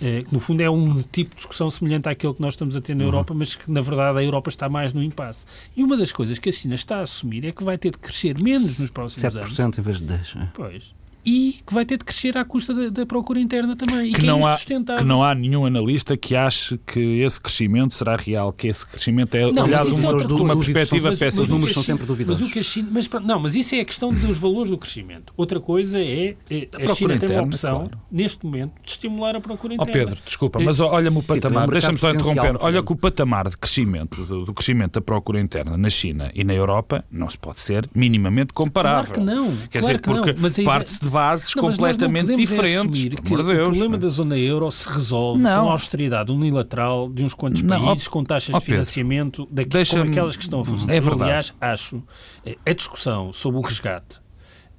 que 0.00 0.32
no 0.32 0.40
fundo 0.40 0.62
é 0.62 0.70
um 0.70 1.02
tipo 1.02 1.30
de 1.30 1.36
discussão 1.36 1.70
semelhante 1.70 2.08
àquele 2.08 2.34
que 2.34 2.40
nós 2.40 2.54
estamos 2.54 2.74
a 2.74 2.80
ter 2.80 2.94
na 2.94 3.02
uhum. 3.02 3.08
Europa, 3.08 3.34
mas 3.34 3.54
que 3.54 3.70
na 3.70 3.80
verdade 3.80 4.18
a 4.18 4.22
Europa 4.22 4.48
está 4.48 4.68
mais 4.68 4.92
no 4.92 5.02
impasse. 5.02 5.44
E 5.76 5.84
uma 5.84 5.96
das 5.96 6.12
coisas 6.12 6.38
que 6.38 6.48
a 6.48 6.52
China 6.52 6.74
está 6.74 6.98
a 6.98 7.02
assumir 7.02 7.44
é 7.44 7.52
que 7.52 7.62
vai 7.62 7.76
ter 7.76 7.90
de 7.90 7.98
crescer 7.98 8.38
menos 8.40 8.78
nos 8.78 8.90
próximos 8.90 9.34
7% 9.34 9.36
anos. 9.38 9.56
7% 9.56 9.78
em 9.78 9.82
vez 9.82 9.98
de 9.98 10.04
10%. 10.04 10.42
É. 10.42 10.48
Pois 10.54 10.99
e 11.24 11.58
que 11.66 11.74
vai 11.74 11.84
ter 11.84 11.98
de 11.98 12.04
crescer 12.04 12.36
à 12.36 12.44
custa 12.44 12.72
da, 12.72 12.88
da 12.88 13.06
procura 13.06 13.40
interna 13.40 13.76
também. 13.76 14.08
E 14.08 14.12
que, 14.12 14.20
que 14.20 14.26
não 14.26 14.48
é 14.48 14.54
há, 14.54 14.58
que 14.98 15.04
não 15.04 15.22
há 15.22 15.34
nenhum 15.34 15.66
analista 15.66 16.16
que 16.16 16.34
ache 16.34 16.78
que 16.86 17.20
esse 17.20 17.40
crescimento 17.40 17.94
será 17.94 18.16
real, 18.16 18.52
que 18.52 18.68
esse 18.68 18.86
crescimento 18.86 19.34
é 19.34 19.50
não, 19.52 19.64
olhado 19.64 19.90
de 19.90 20.06
uma, 20.06 20.16
de 20.16 20.32
uma 20.32 20.54
perspectiva 20.54 21.10
péssima. 21.16 21.42
Os 21.42 21.50
números 21.50 21.74
são 21.74 21.82
sempre 21.82 22.06
duvidosos. 22.06 22.40
Mas 22.40 22.50
o 22.50 22.52
que 22.52 22.58
a 22.58 22.62
China, 22.62 22.88
mas, 22.92 23.08
não, 23.24 23.40
mas 23.40 23.54
isso 23.54 23.74
é 23.74 23.80
a 23.80 23.84
questão 23.84 24.12
dos 24.12 24.38
valores 24.38 24.70
do 24.70 24.78
crescimento. 24.78 25.32
Outra 25.36 25.60
coisa 25.60 25.98
é, 25.98 26.36
é 26.50 26.68
a, 26.72 26.90
a 26.90 26.94
China 26.94 27.14
interna, 27.14 27.18
tem 27.18 27.36
uma 27.38 27.46
opção, 27.46 27.78
claro. 27.80 28.00
neste 28.10 28.44
momento, 28.44 28.72
de 28.82 28.90
estimular 28.90 29.36
a 29.36 29.40
procura 29.40 29.74
interna. 29.74 29.90
Oh 29.90 29.92
Pedro, 29.92 30.20
desculpa, 30.24 30.60
mas 30.60 30.80
olha-me 30.80 31.18
o 31.18 31.22
patamar, 31.22 31.68
deixa-me 31.68 31.98
só 31.98 32.10
interromper, 32.10 32.56
olha 32.60 32.82
que 32.82 32.92
o 32.92 32.96
patamar 32.96 33.48
de 33.48 33.58
crescimento, 33.58 34.24
do, 34.24 34.44
do, 34.46 34.54
crescimento 34.54 34.94
da 34.94 35.00
procura 35.00 35.40
interna 35.40 35.76
na 35.76 35.90
China 35.90 36.30
e 36.34 36.44
na 36.44 36.54
Europa 36.54 37.04
não 37.10 37.28
se 37.28 37.38
pode 37.38 37.60
ser 37.60 37.88
minimamente 37.94 38.52
comparável. 38.52 39.12
Claro 39.12 39.20
que 39.20 39.34
não. 39.34 39.56
Quer 39.68 39.80
claro 39.80 39.98
dizer, 39.98 40.34
porque 40.34 40.62
parte-se 40.62 41.00
de 41.00 41.09
bases 41.10 41.52
completamente 41.52 42.00
completamente 42.00 42.36
diferentes. 42.36 43.20
Que 43.20 43.34
o 43.34 43.44
problema 43.44 43.98
da 43.98 44.08
zona 44.08 44.38
euro 44.38 44.70
se 44.70 44.88
resolve 44.88 45.42
não. 45.42 45.64
com 45.64 45.68
a 45.68 45.72
austeridade 45.72 46.32
unilateral 46.32 47.08
de 47.10 47.24
uns 47.24 47.34
quantos 47.34 47.62
não. 47.62 47.84
países, 47.84 48.08
com 48.08 48.24
taxas 48.24 48.54
de 48.54 48.60
financiamento 48.64 49.46
daqui, 49.50 49.84
como 49.90 50.02
aquelas 50.02 50.36
que 50.36 50.42
estão 50.42 50.60
a 50.60 50.64
funcionar. 50.64 50.94
É 50.94 51.00
verdade. 51.00 51.22
Aliás, 51.22 51.54
acho 51.60 52.02
eh, 52.44 52.56
a 52.64 52.72
discussão 52.72 53.32
sobre 53.32 53.58
o 53.60 53.62
resgate 53.62 54.20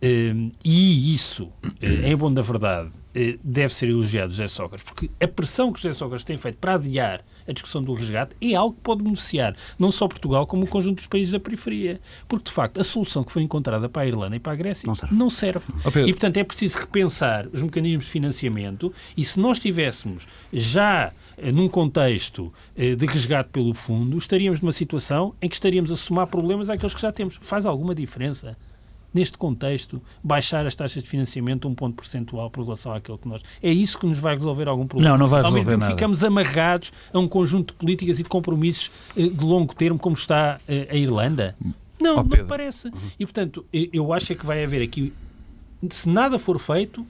eh, 0.01 0.33
e 0.63 1.13
isso, 1.13 1.49
eh, 1.81 2.09
em 2.09 2.15
bom 2.15 2.33
da 2.33 2.41
verdade, 2.41 2.89
deve 3.43 3.73
ser 3.73 3.89
elogiado 3.89 4.31
José 4.31 4.47
Sócrates, 4.47 4.85
porque 4.85 5.11
a 5.21 5.27
pressão 5.27 5.71
que 5.71 5.81
José 5.81 5.93
Sócrates 5.93 6.23
tem 6.23 6.37
feito 6.37 6.57
para 6.57 6.75
adiar 6.75 7.21
a 7.47 7.51
discussão 7.51 7.83
do 7.83 7.93
resgate 7.93 8.35
é 8.41 8.55
algo 8.55 8.75
que 8.75 8.81
pode 8.81 9.03
beneficiar 9.03 9.55
não 9.77 9.91
só 9.91 10.07
Portugal, 10.07 10.45
como 10.45 10.63
o 10.63 10.67
conjunto 10.67 10.97
dos 10.97 11.07
países 11.07 11.31
da 11.31 11.39
periferia. 11.39 11.99
Porque, 12.27 12.45
de 12.45 12.51
facto, 12.51 12.79
a 12.79 12.83
solução 12.83 13.23
que 13.23 13.31
foi 13.31 13.41
encontrada 13.41 13.89
para 13.89 14.03
a 14.03 14.07
Irlanda 14.07 14.35
e 14.35 14.39
para 14.39 14.53
a 14.53 14.55
Grécia 14.55 14.87
não 14.87 14.95
serve. 14.95 15.15
Não 15.15 15.29
serve. 15.29 15.65
Oh, 15.85 15.99
e, 15.99 16.13
portanto, 16.13 16.37
é 16.37 16.43
preciso 16.43 16.77
repensar 16.77 17.47
os 17.51 17.61
mecanismos 17.61 18.05
de 18.05 18.11
financiamento 18.11 18.93
e 19.15 19.23
se 19.23 19.39
nós 19.39 19.59
tivéssemos 19.59 20.27
já 20.51 21.11
eh, 21.37 21.51
num 21.51 21.67
contexto 21.67 22.53
eh, 22.75 22.95
de 22.95 23.05
resgate 23.05 23.49
pelo 23.49 23.73
fundo, 23.73 24.17
estaríamos 24.17 24.61
numa 24.61 24.71
situação 24.71 25.33
em 25.41 25.49
que 25.49 25.55
estaríamos 25.55 25.91
a 25.91 25.95
somar 25.95 26.27
problemas 26.27 26.69
àqueles 26.69 26.93
que 26.93 27.01
já 27.01 27.11
temos. 27.11 27.37
Faz 27.41 27.65
alguma 27.65 27.95
diferença? 27.95 28.57
Neste 29.13 29.37
contexto, 29.37 30.01
baixar 30.23 30.65
as 30.65 30.75
taxas 30.75 31.03
de 31.03 31.09
financiamento 31.09 31.67
um 31.67 31.75
ponto 31.75 31.95
percentual 31.95 32.49
por 32.49 32.63
relação 32.63 32.93
àquilo 32.93 33.17
que 33.17 33.27
nós. 33.27 33.43
É 33.61 33.71
isso 33.71 33.97
que 33.97 34.05
nos 34.05 34.19
vai 34.19 34.35
resolver 34.35 34.67
algum 34.67 34.87
problema. 34.87 35.11
Não, 35.11 35.17
não 35.17 35.27
vai 35.27 35.41
resolver 35.41 35.59
Ao 35.59 35.65
mesmo 35.65 35.71
tempo, 35.71 35.79
nada. 35.81 35.93
ficamos 35.93 36.23
amarrados 36.23 36.91
a 37.13 37.19
um 37.19 37.27
conjunto 37.27 37.73
de 37.73 37.79
políticas 37.79 38.19
e 38.19 38.23
de 38.23 38.29
compromissos 38.29 38.91
eh, 39.15 39.27
de 39.27 39.45
longo 39.45 39.75
termo, 39.75 39.99
como 39.99 40.15
está 40.15 40.59
eh, 40.67 40.87
a 40.89 40.95
Irlanda. 40.95 41.55
Não, 41.99 42.17
oh, 42.17 42.23
não 42.23 42.47
parece. 42.47 42.91
E, 43.19 43.25
portanto, 43.25 43.65
eu 43.71 44.11
acho 44.11 44.33
é 44.33 44.35
que 44.35 44.45
vai 44.45 44.63
haver 44.63 44.81
aqui, 44.81 45.13
se 45.89 46.09
nada 46.09 46.39
for 46.39 46.57
feito, 46.59 47.01
eh, 47.01 47.05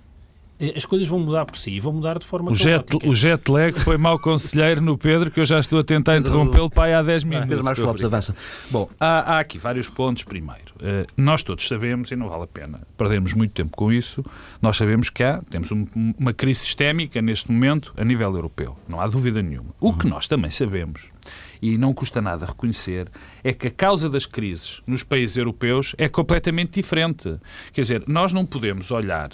as 0.75 0.85
coisas 0.85 1.07
vão 1.07 1.19
mudar 1.19 1.45
por 1.45 1.57
si 1.57 1.71
e 1.71 1.79
vão 1.79 1.93
mudar 1.93 2.19
de 2.19 2.25
forma 2.25 2.51
o 2.51 2.55
jet, 2.55 2.85
o 3.05 3.15
jet 3.15 3.49
lag 3.49 3.77
foi 3.79 3.97
mau 3.97 4.19
conselheiro 4.19 4.81
no 4.81 4.97
Pedro, 4.97 5.31
que 5.31 5.39
eu 5.39 5.45
já 5.45 5.59
estou 5.59 5.79
a 5.79 5.83
tentar 5.83 6.17
interrompê-lo 6.17 6.69
para 6.69 6.83
aí 6.83 6.93
há 6.93 7.01
10 7.01 7.23
minutos. 7.23 7.49
Pedro 7.49 7.63
Marcos 7.63 7.83
Lopes, 7.83 8.03
avança. 8.03 8.35
Bom, 8.69 8.89
há, 8.99 9.35
há, 9.35 9.39
aqui 9.39 9.57
vários 9.57 9.89
pontos. 9.89 10.23
Primeiro, 10.23 10.73
uh, 10.75 11.07
nós 11.17 11.41
todos 11.41 11.67
sabemos, 11.67 12.11
e 12.11 12.15
não 12.15 12.29
vale 12.29 12.43
a 12.43 12.47
pena 12.47 12.81
perdermos 12.95 13.33
muito 13.33 13.53
tempo 13.53 13.75
com 13.75 13.91
isso, 13.91 14.23
nós 14.61 14.77
sabemos 14.77 15.09
que 15.09 15.23
há, 15.23 15.41
temos 15.49 15.71
um, 15.71 15.85
uma 16.17 16.33
crise 16.33 16.59
sistémica 16.59 17.21
neste 17.21 17.51
momento 17.51 17.93
a 17.97 18.05
nível 18.05 18.33
europeu. 18.35 18.77
Não 18.87 19.01
há 19.01 19.07
dúvida 19.07 19.41
nenhuma. 19.41 19.73
O 19.79 19.93
que 19.93 20.07
nós 20.07 20.27
também 20.27 20.51
sabemos 20.51 21.09
e 21.61 21.77
não 21.77 21.93
custa 21.93 22.21
nada 22.21 22.45
reconhecer, 22.45 23.07
é 23.43 23.53
que 23.53 23.67
a 23.67 23.71
causa 23.71 24.09
das 24.09 24.25
crises 24.25 24.81
nos 24.87 25.03
países 25.03 25.37
europeus 25.37 25.93
é 25.97 26.09
completamente 26.09 26.81
diferente. 26.81 27.37
Quer 27.71 27.81
dizer, 27.81 28.03
nós 28.07 28.33
não 28.33 28.45
podemos 28.45 28.89
olhar 28.89 29.29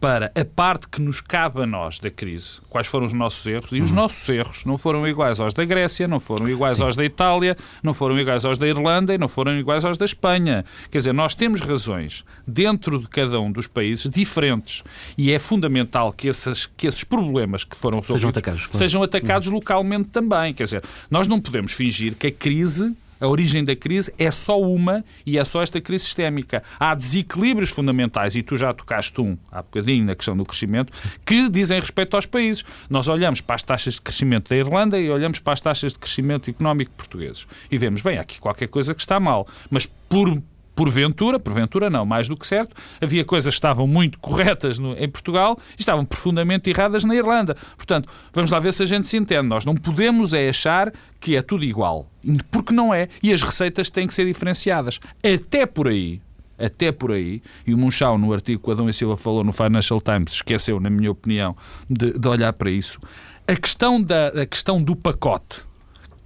para 0.00 0.32
a 0.34 0.44
parte 0.44 0.88
que 0.88 1.00
nos 1.00 1.20
cabe 1.20 1.62
a 1.62 1.66
nós 1.66 1.98
da 1.98 2.10
crise, 2.10 2.60
quais 2.70 2.86
foram 2.86 3.04
os 3.04 3.12
nossos 3.12 3.46
erros, 3.46 3.70
e 3.72 3.80
os 3.80 3.90
uhum. 3.90 3.96
nossos 3.96 4.26
erros 4.28 4.64
não 4.64 4.78
foram 4.78 5.06
iguais 5.06 5.38
aos 5.38 5.52
da 5.52 5.64
Grécia, 5.64 6.08
não 6.08 6.18
foram 6.18 6.48
iguais 6.48 6.78
Sim. 6.78 6.84
aos 6.84 6.96
da 6.96 7.04
Itália, 7.04 7.56
não 7.82 7.92
foram 7.92 8.18
iguais 8.18 8.44
aos 8.44 8.58
da 8.58 8.66
Irlanda 8.66 9.14
e 9.14 9.18
não 9.18 9.28
foram 9.28 9.58
iguais 9.58 9.84
aos 9.84 9.98
da 9.98 10.06
Espanha. 10.06 10.64
Quer 10.90 10.98
dizer, 10.98 11.12
nós 11.12 11.34
temos 11.34 11.60
razões 11.60 12.24
dentro 12.46 12.98
de 12.98 13.08
cada 13.08 13.38
um 13.40 13.52
dos 13.52 13.66
países 13.66 14.08
diferentes 14.08 14.82
e 15.18 15.30
é 15.30 15.38
fundamental 15.38 16.12
que, 16.12 16.28
esses 16.28 16.64
que 16.64 16.86
esses 16.86 17.04
problemas 17.04 17.62
que 17.62 17.76
foram 17.76 18.02
sejam 18.02 18.30
atacados, 18.30 18.62
claro. 18.62 18.78
sejam 18.78 19.02
atacados 19.02 19.48
uhum. 19.48 19.54
localmente 19.54 20.08
também. 20.08 20.54
Quer 20.54 20.64
dizer, 20.64 20.84
nós 21.10 21.28
não 21.28 21.40
podemos 21.40 21.72
fingir 21.72 22.14
que 22.14 22.28
a 22.28 22.32
crise 22.32 22.96
a 23.20 23.26
origem 23.26 23.64
da 23.64 23.76
crise 23.76 24.12
é 24.18 24.30
só 24.30 24.60
uma 24.60 25.04
e 25.26 25.38
é 25.38 25.44
só 25.44 25.62
esta 25.62 25.80
crise 25.80 26.04
sistémica. 26.04 26.62
Há 26.78 26.94
desequilíbrios 26.94 27.70
fundamentais, 27.70 28.34
e 28.36 28.42
tu 28.42 28.56
já 28.56 28.72
tocaste 28.72 29.20
um 29.20 29.36
há 29.50 29.62
bocadinho 29.62 30.04
na 30.04 30.14
questão 30.14 30.36
do 30.36 30.44
crescimento, 30.44 30.92
que 31.24 31.48
dizem 31.48 31.78
respeito 31.78 32.16
aos 32.16 32.26
países. 32.26 32.64
Nós 32.88 33.08
olhamos 33.08 33.40
para 33.40 33.56
as 33.56 33.62
taxas 33.62 33.94
de 33.94 34.00
crescimento 34.00 34.48
da 34.48 34.56
Irlanda 34.56 34.98
e 34.98 35.10
olhamos 35.10 35.38
para 35.38 35.52
as 35.52 35.60
taxas 35.60 35.92
de 35.92 35.98
crescimento 35.98 36.48
económico 36.50 36.92
portugueses 36.96 37.46
e 37.70 37.78
vemos, 37.78 38.02
bem, 38.02 38.18
há 38.18 38.22
aqui 38.22 38.38
qualquer 38.40 38.68
coisa 38.68 38.94
que 38.94 39.00
está 39.00 39.20
mal. 39.20 39.46
Mas 39.70 39.86
por 39.86 40.40
porventura, 40.74 41.38
porventura 41.38 41.90
não, 41.90 42.04
mais 42.04 42.28
do 42.28 42.36
que 42.36 42.46
certo, 42.46 42.74
havia 43.00 43.24
coisas 43.24 43.54
que 43.54 43.56
estavam 43.56 43.86
muito 43.86 44.18
corretas 44.18 44.78
no, 44.78 44.94
em 44.96 45.08
Portugal 45.08 45.58
e 45.76 45.80
estavam 45.80 46.04
profundamente 46.04 46.70
erradas 46.70 47.04
na 47.04 47.14
Irlanda. 47.14 47.56
Portanto, 47.76 48.08
vamos 48.32 48.50
lá 48.50 48.58
ver 48.58 48.72
se 48.72 48.82
a 48.82 48.86
gente 48.86 49.06
se 49.06 49.16
entende. 49.16 49.46
Nós 49.48 49.64
não 49.64 49.74
podemos 49.74 50.32
é 50.32 50.48
achar 50.48 50.92
que 51.18 51.36
é 51.36 51.42
tudo 51.42 51.64
igual, 51.64 52.10
porque 52.50 52.72
não 52.72 52.94
é. 52.94 53.08
E 53.22 53.32
as 53.32 53.42
receitas 53.42 53.90
têm 53.90 54.06
que 54.06 54.14
ser 54.14 54.24
diferenciadas. 54.26 55.00
Até 55.22 55.66
por 55.66 55.88
aí, 55.88 56.20
até 56.58 56.92
por 56.92 57.12
aí, 57.12 57.42
e 57.66 57.72
o 57.72 57.78
Munchau, 57.78 58.18
no 58.18 58.32
artigo 58.32 58.62
que 58.62 58.70
Adão 58.70 58.88
e 58.88 58.92
Silva 58.92 59.16
falou 59.16 59.42
no 59.42 59.52
Financial 59.52 60.00
Times, 60.00 60.34
esqueceu, 60.34 60.78
na 60.78 60.90
minha 60.90 61.10
opinião, 61.10 61.56
de, 61.88 62.12
de 62.18 62.28
olhar 62.28 62.52
para 62.52 62.70
isso. 62.70 62.98
A 63.46 63.56
questão, 63.56 64.00
da, 64.00 64.28
a 64.28 64.46
questão 64.46 64.82
do 64.82 64.94
pacote 64.94 65.69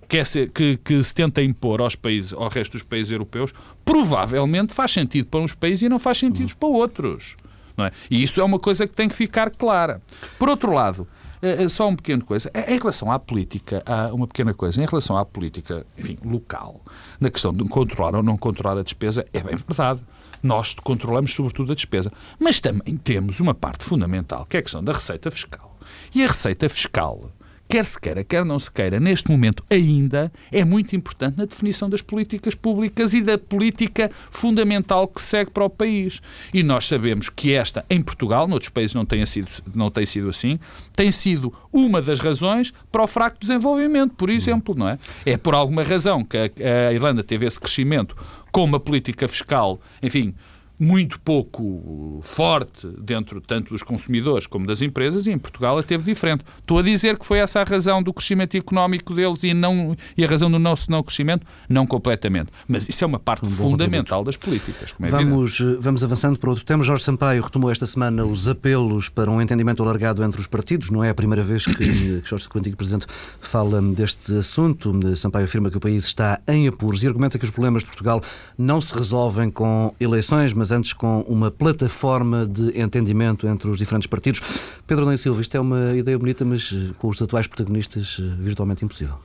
que, 0.09 0.19
é 0.19 0.25
ser, 0.25 0.51
que, 0.51 0.77
que, 0.79 1.03
se 1.03 1.15
tenta 1.15 1.43
impor 1.43 1.81
aos 1.81 1.97
países, 1.97 2.33
ao 2.33 2.49
resto 2.49 2.73
dos 2.73 2.83
países 2.83 3.13
europeus, 3.13 3.53
provavelmente 3.85 4.73
faz 4.73 4.93
sentido 4.93 5.27
para 5.27 5.41
uns 5.41 5.55
países 5.55 5.83
e 5.83 5.89
não 5.89 5.99
faz 5.99 6.19
sentido 6.19 6.55
para 6.57 6.69
outros. 6.69 7.37
É? 7.77 7.91
E 8.11 8.23
isso 8.23 8.41
é 8.41 8.45
uma 8.45 8.59
coisa 8.59 8.87
que 8.87 8.95
tem 8.95 9.09
que 9.09 9.15
ficar 9.15 9.51
clara. 9.51 10.01
Por 10.39 10.49
outro 10.49 10.73
lado, 10.73 11.09
é, 11.43 11.65
é 11.65 11.69
só 11.69 11.89
uma 11.89 11.97
pequena 11.97 12.25
coisa. 12.25 12.51
Em 12.69 12.79
relação 12.79 13.11
à 13.11 13.19
política, 13.19 13.83
uma 14.13 14.27
pequena 14.27 14.55
coisa. 14.55 14.83
Em 14.83 14.87
relação 14.87 15.17
à 15.17 15.25
política, 15.25 15.85
enfim, 15.99 16.17
local, 16.25 16.81
na 17.21 17.31
questão 17.31 17.53
de 17.53 17.65
controlar 17.65 18.15
ou 18.15 18.23
não 18.23 18.37
controlar 18.37 18.79
a 18.79 18.83
despesa, 18.83 19.27
é 19.33 19.41
bem 19.41 19.57
verdade. 19.57 20.01
Nós 20.43 20.75
controlamos 20.75 21.35
sobretudo 21.35 21.73
a 21.73 21.75
despesa. 21.75 22.13
Mas 22.39 22.61
também 22.61 22.97
temos 22.97 23.41
uma 23.41 23.55
parte 23.55 23.85
fundamental, 23.85 24.47
que 24.47 24.57
é 24.57 24.61
a 24.61 24.63
questão 24.63 24.83
da 24.83 24.93
receita 24.93 25.31
fiscal. 25.31 25.77
E 26.15 26.25
a 26.25 26.29
receita 26.29 26.69
fiscal 26.69 27.31
quer 27.75 27.85
se 27.85 28.00
queira, 28.00 28.23
quer 28.23 28.45
não 28.45 28.57
se 28.57 28.71
queira, 28.71 29.00
neste 29.00 29.28
momento 29.28 29.64
ainda 29.69 30.31
é 30.52 30.64
muito 30.64 30.95
importante 30.95 31.37
na 31.37 31.45
definição 31.45 31.90
das 31.90 32.00
políticas 32.00 32.54
públicas 32.54 33.14
e 33.14 33.21
da 33.21 33.37
política 33.37 34.12
fundamental 34.31 35.09
que 35.09 35.21
segue 35.21 35.50
para 35.50 35.64
o 35.64 35.69
país. 35.69 36.23
E 36.52 36.62
nós 36.62 36.87
sabemos 36.87 37.28
que 37.28 37.52
esta, 37.52 37.85
em 37.90 38.00
Portugal, 38.00 38.47
noutros 38.47 38.69
países 38.69 38.95
não 38.95 39.04
tem 39.04 39.26
sido, 39.26 39.49
não 39.75 39.90
tem 39.90 40.07
sido 40.07 40.28
assim, 40.28 40.57
tem 40.95 41.11
sido 41.11 41.52
uma 41.73 42.00
das 42.00 42.21
razões 42.21 42.73
para 42.93 43.02
o 43.02 43.09
fraco 43.09 43.38
desenvolvimento, 43.40 44.14
por 44.14 44.31
exemplo, 44.31 44.73
não 44.78 44.88
é? 44.88 44.97
É 45.26 45.37
por 45.37 45.52
alguma 45.52 45.83
razão 45.83 46.23
que 46.23 46.37
a, 46.37 46.90
a 46.90 46.93
Irlanda 46.93 47.25
teve 47.25 47.45
esse 47.45 47.59
crescimento 47.59 48.16
com 48.52 48.62
uma 48.62 48.78
política 48.78 49.26
fiscal, 49.26 49.81
enfim, 50.00 50.33
muito 50.78 51.20
pouco 51.20 52.20
forte 52.22 52.87
dentro 52.99 53.40
tanto 53.40 53.70
dos 53.70 53.83
consumidores 53.83 54.46
como 54.46 54.66
das 54.66 54.83
empresas 54.83 55.27
e 55.27 55.31
em 55.31 55.38
Portugal 55.38 55.79
a 55.79 55.83
teve 55.83 56.05
diferente. 56.05 56.44
Estou 56.59 56.79
a 56.79 56.83
dizer 56.83 57.18
que 57.18 57.25
foi 57.25 57.38
essa 57.38 57.61
a 57.61 57.64
razão 57.64 58.03
do 58.03 58.12
crescimento 58.12 58.57
económico 58.57 59.14
deles 59.14 59.44
e, 59.44 59.55
não, 59.55 59.96
e 60.16 60.25
a 60.25 60.29
razão 60.29 60.51
do 60.51 60.59
nosso 60.59 60.90
não 60.90 61.03
crescimento? 61.03 61.46
Não 61.68 61.87
completamente. 61.87 62.51
Mas 62.66 62.88
isso 62.88 63.05
é 63.05 63.07
uma 63.07 63.18
parte 63.18 63.46
um 63.46 63.51
fundamental 63.51 64.25
das 64.25 64.37
políticas. 64.37 64.94
É 65.01 65.09
vamos, 65.09 65.61
eh, 65.61 65.77
vamos 65.81 66.03
avançando 66.03 66.38
para 66.38 66.51
outro 66.51 66.64
tema. 66.64 66.83
Jorge 66.83 67.05
Sampaio 67.05 67.42
retomou 67.42 67.70
esta 67.70 67.87
semana 67.87 68.25
os 68.25 68.49
apelos 68.49 69.09
para 69.09 69.31
um 69.31 69.40
entendimento 69.40 69.83
alargado 69.83 70.22
entre 70.25 70.40
os 70.40 70.46
partidos. 70.46 70.90
Não 70.90 71.05
é 71.05 71.11
a 71.11 71.14
primeira 71.14 71.42
vez 71.42 71.64
que, 71.64 71.75
que 72.20 72.29
Jorge, 72.29 72.49
o 72.53 72.59
antigo 72.59 72.77
Presidente, 72.77 73.07
fala 73.40 73.81
deste 73.81 74.37
assunto. 74.37 74.92
Sampaio 75.16 75.44
afirma 75.44 75.70
que 75.70 75.77
o 75.77 75.81
país 75.81 76.05
está 76.05 76.40
em 76.49 76.66
apuros 76.66 77.03
e 77.03 77.07
argumenta 77.07 77.38
que 77.38 77.44
os 77.44 77.51
problemas 77.51 77.83
de 77.83 77.88
Portugal 77.88 78.22
não 78.59 78.81
se 78.81 78.94
resolvem 78.94 79.51
com 79.51 79.94
eleições, 80.01 80.53
mas 80.53 80.63
antes 80.70 80.92
com 80.92 81.20
uma 81.22 81.50
plataforma 81.50 82.46
de 82.46 82.81
entendimento 82.81 83.46
entre 83.46 83.68
os 83.68 83.79
diferentes 83.79 84.07
partidos. 84.07 84.40
Pedro 84.87 85.05
Nunes 85.05 85.20
Silva, 85.20 85.40
isto 85.40 85.57
é 85.57 85.61
uma 85.61 85.94
ideia 85.94 86.18
bonita, 86.18 86.44
mas 86.44 86.72
eh, 86.72 86.92
com 86.98 87.09
os 87.09 87.20
atuais 87.20 87.46
protagonistas 87.46 88.18
eh, 88.20 88.22
virtualmente 88.38 88.85
impossível. 88.85 89.16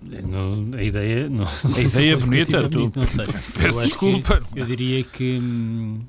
Não, 0.00 0.70
a 0.78 0.82
ideia 0.82 1.28
não, 1.28 1.44
a 1.44 1.80
ideia 1.80 2.12
é 2.12 2.16
bonita, 2.16 2.68
tu, 2.68 2.90
não 2.94 3.06
sei. 3.06 3.26
Peço 3.60 3.82
desculpa. 3.82 4.42
eu 4.54 4.64
diria 4.64 5.04
que 5.04 5.38
hum, 5.38 6.00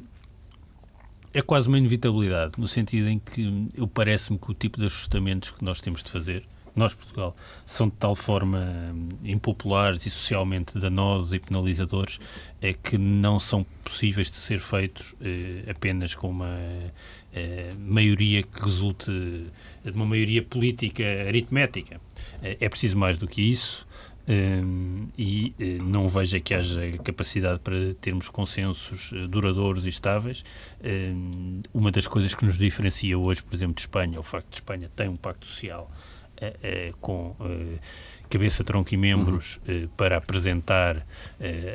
é 1.33 1.41
quase 1.41 1.67
uma 1.67 1.77
inevitabilidade, 1.77 2.53
no 2.57 2.67
sentido 2.67 3.10
em 3.10 3.19
que 3.19 3.69
eu 3.75 3.88
parece-me 3.88 4.39
que 4.39 4.49
o 4.49 4.53
tipo 4.53 4.79
de 4.79 4.86
ajustamentos 4.86 5.51
que 5.51 5.63
nós 5.65 5.81
temos 5.81 6.01
de 6.01 6.10
fazer 6.10 6.43
nós, 6.77 6.93
Portugal, 6.93 7.35
são 7.65 7.87
de 7.87 7.95
tal 7.95 8.15
forma 8.15 8.59
hum, 8.93 9.09
impopulares 9.23 10.05
e 10.05 10.09
socialmente 10.09 10.77
danosos 10.79 11.33
e 11.33 11.39
penalizadores 11.39 12.19
é 12.61 12.73
que 12.73 12.97
não 12.97 13.39
são 13.39 13.65
possíveis 13.83 14.29
de 14.29 14.37
ser 14.37 14.59
feitos 14.59 15.15
eh, 15.21 15.69
apenas 15.69 16.13
com 16.13 16.29
uma 16.29 16.57
eh, 17.33 17.73
maioria 17.79 18.43
que 18.43 18.61
resulte 18.61 19.11
de 19.11 19.91
uma 19.91 20.05
maioria 20.05 20.43
política 20.43 21.03
aritmética. 21.27 21.99
Eh, 22.43 22.57
é 22.59 22.69
preciso 22.69 22.97
mais 22.97 23.17
do 23.17 23.27
que 23.27 23.41
isso. 23.41 23.87
Um, 24.29 25.07
e 25.17 25.55
não 25.81 26.05
vejo 26.09 26.41
que 26.41 26.53
haja 26.53 26.81
capacidade 27.01 27.61
para 27.61 27.93
termos 28.01 28.27
consensos 28.27 29.13
duradouros 29.29 29.85
e 29.85 29.89
estáveis. 29.89 30.43
Um, 30.83 31.61
uma 31.73 31.91
das 31.91 32.07
coisas 32.07 32.35
que 32.35 32.43
nos 32.43 32.57
diferencia 32.57 33.17
hoje, 33.17 33.41
por 33.41 33.55
exemplo, 33.55 33.75
de 33.75 33.81
Espanha, 33.81 34.17
é 34.17 34.19
o 34.19 34.23
facto 34.23 34.49
de 34.49 34.55
Espanha 34.55 34.91
tem 34.93 35.07
um 35.07 35.15
pacto 35.15 35.45
social 35.45 35.89
com 37.02 37.36
cabeça, 38.30 38.63
tronco 38.63 38.93
e 38.93 38.97
membros 38.97 39.60
uhum. 39.67 39.88
para 39.95 40.17
apresentar 40.17 41.06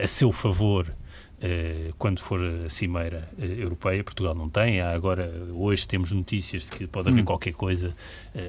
a 0.03 0.07
seu 0.07 0.31
favor 0.31 0.95
quando 1.99 2.21
for 2.21 2.41
a 2.45 2.69
cimeira 2.69 3.29
europeia, 3.37 4.05
Portugal 4.05 4.33
não 4.33 4.49
tem. 4.49 4.81
Há 4.81 4.93
agora, 4.93 5.29
hoje 5.53 5.89
temos 5.89 6.13
notícias 6.13 6.67
de 6.67 6.71
que 6.71 6.87
pode 6.87 7.09
haver 7.09 7.19
uhum. 7.19 7.25
qualquer 7.25 7.53
coisa, 7.53 7.97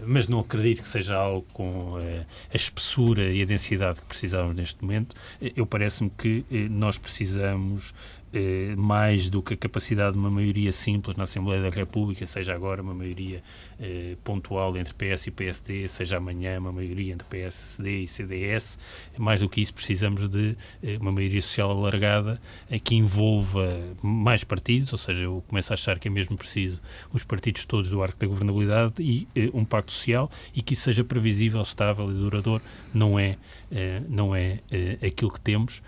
mas 0.06 0.28
não 0.28 0.39
acredito 0.39 0.84
que 0.84 0.88
seja 0.88 1.15
algo 1.15 1.47
com 1.54 1.95
a 1.97 2.56
espessura 2.56 3.23
e 3.23 3.41
a 3.41 3.45
densidade 3.45 3.99
que 3.99 4.06
precisávamos 4.06 4.56
neste 4.56 4.80
momento. 4.80 5.15
Eu 5.56 5.65
parece-me 5.65 6.12
que 6.12 6.45
nós 6.69 6.99
precisamos 6.99 7.95
eh, 8.34 8.76
mais 8.76 9.30
do 9.30 9.41
que 9.41 9.54
a 9.54 9.58
capacidade 9.58 10.13
de 10.13 10.19
uma 10.19 10.32
maioria 10.32 10.72
simples 10.72 11.15
na 11.15 11.24
Assembleia 11.24 11.62
da 11.62 11.69
República, 11.69 12.26
seja 12.26 12.54
agora 12.54 12.82
uma 12.82 12.93
maioria 12.93 13.43
eh, 13.80 14.15
pontual 14.24 14.76
entre 14.78 14.93
PS 14.93 15.28
e 15.28 15.32
PSD, 15.32 15.88
seja 15.88 16.17
amanhã 16.17 16.60
uma 16.60 16.72
maioria 16.72 17.13
entre 17.13 17.28
PSD 17.28 18.04
e 18.04 18.08
CDS. 18.08 18.80
Mais 19.17 19.41
do 19.41 19.50
que 19.50 19.62
isso, 19.62 19.74
precisamos 19.74 20.28
de 20.28 20.58
eh, 20.82 20.98
uma 21.00 21.12
maioria 21.12 21.41
social 21.41 21.72
alargada 21.72 22.41
eh, 22.69 22.80
que 22.80 22.96
envolva 22.96 23.80
mais 24.02 24.43
partidos, 24.43 24.91
ou 24.91 24.98
seja, 24.98 25.26
eu 25.26 25.43
começo 25.48 25.74
a 25.74 25.76
achar 25.76 26.00
que 26.00 26.08
é 26.08 26.12
mesmo 26.12 26.38
preciso 26.38 26.80
os 27.12 27.24
partidos 27.24 27.65
todos 27.65 27.89
do 27.89 28.02
arco 28.02 28.17
da 28.17 28.28
governabilidade 28.28 28.96
e 29.00 29.28
eh, 29.36 29.50
um 29.54 29.65
pacto 29.65 29.91
social 29.91 30.30
e 30.54 30.62
que 30.62 30.74
isso 30.74 30.84
seja 30.84 31.04
previsível, 31.04 31.62
estável 31.62 32.10
e 32.10 32.13
duradouro. 32.13 32.63
Não 32.93 33.17
é, 33.17 33.38
não 34.08 34.36
é 34.36 34.60
aquilo 35.06 35.32
que 35.32 35.39
temos 35.39 35.82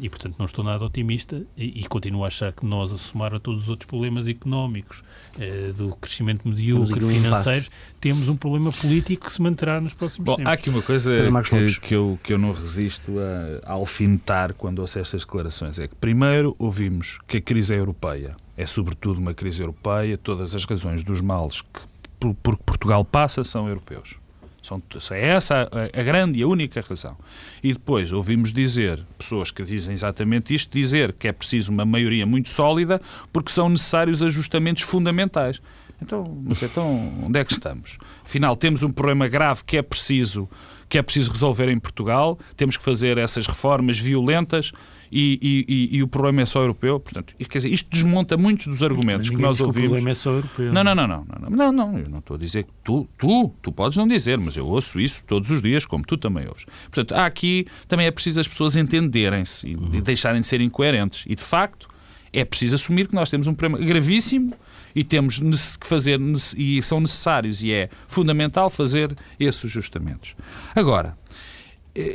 e, 0.00 0.08
portanto, 0.08 0.36
não 0.38 0.46
estou 0.46 0.64
nada 0.64 0.84
otimista 0.84 1.44
e, 1.74 1.86
continuo 1.88 2.24
a 2.24 2.28
achar 2.28 2.52
que 2.52 2.64
nós, 2.64 2.92
a 2.92 2.98
somar 2.98 3.34
a 3.34 3.40
todos 3.40 3.62
os 3.62 3.68
outros 3.68 3.88
problemas 3.88 4.28
económicos, 4.28 5.02
eh, 5.38 5.72
do 5.76 5.94
crescimento 5.96 6.46
medíocre, 6.48 7.00
financeiro, 7.00 7.66
temos 8.00 8.28
um 8.28 8.36
problema 8.36 8.72
político 8.72 9.26
que 9.26 9.32
se 9.32 9.40
manterá 9.40 9.80
nos 9.80 9.94
próximos 9.94 10.26
Bom, 10.26 10.36
tempos. 10.36 10.50
Há 10.50 10.54
aqui 10.54 10.70
uma 10.70 10.82
coisa 10.82 11.10
que, 11.42 11.80
que, 11.80 11.94
eu, 11.94 12.18
que 12.22 12.32
eu 12.32 12.38
não 12.38 12.52
resisto 12.52 13.12
a, 13.18 13.70
a 13.70 13.72
alfinetar 13.72 14.54
quando 14.54 14.80
ouço 14.80 14.98
estas 14.98 15.24
declarações. 15.24 15.78
É 15.78 15.88
que, 15.88 15.94
primeiro, 15.94 16.54
ouvimos 16.58 17.18
que 17.26 17.38
a 17.38 17.40
crise 17.40 17.74
é 17.74 17.78
europeia. 17.78 18.36
É, 18.56 18.66
sobretudo, 18.66 19.20
uma 19.20 19.34
crise 19.34 19.62
europeia. 19.62 20.18
Todas 20.18 20.54
as 20.54 20.64
razões 20.64 21.02
dos 21.02 21.20
males 21.20 21.62
que 21.62 21.80
por, 22.18 22.34
por 22.34 22.56
Portugal 22.58 23.04
passa 23.04 23.44
são 23.44 23.68
europeus. 23.68 24.17
São, 24.62 24.82
é 25.12 25.28
essa 25.28 25.68
a, 25.72 26.00
a, 26.00 26.02
grande 26.02 26.38
e 26.38 26.42
a 26.42 26.46
única 26.46 26.80
razão. 26.80 27.16
E 27.62 27.72
depois 27.72 28.12
ouvimos 28.12 28.52
dizer, 28.52 29.04
pessoas 29.16 29.50
que 29.50 29.62
dizem 29.62 29.94
exatamente 29.94 30.54
isto, 30.54 30.72
dizer 30.72 31.12
que 31.12 31.28
é 31.28 31.32
preciso 31.32 31.72
uma 31.72 31.84
maioria 31.84 32.26
muito 32.26 32.48
sólida 32.48 33.00
porque 33.32 33.50
são 33.50 33.68
necessários 33.68 34.22
ajustamentos 34.22 34.82
fundamentais. 34.82 35.60
Então, 36.00 36.36
mas 36.44 36.62
então, 36.62 37.12
onde 37.24 37.38
é 37.38 37.44
que 37.44 37.52
estamos? 37.52 37.98
Afinal, 38.24 38.54
temos 38.54 38.82
um 38.82 38.92
problema 38.92 39.26
grave 39.26 39.64
que 39.64 39.76
é 39.76 39.82
preciso 39.82 40.48
que 40.88 40.96
é 40.96 41.02
preciso 41.02 41.30
resolver 41.30 41.68
em 41.68 41.78
Portugal, 41.78 42.38
temos 42.56 42.78
que 42.78 42.82
fazer 42.82 43.18
essas 43.18 43.46
reformas 43.46 43.98
violentas 43.98 44.72
e, 45.10 45.66
e, 45.68 45.96
e, 45.96 46.02
o 46.02 46.08
problema 46.08 46.42
é 46.42 46.46
só 46.46 46.60
europeu. 46.60 47.00
Portanto, 47.00 47.34
quer 47.36 47.58
dizer, 47.58 47.70
isto 47.70 47.88
desmonta 47.90 48.36
muitos 48.36 48.66
dos 48.66 48.82
argumentos 48.82 49.30
que 49.30 49.36
nós 49.36 49.60
ouvimos. 49.60 49.86
O 49.86 49.90
problema 49.90 50.10
é 50.10 50.14
só 50.14 50.30
europeu. 50.30 50.72
Não, 50.72 50.84
não, 50.84 50.94
não, 50.94 51.06
não, 51.06 51.24
não, 51.24 51.50
não, 51.50 51.72
não, 51.72 51.98
eu 51.98 52.08
não 52.08 52.18
estou 52.18 52.36
a 52.36 52.38
dizer 52.38 52.64
que 52.64 52.72
tu, 52.84 53.08
tu, 53.16 53.52
tu 53.62 53.72
podes 53.72 53.96
não 53.96 54.06
dizer, 54.06 54.38
mas 54.38 54.56
eu 54.56 54.66
ouço 54.66 55.00
isso 55.00 55.24
todos 55.24 55.50
os 55.50 55.62
dias, 55.62 55.86
como 55.86 56.04
tu 56.04 56.16
também 56.16 56.46
ouves. 56.46 56.64
Portanto, 56.90 57.12
há 57.12 57.26
aqui 57.26 57.66
também 57.86 58.06
é 58.06 58.10
preciso 58.10 58.40
as 58.40 58.48
pessoas 58.48 58.76
entenderem-se 58.76 59.68
e, 59.68 59.76
uhum. 59.76 59.90
e 59.94 60.00
deixarem 60.00 60.40
de 60.40 60.46
ser 60.46 60.60
incoerentes. 60.60 61.24
E 61.26 61.34
de 61.34 61.42
facto, 61.42 61.88
é 62.32 62.44
preciso 62.44 62.74
assumir 62.74 63.08
que 63.08 63.14
nós 63.14 63.30
temos 63.30 63.46
um 63.46 63.54
problema 63.54 63.84
gravíssimo 63.84 64.54
e 64.94 65.04
temos 65.04 65.38
que 65.76 65.86
fazer, 65.86 66.18
e 66.56 66.82
são 66.82 67.00
necessários 67.00 67.62
e 67.62 67.72
é 67.72 67.88
fundamental 68.06 68.70
fazer 68.70 69.14
esses 69.38 69.64
ajustamentos. 69.64 70.34
Agora, 70.74 71.16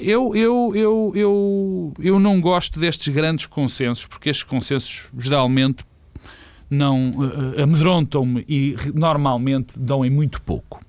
eu, 0.02 0.36
eu, 0.36 0.72
eu, 0.76 1.12
eu, 1.16 1.94
eu 2.00 2.20
não 2.20 2.40
gosto 2.40 2.80
destes 2.80 3.14
grandes 3.14 3.46
consensos, 3.46 4.06
porque 4.06 4.30
estes 4.30 4.44
consensos 4.44 5.10
geralmente 5.18 5.86
não 6.70 7.12
uh, 7.12 7.62
amedrontam-me 7.62 8.44
e 8.48 8.76
normalmente 8.94 9.80
dão 9.80 10.04
em 10.04 10.10
muito 10.10 10.42
pouco. 10.42 10.80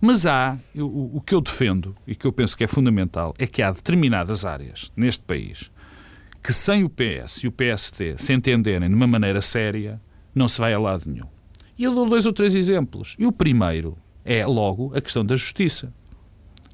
Mas 0.00 0.26
há, 0.26 0.56
eu, 0.74 0.86
o 0.86 1.20
que 1.20 1.34
eu 1.34 1.40
defendo 1.40 1.94
e 2.06 2.14
que 2.14 2.26
eu 2.26 2.32
penso 2.32 2.56
que 2.56 2.64
é 2.64 2.68
fundamental 2.68 3.34
é 3.38 3.46
que 3.46 3.62
há 3.62 3.70
determinadas 3.70 4.44
áreas 4.44 4.92
neste 4.96 5.22
país 5.22 5.70
que 6.42 6.52
sem 6.52 6.82
o 6.82 6.90
PS 6.90 7.44
e 7.44 7.48
o 7.48 7.52
PST 7.52 8.16
se 8.18 8.32
entenderem 8.32 8.88
de 8.88 8.94
uma 8.94 9.06
maneira 9.06 9.40
séria, 9.40 10.00
não 10.34 10.48
se 10.48 10.60
vai 10.60 10.74
a 10.74 10.78
lado 10.78 11.04
nenhum. 11.06 11.28
E 11.78 11.84
eu 11.84 11.94
dou 11.94 12.08
dois 12.08 12.26
ou 12.26 12.32
três 12.32 12.56
exemplos. 12.56 13.14
E 13.18 13.24
o 13.24 13.32
primeiro 13.32 13.96
é 14.24 14.44
logo 14.44 14.92
a 14.94 15.00
questão 15.00 15.24
da 15.24 15.36
justiça. 15.36 15.92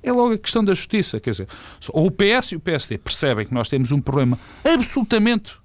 É 0.09 0.13
logo 0.13 0.35
a 0.35 0.39
questão 0.39 0.65
da 0.65 0.73
justiça. 0.73 1.21
Quer 1.21 1.31
dizer, 1.31 1.49
ou 1.93 2.07
o 2.07 2.11
PS 2.11 2.53
e 2.53 2.57
o 2.57 2.61
PSD 2.61 2.99
percebem 2.99 3.47
que 3.47 3.53
nós 3.53 3.69
temos 3.69 3.93
um 3.93 4.01
problema 4.01 4.39
absolutamente 4.65 5.57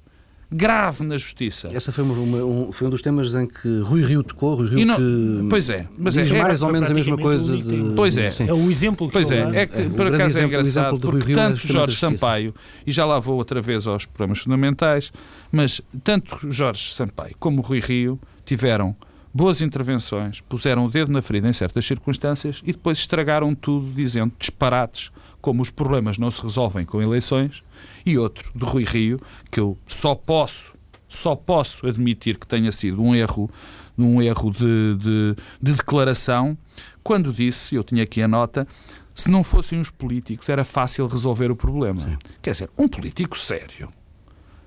grave 0.54 1.04
na 1.04 1.18
justiça. 1.18 1.70
Essa 1.74 1.92
foi, 1.92 2.04
uma, 2.04 2.14
um, 2.44 2.72
foi 2.72 2.88
um 2.88 2.90
dos 2.90 3.02
temas 3.02 3.34
em 3.34 3.48
que 3.48 3.80
Rui 3.80 4.04
Rio 4.04 4.24
tocou. 4.24 4.56
Rui 4.56 4.70
Rio 4.70 4.86
não, 4.86 4.98
que 4.98 5.48
pois 5.50 5.70
é, 5.70 5.88
mas 5.98 6.14
diz 6.14 6.30
é, 6.30 6.42
mais 6.42 6.62
é, 6.62 6.66
ou 6.66 6.72
menos 6.72 6.92
a 6.92 6.94
mesma 6.94 7.18
coisa. 7.18 7.58
De, 7.58 7.94
pois 7.96 8.18
é. 8.18 8.32
É 8.48 8.54
o 8.54 8.70
exemplo 8.70 9.08
que 9.08 9.14
Pois 9.14 9.32
é, 9.32 9.50
é 9.54 9.66
que, 9.66 9.90
por 9.90 10.08
acaso 10.08 10.40
é 10.40 10.44
engraçado, 10.44 11.00
porque 11.00 11.32
é 11.32 11.36
tanto 11.36 11.66
Jorge 11.66 11.96
Sampaio, 11.96 12.54
e 12.86 12.92
já 12.92 13.06
lá 13.06 13.20
vou 13.20 13.38
outra 13.38 13.62
vez 13.62 13.88
aos 13.88 14.06
problemas 14.06 14.40
fundamentais, 14.40 15.12
mas 15.52 15.82
tanto 16.04 16.52
Jorge 16.52 16.94
Sampaio 16.94 17.36
como 17.40 17.62
Rui 17.62 17.80
Rio 17.80 18.20
tiveram 18.46 18.96
boas 19.34 19.62
intervenções, 19.62 20.42
puseram 20.42 20.86
o 20.86 20.90
dedo 20.90 21.12
na 21.12 21.22
ferida 21.22 21.50
em 21.50 21.54
certas 21.54 21.86
circunstâncias 21.86 22.62
e 22.64 22.72
depois 22.72 23.00
estragaram 23.00 23.56
tudo 23.56 23.90
dizendo 23.92 24.32
disparates 24.38 25.12
como 25.42 25.62
os 25.62 25.70
problemas 25.70 26.18
não 26.18 26.30
se 26.30 26.42
resolvem 26.42 26.86
com 26.86 27.02
eleições 27.02 27.64
e 28.06 28.18
outro 28.18 28.52
do 28.54 28.66
Rui 28.66 28.84
Rio 28.84 29.20
que 29.52 29.60
eu 29.60 29.78
só 29.88 30.14
posso 30.14 30.74
só 31.08 31.36
posso 31.36 31.86
admitir 31.88 32.38
que 32.38 32.48
tenha 32.48 32.72
sido 32.72 33.02
um 33.02 33.16
erro 33.16 33.50
um 33.98 34.22
erro 34.22 34.52
de, 34.52 34.96
de, 34.98 35.36
de 35.62 35.74
declaração 35.74 36.58
quando 37.04 37.34
disse, 37.34 37.76
eu 37.76 37.84
tinha 37.84 38.04
aqui 38.04 38.22
a 38.22 38.28
nota 38.28 38.68
se 39.14 39.30
não 39.30 39.44
fossem 39.44 39.80
os 39.80 39.90
políticos 39.90 40.50
era 40.50 40.64
fácil 40.64 41.06
resolver 41.06 41.52
o 41.52 41.56
problema. 41.56 42.02
Sim. 42.02 42.18
Quer 42.42 42.52
dizer, 42.52 42.70
um 42.78 42.88
político 42.88 43.38
sério 43.38 43.90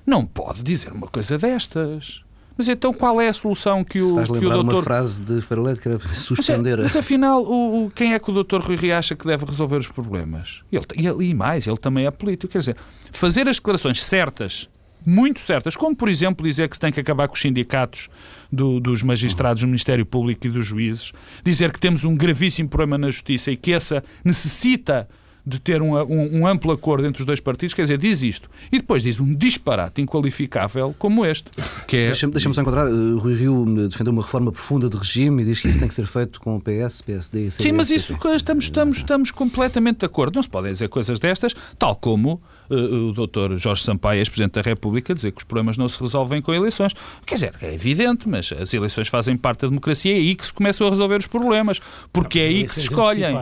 não 0.06 0.24
pode 0.24 0.62
dizer 0.62 0.92
uma 0.92 1.08
coisa 1.08 1.36
destas. 1.36 2.24
Mas 2.56 2.68
então 2.68 2.92
qual 2.92 3.20
é 3.20 3.28
a 3.28 3.32
solução 3.32 3.84
que 3.84 4.00
o, 4.00 4.16
Faz 4.16 4.28
que 4.28 4.36
o 4.36 4.50
doutor... 4.50 4.74
uma 4.74 4.82
frase 4.82 5.22
de 5.22 5.40
Farolete 5.42 5.80
que 5.80 5.88
era 5.88 5.98
suspender... 6.14 6.78
Mas, 6.78 6.94
mas 6.94 6.96
afinal, 6.96 7.42
o, 7.42 7.86
o, 7.86 7.90
quem 7.90 8.14
é 8.14 8.18
que 8.18 8.30
o 8.30 8.34
doutor 8.34 8.62
Rui 8.62 8.76
Rio 8.76 8.96
acha 8.96 9.14
que 9.14 9.26
deve 9.26 9.44
resolver 9.44 9.76
os 9.76 9.88
problemas? 9.88 10.62
Ele, 10.72 11.24
e 11.24 11.34
mais, 11.34 11.66
ele 11.66 11.76
também 11.76 12.06
é 12.06 12.10
político. 12.10 12.52
Quer 12.52 12.58
dizer, 12.58 12.76
fazer 13.12 13.48
as 13.48 13.56
declarações 13.56 14.02
certas 14.02 14.68
muito 15.06 15.38
certas, 15.38 15.76
como 15.76 15.94
por 15.94 16.08
exemplo 16.08 16.44
dizer 16.44 16.68
que 16.68 16.74
se 16.74 16.80
tem 16.80 16.90
que 16.90 16.98
acabar 16.98 17.28
com 17.28 17.34
os 17.34 17.40
sindicatos 17.40 18.08
do, 18.50 18.80
dos 18.80 19.04
magistrados 19.04 19.62
do 19.62 19.68
Ministério 19.68 20.04
Público 20.04 20.48
e 20.48 20.50
dos 20.50 20.66
juízes, 20.66 21.12
dizer 21.44 21.70
que 21.70 21.78
temos 21.78 22.04
um 22.04 22.16
gravíssimo 22.16 22.68
problema 22.68 22.98
na 22.98 23.10
justiça 23.10 23.52
e 23.52 23.56
que 23.56 23.72
essa 23.72 24.02
necessita 24.24 25.08
de 25.46 25.60
ter 25.60 25.80
um, 25.80 25.94
um, 25.96 26.40
um, 26.40 26.46
amplo 26.46 26.72
acordo 26.72 27.06
entre 27.06 27.22
os 27.22 27.26
dois 27.26 27.38
partidos, 27.38 27.72
quer 27.72 27.82
dizer, 27.82 27.98
diz 27.98 28.22
isto. 28.22 28.50
E 28.72 28.78
depois 28.78 29.04
diz 29.04 29.20
um 29.20 29.32
disparate 29.32 30.02
inqualificável 30.02 30.92
como 30.98 31.24
este. 31.24 31.50
Que 31.86 31.96
é... 31.96 32.06
Deixa-me 32.08 32.32
deixa 32.32 32.52
só 32.52 32.62
encontrar. 32.62 32.88
Uh, 32.88 33.18
Rui 33.18 33.34
Rio 33.34 33.64
defendeu 33.88 34.12
uma 34.12 34.22
reforma 34.22 34.50
profunda 34.50 34.88
de 34.88 34.96
regime 34.96 35.42
e 35.42 35.44
diz 35.44 35.60
que 35.60 35.68
isso 35.68 35.78
tem 35.78 35.86
que 35.86 35.94
ser 35.94 36.06
feito 36.06 36.40
com 36.40 36.56
o 36.56 36.60
PS, 36.60 37.00
PSD 37.02 37.46
e 37.46 37.50
CDS. 37.50 37.54
Sim, 37.54 37.72
mas 37.72 37.90
isso 37.90 38.18
estamos, 38.34 38.64
estamos, 38.64 38.96
estamos 38.96 39.30
completamente 39.30 40.00
de 40.00 40.06
acordo. 40.06 40.34
Não 40.34 40.42
se 40.42 40.48
podem 40.48 40.72
dizer 40.72 40.88
coisas 40.88 41.20
destas, 41.20 41.54
tal 41.78 41.94
como 41.94 42.42
uh, 42.68 42.74
o 42.74 43.12
doutor 43.12 43.56
Jorge 43.56 43.84
Sampaio, 43.84 44.18
ex-presidente 44.18 44.54
da 44.54 44.62
República, 44.62 45.14
dizer 45.14 45.30
que 45.30 45.38
os 45.38 45.44
problemas 45.44 45.76
não 45.76 45.86
se 45.86 46.00
resolvem 46.00 46.42
com 46.42 46.52
eleições. 46.52 46.92
Quer 47.24 47.34
dizer, 47.36 47.54
é 47.62 47.72
evidente, 47.72 48.28
mas 48.28 48.52
as 48.52 48.74
eleições 48.74 49.06
fazem 49.06 49.36
parte 49.36 49.60
da 49.60 49.68
democracia 49.68 50.12
e 50.12 50.16
é 50.16 50.18
aí 50.18 50.34
que 50.34 50.46
se 50.46 50.52
começam 50.52 50.88
a 50.88 50.90
resolver 50.90 51.18
os 51.18 51.26
problemas, 51.28 51.80
porque 52.12 52.40
não, 52.40 52.46
é 52.46 52.48
aí 52.48 52.64
que 52.64 52.74
se 52.74 52.80
escolhem. 52.80 53.32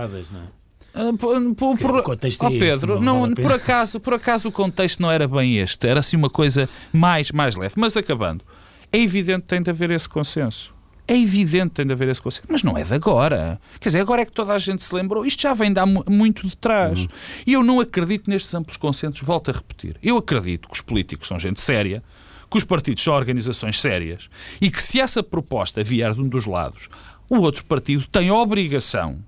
Não? 0.94 1.10
Uh, 1.10 1.16
por, 1.16 1.54
por, 1.56 1.78
por, 1.78 2.16
oh, 2.46 2.50
Pedro, 2.50 3.00
não, 3.00 3.22
vale 3.22 3.34
por, 3.34 3.52
acaso, 3.52 3.98
por 3.98 4.14
acaso 4.14 4.48
o 4.48 4.52
contexto 4.52 5.02
não 5.02 5.10
era 5.10 5.26
bem 5.26 5.58
este, 5.58 5.88
era 5.88 6.00
assim 6.00 6.16
uma 6.16 6.30
coisa 6.30 6.68
mais, 6.92 7.32
mais 7.32 7.56
leve. 7.56 7.74
Mas 7.76 7.96
acabando, 7.96 8.44
é 8.92 8.98
evidente 8.98 9.42
que 9.42 9.48
tem 9.48 9.60
de 9.60 9.70
haver 9.70 9.90
esse 9.90 10.08
consenso. 10.08 10.72
É 11.06 11.18
evidente 11.18 11.70
que 11.70 11.74
tem 11.74 11.86
de 11.86 11.92
haver 11.92 12.08
esse 12.08 12.22
consenso, 12.22 12.46
mas 12.48 12.62
não 12.62 12.78
é 12.78 12.82
de 12.82 12.94
agora. 12.94 13.60
Quer 13.78 13.88
dizer, 13.90 14.00
agora 14.00 14.22
é 14.22 14.24
que 14.24 14.32
toda 14.32 14.54
a 14.54 14.58
gente 14.58 14.82
se 14.82 14.94
lembrou. 14.94 15.26
Isto 15.26 15.42
já 15.42 15.52
vem 15.52 15.72
de 15.72 15.78
há 15.78 15.84
muito 15.84 16.48
de 16.48 16.56
trás. 16.56 17.00
Uhum. 17.00 17.08
E 17.46 17.52
eu 17.52 17.62
não 17.62 17.80
acredito 17.80 18.30
nestes 18.30 18.54
amplos 18.54 18.78
consensos. 18.78 19.20
Volto 19.20 19.50
a 19.50 19.54
repetir. 19.54 19.96
Eu 20.02 20.16
acredito 20.16 20.66
que 20.68 20.74
os 20.74 20.80
políticos 20.80 21.28
são 21.28 21.38
gente 21.38 21.60
séria, 21.60 22.02
que 22.50 22.56
os 22.56 22.64
partidos 22.64 23.02
são 23.02 23.12
organizações 23.14 23.80
sérias 23.80 24.30
e 24.60 24.70
que 24.70 24.80
se 24.80 24.98
essa 24.98 25.22
proposta 25.22 25.82
vier 25.82 26.14
de 26.14 26.20
um 26.20 26.28
dos 26.28 26.46
lados, 26.46 26.88
o 27.28 27.36
outro 27.38 27.64
partido 27.66 28.06
tem 28.06 28.28
a 28.30 28.34
obrigação 28.34 29.18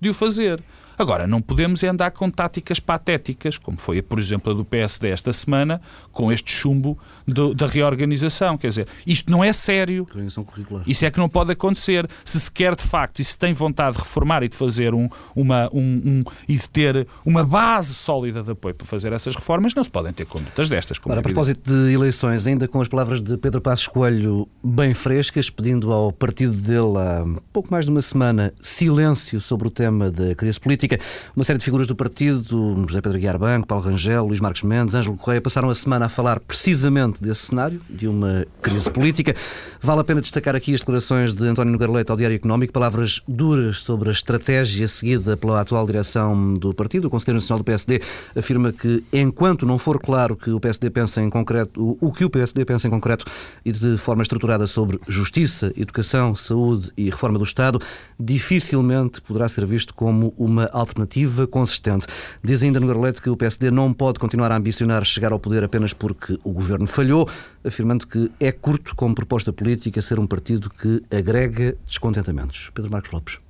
de 0.00 0.10
o 0.10 0.14
fazer. 0.14 0.62
Agora, 0.96 1.26
não 1.26 1.40
podemos 1.42 1.82
é 1.82 1.88
andar 1.88 2.10
com 2.12 2.30
táticas 2.30 2.78
patéticas, 2.78 3.58
como 3.58 3.78
foi, 3.78 4.00
por 4.00 4.18
exemplo, 4.18 4.52
a 4.52 4.54
do 4.54 4.64
PSD 4.64 5.08
esta 5.08 5.32
semana, 5.32 5.80
com 6.12 6.32
este 6.32 6.52
chumbo 6.52 6.98
do, 7.26 7.54
da 7.54 7.66
reorganização. 7.66 8.56
Quer 8.56 8.68
dizer, 8.68 8.88
isto 9.06 9.30
não 9.30 9.42
é 9.42 9.52
sério. 9.52 10.06
Isso 10.86 11.04
é 11.04 11.10
que 11.10 11.18
não 11.18 11.28
pode 11.28 11.52
acontecer. 11.52 12.08
Se 12.24 12.40
se 12.40 12.50
quer 12.50 12.76
de 12.76 12.82
facto 12.82 13.20
e 13.20 13.24
se 13.24 13.36
tem 13.36 13.52
vontade 13.52 13.96
de 13.96 14.02
reformar 14.02 14.42
e 14.42 14.48
de 14.48 14.56
fazer 14.56 14.94
um, 14.94 15.08
uma, 15.34 15.68
um, 15.72 15.80
um 15.80 16.22
e 16.48 16.56
de 16.56 16.68
ter 16.68 17.06
uma 17.24 17.42
base 17.42 17.94
sólida 17.94 18.42
de 18.42 18.52
apoio 18.52 18.74
para 18.74 18.86
fazer 18.86 19.12
essas 19.12 19.34
reformas, 19.34 19.74
não 19.74 19.82
se 19.82 19.90
podem 19.90 20.12
ter 20.12 20.24
condutas 20.26 20.68
destas. 20.68 20.98
Como 20.98 21.12
Ora, 21.12 21.20
a 21.20 21.22
propósito 21.22 21.70
de 21.70 21.92
eleições, 21.92 22.46
ainda 22.46 22.68
com 22.68 22.80
as 22.80 22.88
palavras 22.88 23.20
de 23.20 23.36
Pedro 23.36 23.60
Passos 23.60 23.88
Coelho 23.88 24.48
bem 24.62 24.94
frescas, 24.94 25.50
pedindo 25.50 25.92
ao 25.92 26.12
partido 26.12 26.54
dele 26.54 26.98
há 26.98 27.24
pouco 27.52 27.70
mais 27.70 27.84
de 27.84 27.90
uma 27.90 28.02
semana 28.02 28.52
silêncio 28.60 29.40
sobre 29.40 29.68
o 29.68 29.70
tema 29.70 30.10
da 30.10 30.34
crise 30.34 30.60
política 30.60 30.83
Uma 31.34 31.44
série 31.44 31.58
de 31.58 31.64
figuras 31.64 31.86
do 31.86 31.96
partido, 31.96 32.84
José 32.86 33.00
Pedro 33.00 33.18
Guiar 33.18 33.38
Banco, 33.38 33.66
Paulo 33.66 33.84
Rangel, 33.84 34.26
Luís 34.26 34.40
Marcos 34.40 34.62
Mendes, 34.62 34.94
Ângelo 34.94 35.16
Correia, 35.16 35.40
passaram 35.40 35.68
a 35.70 35.74
semana 35.74 36.06
a 36.06 36.08
falar 36.08 36.40
precisamente 36.40 37.22
desse 37.22 37.46
cenário, 37.46 37.80
de 37.88 38.06
uma 38.06 38.46
crise 38.60 38.90
política. 38.90 39.34
Vale 39.80 40.00
a 40.00 40.04
pena 40.04 40.20
destacar 40.20 40.54
aqui 40.54 40.74
as 40.74 40.80
declarações 40.80 41.34
de 41.34 41.46
António 41.46 41.72
Nogueira 41.72 41.92
Leite 41.92 42.10
ao 42.10 42.16
Diário 42.16 42.34
Económico, 42.34 42.72
palavras 42.72 43.22
duras 43.26 43.80
sobre 43.80 44.08
a 44.08 44.12
estratégia 44.12 44.88
seguida 44.88 45.36
pela 45.36 45.60
atual 45.60 45.86
direção 45.86 46.54
do 46.54 46.72
partido. 46.74 47.06
O 47.06 47.10
Conselheiro 47.10 47.36
Nacional 47.36 47.58
do 47.58 47.64
PSD 47.64 48.00
afirma 48.36 48.72
que, 48.72 49.02
enquanto 49.12 49.66
não 49.66 49.78
for 49.78 50.00
claro 50.00 50.36
que 50.36 50.50
o 50.50 50.60
PSD 50.60 50.90
pensa 50.90 51.22
em 51.22 51.30
concreto, 51.30 51.96
o 52.00 52.12
que 52.12 52.24
o 52.24 52.30
PSD 52.30 52.64
pensa 52.64 52.86
em 52.86 52.90
concreto 52.90 53.24
e 53.64 53.72
de 53.72 53.96
forma 53.98 54.22
estruturada 54.22 54.66
sobre 54.66 54.98
justiça, 55.08 55.72
educação, 55.76 56.34
saúde 56.34 56.90
e 56.96 57.06
reforma 57.06 57.38
do 57.38 57.44
Estado, 57.44 57.80
dificilmente 58.18 59.20
poderá 59.20 59.48
ser 59.48 59.66
visto 59.66 59.94
como 59.94 60.34
uma 60.36 60.68
alternativa 60.78 61.46
consistente. 61.46 62.06
Diz 62.42 62.62
ainda 62.62 62.80
no 62.80 62.86
Garlete 62.86 63.22
que 63.22 63.30
o 63.30 63.36
PSD 63.36 63.70
não 63.70 63.92
pode 63.92 64.18
continuar 64.18 64.52
a 64.52 64.56
ambicionar 64.56 65.04
chegar 65.04 65.32
ao 65.32 65.38
poder 65.38 65.64
apenas 65.64 65.92
porque 65.92 66.38
o 66.42 66.52
governo 66.52 66.86
falhou, 66.86 67.28
afirmando 67.64 68.06
que 68.06 68.30
é 68.40 68.52
curto 68.52 68.94
como 68.96 69.14
proposta 69.14 69.52
política 69.52 70.02
ser 70.02 70.18
um 70.18 70.26
partido 70.26 70.70
que 70.70 71.02
agrega 71.14 71.76
descontentamentos. 71.86 72.70
Pedro 72.74 72.90
Marcos 72.90 73.12
Lopes. 73.12 73.43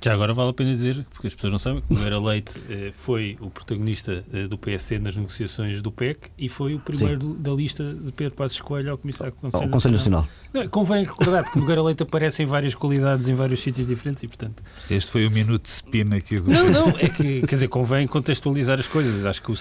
Já 0.00 0.12
agora 0.12 0.32
vale 0.32 0.50
a 0.50 0.52
pena 0.52 0.70
dizer, 0.70 1.04
porque 1.10 1.26
as 1.26 1.34
pessoas 1.34 1.52
não 1.52 1.58
sabem, 1.58 1.82
que 1.82 1.92
Nogueira 1.92 2.20
Leite 2.20 2.60
eh, 2.68 2.90
foi 2.92 3.36
o 3.40 3.50
protagonista 3.50 4.24
eh, 4.32 4.46
do 4.46 4.56
PSD 4.56 4.98
nas 4.98 5.16
negociações 5.16 5.82
do 5.82 5.90
PEC 5.90 6.30
e 6.38 6.48
foi 6.48 6.74
o 6.74 6.80
primeiro 6.80 7.18
do, 7.18 7.34
da 7.34 7.52
lista 7.52 7.82
de 7.94 8.12
Pedro 8.12 8.34
Passos 8.34 8.60
Coelho 8.60 8.92
ao 8.92 8.98
Comissário 8.98 9.32
do 9.32 9.40
Conselho, 9.40 9.70
Conselho 9.70 9.94
Nacional. 9.94 10.20
Nacional. 10.22 10.46
Não, 10.52 10.68
convém 10.68 11.04
recordar, 11.04 11.44
porque 11.44 11.58
Nogueira 11.58 11.82
Leite 11.82 12.02
aparece 12.02 12.42
em 12.42 12.46
várias 12.46 12.74
qualidades, 12.74 13.28
em 13.28 13.34
vários 13.34 13.60
sítios 13.60 13.86
diferentes 13.86 14.22
e, 14.22 14.28
portanto... 14.28 14.62
Este 14.90 15.10
foi 15.10 15.26
o 15.26 15.30
minuto 15.30 15.62
de 15.62 15.68
spin 15.68 16.14
aqui 16.14 16.38
do... 16.38 16.50
Não, 16.50 16.70
não, 16.70 16.88
é 16.90 17.08
que, 17.08 17.40
quer 17.40 17.54
dizer, 17.54 17.68
convém 17.68 18.06
contextualizar 18.06 18.78
as 18.78 18.86
coisas. 18.86 19.26
Acho 19.26 19.42
que 19.42 19.50
o, 19.50 19.54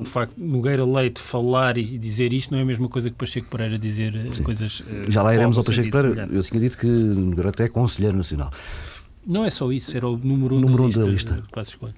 o 0.00 0.04
facto 0.04 0.36
de 0.36 0.42
Nogueira 0.42 0.84
Leite 0.84 1.20
falar 1.20 1.76
e 1.76 1.98
dizer 1.98 2.32
isto 2.32 2.52
não 2.52 2.58
é 2.58 2.62
a 2.62 2.66
mesma 2.66 2.88
coisa 2.88 3.10
que 3.10 3.16
Pacheco 3.16 3.48
Pereira 3.48 3.78
dizer 3.78 4.16
eh, 4.16 4.34
Sim. 4.34 4.42
coisas... 4.42 4.82
Já 5.08 5.22
lá 5.22 5.34
iremos 5.34 5.58
ao 5.58 5.64
Pacheco 5.64 5.90
Pereira. 5.90 6.28
Eu 6.32 6.42
tinha 6.42 6.60
dito 6.60 6.78
que 6.78 6.86
Nogueira 6.86 7.50
até 7.50 7.64
é 7.64 7.68
Conselheiro 7.68 8.16
Nacional. 8.16 8.50
Não 9.26 9.44
é 9.44 9.50
só 9.50 9.70
isso, 9.72 9.96
era 9.96 10.08
o 10.08 10.16
número 10.16 10.56
um, 10.56 10.60
número 10.60 10.76
da, 10.76 10.82
um 10.82 10.86
lista, 10.86 11.00
da 11.00 11.10
lista. 11.10 11.42
Passos 11.52 11.74
Coelho. 11.76 11.94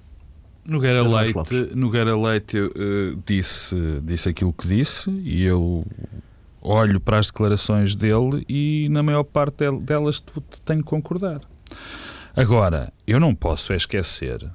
Nogueira 0.65 1.07
Leite, 1.07 1.75
Nogueira 1.75 2.17
Leite 2.17 2.57
uh, 2.57 2.71
disse, 3.25 3.75
disse 4.03 4.29
aquilo 4.29 4.51
que 4.51 4.67
disse 4.67 5.11
e 5.11 5.43
eu 5.43 5.85
olho 6.59 6.99
para 6.99 7.19
as 7.19 7.27
declarações 7.27 7.95
dele 7.95 8.43
e 8.49 8.87
na 8.89 9.03
maior 9.03 9.23
parte 9.23 9.69
delas 9.81 10.23
tenho 10.63 10.79
que 10.79 10.89
concordar. 10.89 11.41
Agora, 12.35 12.91
eu 13.05 13.19
não 13.19 13.35
posso 13.35 13.73
esquecer 13.73 14.49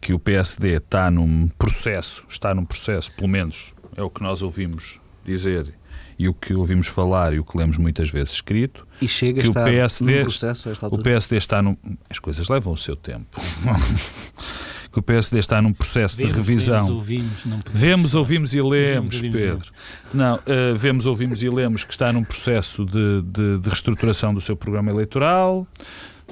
que 0.00 0.14
o 0.14 0.20
PSD 0.20 0.76
está 0.76 1.10
num 1.10 1.48
processo, 1.58 2.24
está 2.28 2.54
num 2.54 2.64
processo, 2.64 3.10
pelo 3.12 3.28
menos 3.28 3.74
é 3.96 4.02
o 4.02 4.08
que 4.08 4.22
nós 4.22 4.42
ouvimos 4.42 5.00
dizer 5.24 5.74
e 6.18 6.28
o 6.28 6.34
que 6.34 6.54
ouvimos 6.54 6.86
falar 6.86 7.32
e 7.34 7.38
o 7.38 7.44
que 7.44 7.56
lemos 7.56 7.76
muitas 7.76 8.10
vezes 8.10 8.34
escrito, 8.34 8.86
e 9.00 9.08
chega 9.08 9.40
que 9.40 9.48
o 9.48 9.52
PSD, 9.52 10.22
processo 10.22 10.68
o 10.90 10.98
PSD 10.98 11.36
está 11.36 11.62
num, 11.62 11.76
as 12.08 12.18
coisas 12.18 12.48
levam 12.48 12.72
o 12.72 12.76
seu 12.76 12.96
tempo. 12.96 13.40
que 14.96 15.00
o 15.00 15.02
PSD 15.02 15.38
está 15.38 15.60
num 15.60 15.74
processo 15.74 16.16
vemos, 16.16 16.32
de 16.32 16.38
revisão. 16.38 16.82
Vemos, 16.82 16.90
ouvimos, 16.90 17.44
não 17.44 17.60
vemos, 17.70 18.14
ouvimos 18.14 18.54
e 18.54 18.62
lemos, 18.62 19.20
vemos, 19.20 19.36
Pedro. 19.38 19.72
Não, 20.14 20.36
uh, 20.36 20.76
vemos, 20.76 21.06
ouvimos 21.06 21.42
e 21.42 21.50
lemos 21.50 21.84
que 21.84 21.92
está 21.92 22.10
num 22.10 22.24
processo 22.24 22.82
de, 22.86 23.20
de, 23.22 23.58
de 23.58 23.68
reestruturação 23.68 24.32
do 24.32 24.40
seu 24.40 24.56
programa 24.56 24.90
eleitoral, 24.90 25.66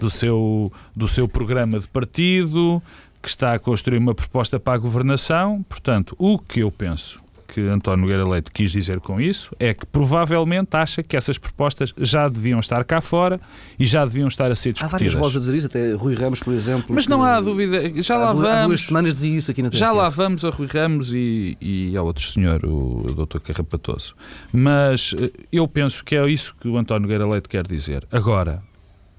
do 0.01 0.09
seu, 0.09 0.73
do 0.97 1.07
seu 1.07 1.29
programa 1.29 1.79
de 1.79 1.87
partido, 1.88 2.83
que 3.20 3.29
está 3.29 3.53
a 3.53 3.59
construir 3.59 3.99
uma 3.99 4.14
proposta 4.14 4.59
para 4.59 4.73
a 4.73 4.79
governação. 4.79 5.62
Portanto, 5.68 6.16
o 6.18 6.38
que 6.38 6.61
eu 6.61 6.73
penso 6.73 7.24
que 7.46 7.61
António 7.61 8.02
Nogueira 8.02 8.26
Leite 8.26 8.50
quis 8.50 8.72
dizer 8.72 9.00
com 9.00 9.20
isso 9.20 9.54
é 9.59 9.72
que 9.74 9.87
provavelmente 9.87 10.76
acha 10.76 11.02
que 11.02 11.16
essas 11.16 11.38
propostas 11.38 11.94
já 11.98 12.28
deviam 12.28 12.61
estar 12.61 12.85
cá 12.85 13.00
fora 13.00 13.40
e 13.78 13.85
já 13.85 14.04
deviam 14.04 14.28
estar 14.28 14.50
a 14.50 14.54
ser 14.54 14.72
discutidas. 14.72 14.94
Há 14.94 14.98
várias 14.98 15.14
vozes 15.14 15.37
a 15.37 15.40
dizer 15.40 15.57
isso, 15.57 15.66
até 15.66 15.92
Rui 15.92 16.14
Ramos, 16.14 16.40
por 16.40 16.54
exemplo. 16.54 16.87
Mas 16.88 17.07
não 17.07 17.22
há 17.22 17.40
dúvida, 17.40 18.02
já 18.02 18.16
lá 18.16 18.33
vamos. 18.33 18.48
Há 18.48 18.66
duas 18.66 18.80
semanas 18.83 19.14
dizia 19.14 19.37
isso 19.37 19.50
aqui 19.50 19.62
na 19.62 19.70
Já 19.70 19.92
lá 19.92 20.09
vamos 20.09 20.44
a 20.44 20.50
Rui 20.50 20.66
Ramos 20.66 21.12
e, 21.12 21.57
e 21.61 21.96
ao 21.96 22.07
outro 22.07 22.24
senhor, 22.24 22.64
o, 22.64 23.07
o 23.07 23.26
Dr. 23.26 23.38
Carrapatoso. 23.40 24.14
Mas 24.52 25.14
eh, 25.18 25.30
eu 25.52 25.66
penso 25.68 26.04
que 26.04 26.16
é 26.16 26.28
isso 26.28 26.54
que 26.61 26.68
o 26.68 26.76
António 26.76 27.02
Nogueira 27.02 27.26
Leite 27.26 27.48
quer 27.48 27.66
dizer. 27.66 28.07
Agora, 28.11 28.62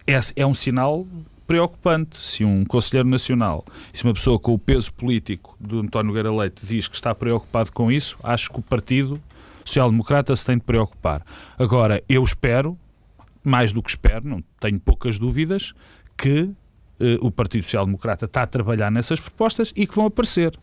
é, 0.08 0.20
é 0.36 0.46
um 0.46 0.54
sinal 0.54 1.06
preocupante. 1.46 2.18
Se 2.18 2.44
um 2.44 2.66
Conselheiro 2.66 3.08
Nacional, 3.08 3.64
se 3.94 4.04
uma 4.04 4.14
pessoa 4.14 4.40
com 4.40 4.54
o 4.54 4.60
peso 4.60 4.94
político 4.94 5.56
do 5.60 5.80
António 5.80 6.08
Nogueira 6.08 6.34
Leite 6.34 6.66
diz 6.66 6.88
que 6.88 6.96
está 6.96 7.14
preocupado 7.14 7.72
com 7.72 7.92
isso, 7.92 8.18
acho 8.24 8.52
que 8.52 8.60
o 8.60 8.62
Partido 8.62 9.22
Social 9.64 9.90
Democrata 9.90 10.36
se 10.36 10.46
tem 10.46 10.58
de 10.58 10.64
preocupar. 10.64 11.26
Agora, 11.58 12.04
eu 12.08 12.24
espero, 12.24 12.78
mais 13.44 13.72
do 13.72 13.82
que 13.82 13.90
espero, 13.90 14.28
não 14.28 14.44
tenho 14.60 14.80
poucas 14.80 15.18
dúvidas, 15.18 15.74
que 16.18 16.52
eh, 17.00 17.18
o 17.22 17.32
Partido 17.32 17.64
Social 17.64 17.86
Democrata 17.86 18.26
está 18.26 18.44
a 18.44 18.48
trabalhar 18.48 18.92
nessas 18.92 19.20
propostas 19.20 19.74
e 19.76 19.88
que 19.88 19.96
vão 19.96 20.06
aparecer. 20.06 20.58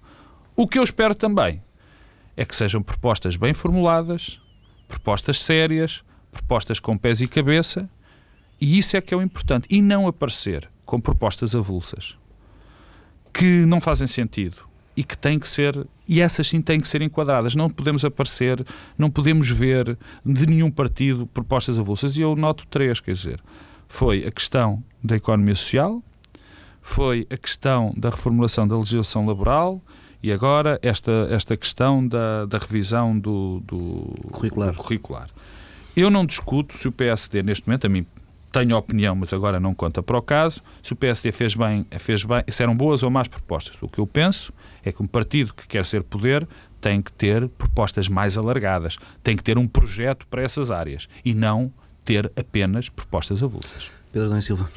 O 0.55 0.67
que 0.67 0.79
eu 0.79 0.83
espero 0.83 1.15
também 1.15 1.63
é 2.37 2.45
que 2.45 2.55
sejam 2.55 2.83
propostas 2.83 3.37
bem 3.37 3.53
formuladas, 3.53 4.41
propostas 4.89 5.41
sérias, 5.41 6.05
propostas 6.31 6.81
com 6.81 6.97
pés 6.97 7.21
e 7.21 7.29
cabeça, 7.29 7.91
e 8.61 8.79
isso 8.79 8.97
é 8.97 9.01
que 9.01 9.13
é 9.13 9.17
o 9.17 9.23
importante. 9.23 9.67
E 9.69 9.83
não 9.83 10.07
aparecer 10.07 10.71
com 10.93 11.01
propostas 11.01 11.57
avulsas 11.57 12.19
que 13.33 13.65
não 13.65 13.81
fazem 13.81 14.07
sentido 14.07 14.59
e 14.95 15.03
que 15.03 15.17
têm 15.17 15.39
que 15.39 15.49
ser 15.49 15.87
e 16.07 16.21
essas 16.21 16.47
sim 16.47 16.61
têm 16.61 16.79
que 16.79 16.87
ser 16.87 17.01
enquadradas. 17.01 17.55
Não 17.55 17.71
podemos 17.71 18.05
aparecer, 18.05 18.63
não 18.99 19.11
podemos 19.11 19.49
ver 19.49 19.97
de 20.23 20.47
nenhum 20.47 20.71
partido 20.71 21.27
propostas 21.27 21.79
avulsas. 21.79 22.19
E 22.19 22.21
eu 22.21 22.37
noto 22.37 22.67
três, 22.67 23.01
quer 23.01 23.15
dizer, 23.15 23.43
foi 23.89 24.27
a 24.27 24.31
questão 24.31 24.85
da 25.03 25.17
economia 25.17 25.55
social, 25.55 26.03
foi 26.83 27.27
a 27.31 27.39
questão 27.39 27.91
da 27.97 28.11
reformulação 28.11 28.69
da 28.69 28.77
legislação 28.77 29.25
laboral 29.25 29.81
e 30.23 30.31
agora 30.31 30.79
esta, 30.83 31.27
esta 31.31 31.57
questão 31.57 32.07
da, 32.07 32.45
da 32.45 32.59
revisão 32.59 33.19
do, 33.19 33.61
do, 33.61 34.15
curricular. 34.31 34.73
do 34.73 34.77
curricular. 34.77 35.31
Eu 35.97 36.11
não 36.11 36.27
discuto 36.27 36.77
se 36.77 36.87
o 36.87 36.93
PSD, 36.93 37.43
neste 37.43 37.67
momento, 37.67 37.87
a 37.87 37.89
mim 37.89 38.05
tenho 38.53 38.77
opinião, 38.77 39.17
mas 39.17 39.33
agora 39.33 39.59
não 39.59 39.75
conta 39.75 40.03
para 40.03 40.19
o 40.19 40.23
caso, 40.23 40.61
se 40.83 40.93
o 40.93 40.97
PSD 40.97 41.33
fez 41.33 41.55
bem, 41.55 41.87
fez 41.99 42.23
bem, 42.23 42.43
se 42.49 42.63
eram 42.63 42.77
boas 42.77 43.03
ou 43.03 43.11
más 43.11 43.27
propostas. 43.27 43.83
O 43.83 43.87
que 43.87 43.99
eu 43.99 44.07
penso 44.07 44.53
é 44.85 44.93
que 44.93 45.03
um 45.03 45.07
partido 45.07 45.55
que 45.55 45.67
quer 45.67 45.85
ser 45.85 46.03
poder 46.03 46.47
tem 46.81 47.01
que 47.01 47.13
ter 47.13 47.49
propostas 47.49 48.09
mais 48.09 48.37
alargadas, 48.37 48.99
tem 49.23 49.37
que 49.37 49.43
ter 49.43 49.57
um 49.57 49.67
projeto 49.67 50.27
para 50.27 50.43
essas 50.43 50.71
áreas 50.71 51.09
e 51.25 51.33
não 51.33 51.73
ter 52.05 52.31
apenas 52.37 52.89
propostas 52.89 53.43
avulsas. 53.43 53.91
Pedro 54.13 54.29
Dom 54.29 54.41
Silva. 54.41 54.69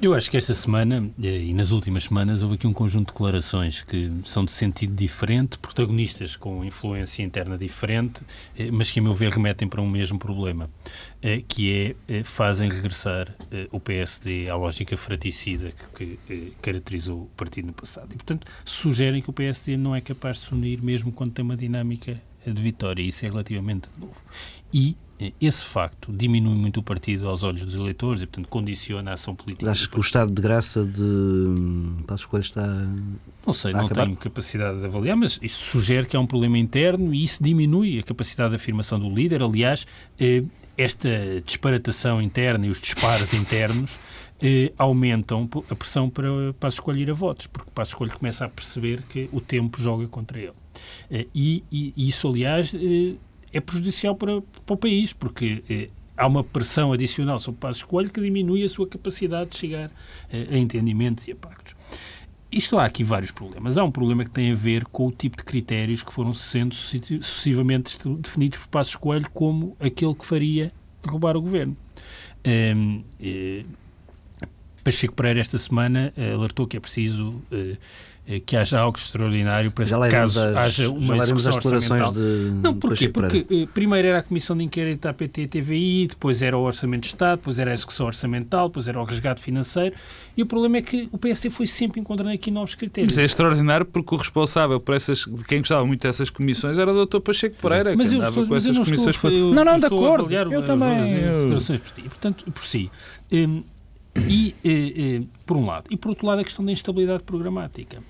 Eu 0.00 0.14
acho 0.14 0.30
que 0.30 0.36
esta 0.36 0.54
semana 0.54 1.10
eh, 1.22 1.40
e 1.46 1.52
nas 1.52 1.72
últimas 1.72 2.04
semanas 2.04 2.42
houve 2.42 2.54
aqui 2.54 2.66
um 2.66 2.72
conjunto 2.72 3.08
de 3.08 3.12
declarações 3.12 3.82
que 3.82 4.10
são 4.24 4.44
de 4.44 4.52
sentido 4.52 4.94
diferente, 4.94 5.58
protagonistas 5.58 6.36
com 6.36 6.64
influência 6.64 7.22
interna 7.22 7.58
diferente, 7.58 8.22
eh, 8.56 8.70
mas 8.70 8.90
que, 8.92 9.00
a 9.00 9.02
meu 9.02 9.12
ver, 9.12 9.32
remetem 9.32 9.68
para 9.68 9.82
um 9.82 9.88
mesmo 9.88 10.18
problema, 10.18 10.70
eh, 11.20 11.42
que 11.46 11.96
é 12.08 12.22
fazem 12.22 12.68
regressar 12.68 13.34
o 13.70 13.80
PSD 13.80 14.48
à 14.48 14.56
lógica 14.56 14.96
fraticida 14.96 15.72
que 15.94 16.18
caracterizou 16.62 17.22
o 17.22 17.26
partido 17.36 17.66
no 17.66 17.72
passado. 17.72 18.08
E, 18.12 18.16
portanto, 18.16 18.46
sugerem 18.64 19.20
que 19.20 19.30
o 19.30 19.32
PSD 19.32 19.76
não 19.76 19.94
é 19.94 20.00
capaz 20.00 20.38
de 20.38 20.44
se 20.44 20.54
unir 20.54 20.82
mesmo 20.82 21.12
quando 21.12 21.32
tem 21.32 21.44
uma 21.44 21.56
dinâmica 21.56 22.20
de 22.46 22.62
vitória. 22.62 23.02
Isso 23.02 23.26
é 23.26 23.28
relativamente 23.28 23.88
novo. 23.98 24.22
E 24.72 24.96
esse 25.40 25.64
facto 25.64 26.12
diminui 26.12 26.54
muito 26.54 26.78
o 26.78 26.82
partido 26.82 27.28
aos 27.28 27.42
olhos 27.42 27.64
dos 27.64 27.74
eleitores 27.74 28.22
e, 28.22 28.26
portanto, 28.26 28.48
condiciona 28.48 29.10
a 29.10 29.14
ação 29.14 29.34
política. 29.34 29.70
Achas 29.70 29.86
que 29.88 29.98
o 29.98 30.00
estado 30.00 30.32
de 30.32 30.40
graça 30.40 30.84
de 30.84 31.02
hum, 31.02 32.02
Passos 32.06 32.26
Coelho 32.26 32.44
está. 32.44 32.66
Não 33.46 33.52
sei, 33.52 33.72
não 33.72 33.86
acabar? 33.86 34.04
tenho 34.04 34.16
capacidade 34.16 34.78
de 34.78 34.86
avaliar, 34.86 35.16
mas 35.16 35.40
isso 35.42 35.70
sugere 35.70 36.06
que 36.06 36.16
há 36.16 36.20
um 36.20 36.26
problema 36.26 36.56
interno 36.56 37.12
e 37.12 37.24
isso 37.24 37.42
diminui 37.42 37.98
a 37.98 38.02
capacidade 38.02 38.50
de 38.50 38.56
afirmação 38.56 39.00
do 39.00 39.12
líder. 39.12 39.42
Aliás, 39.42 39.86
eh, 40.20 40.44
esta 40.76 41.08
disparatação 41.44 42.22
interna 42.22 42.66
e 42.66 42.70
os 42.70 42.80
disparos 42.80 43.34
internos 43.34 43.98
eh, 44.40 44.72
aumentam 44.78 45.48
a 45.68 45.74
pressão 45.74 46.08
para 46.08 46.28
Passos 46.60 46.78
Coelho 46.78 47.00
ir 47.00 47.10
a 47.10 47.14
votos, 47.14 47.48
porque 47.48 47.70
Passos 47.72 47.94
Coelho 47.94 48.16
começa 48.16 48.44
a 48.44 48.48
perceber 48.48 49.02
que 49.02 49.28
o 49.32 49.40
tempo 49.40 49.80
joga 49.80 50.06
contra 50.06 50.38
ele. 50.38 50.52
Eh, 51.10 51.26
e, 51.34 51.64
e, 51.72 52.08
isso, 52.08 52.28
aliás 52.28 52.72
é 53.52 53.60
prejudicial 53.60 54.14
para, 54.14 54.40
para 54.40 54.74
o 54.74 54.76
país, 54.76 55.12
porque 55.12 55.62
eh, 55.68 55.88
há 56.16 56.26
uma 56.26 56.42
pressão 56.42 56.92
adicional 56.92 57.38
sobre 57.38 57.58
o 57.58 57.60
Passo 57.60 57.80
Escolho 57.80 58.10
que 58.10 58.20
diminui 58.20 58.64
a 58.64 58.68
sua 58.68 58.86
capacidade 58.86 59.50
de 59.50 59.56
chegar 59.56 59.90
eh, 60.32 60.48
a 60.50 60.58
entendimentos 60.58 61.26
e 61.28 61.32
a 61.32 61.36
pactos. 61.36 61.74
Isto 62.50 62.78
há 62.78 62.86
aqui 62.86 63.04
vários 63.04 63.30
problemas. 63.30 63.76
Há 63.76 63.84
um 63.84 63.90
problema 63.90 64.24
que 64.24 64.30
tem 64.30 64.50
a 64.50 64.54
ver 64.54 64.86
com 64.86 65.06
o 65.06 65.12
tipo 65.12 65.36
de 65.36 65.44
critérios 65.44 66.02
que 66.02 66.12
foram 66.12 66.32
sendo 66.32 66.74
sucessivamente 66.74 67.98
definidos 68.18 68.60
por 68.60 68.68
Passos 68.68 68.96
Coelho 68.96 69.28
como 69.34 69.76
aquele 69.78 70.14
que 70.14 70.24
faria 70.24 70.72
derrubar 71.04 71.36
o 71.36 71.42
governo. 71.42 71.76
Um, 72.46 73.04
eh, 73.20 73.64
Pacheco 74.88 75.14
Pereira 75.14 75.40
esta 75.40 75.58
semana 75.58 76.12
eh, 76.16 76.32
alertou 76.32 76.66
que 76.66 76.76
é 76.76 76.80
preciso 76.80 77.42
uh, 77.52 77.76
eh, 78.26 78.40
que 78.40 78.56
haja 78.56 78.78
algo 78.78 78.98
extraordinário 78.98 79.70
para 79.70 79.84
caso 80.10 80.40
as, 80.40 80.56
haja 80.56 80.90
uma 80.90 81.16
execução 81.16 81.54
orçamental. 81.54 82.12
De, 82.12 82.20
não, 82.62 82.74
porquê? 82.74 83.08
Porque 83.08 83.46
eh, 83.50 83.66
primeiro 83.72 84.06
era 84.06 84.18
a 84.18 84.22
Comissão 84.22 84.54
de 84.54 84.64
Inquérito 84.64 85.00
da 85.00 85.10
APT 85.10 85.46
TVI, 85.46 86.08
depois 86.08 86.42
era 86.42 86.56
o 86.56 86.60
Orçamento 86.60 87.02
de 87.02 87.06
Estado, 87.08 87.38
depois 87.38 87.58
era 87.58 87.70
a 87.70 87.74
execução 87.74 88.06
orçamental, 88.06 88.68
depois 88.68 88.86
era 88.86 89.00
o 89.00 89.04
resgate 89.04 89.40
financeiro 89.40 89.96
e 90.36 90.42
o 90.42 90.46
problema 90.46 90.76
é 90.76 90.82
que 90.82 91.08
o 91.10 91.16
PSD 91.16 91.48
foi 91.48 91.66
sempre 91.66 92.00
encontrando 92.00 92.32
aqui 92.32 92.50
novos 92.50 92.74
critérios. 92.74 93.16
Mas 93.16 93.22
é 93.22 93.26
extraordinário 93.26 93.86
porque 93.86 94.14
o 94.14 94.18
responsável 94.18 94.78
por 94.78 94.94
essas, 94.94 95.20
de 95.20 95.44
quem 95.44 95.60
gostava 95.60 95.86
muito 95.86 96.02
dessas 96.02 96.28
comissões 96.28 96.78
era 96.78 96.92
o 96.92 97.06
Dr. 97.06 97.20
Pacheco 97.20 97.56
Pereira, 97.60 97.96
mas 97.96 98.10
que 98.10 98.16
eu 98.16 98.22
estou, 98.22 98.46
com 98.46 98.54
mas 98.54 98.64
essas 98.64 98.76
eu 98.76 98.80
não 98.80 98.84
comissões. 98.84 99.16
Estou, 99.16 99.30
eu, 99.30 99.54
não, 99.54 99.64
não, 99.64 99.78
de 99.78 99.86
acordo. 99.86 100.34
Eu 100.34 100.66
também. 100.66 100.98
As 101.28 101.66
por 101.80 101.90
ti. 101.92 102.02
E, 102.04 102.08
portanto, 102.08 102.44
por 102.50 102.62
si. 102.62 102.90
Um, 103.32 103.62
e, 104.26 104.54
eh, 104.64 105.20
eh, 105.20 105.26
por 105.44 105.56
um 105.56 105.66
lado. 105.66 105.86
E, 105.90 105.96
por 105.96 106.10
outro 106.10 106.26
lado, 106.26 106.40
a 106.40 106.44
questão 106.44 106.64
da 106.64 106.72
instabilidade 106.72 107.22
programática. 107.22 108.02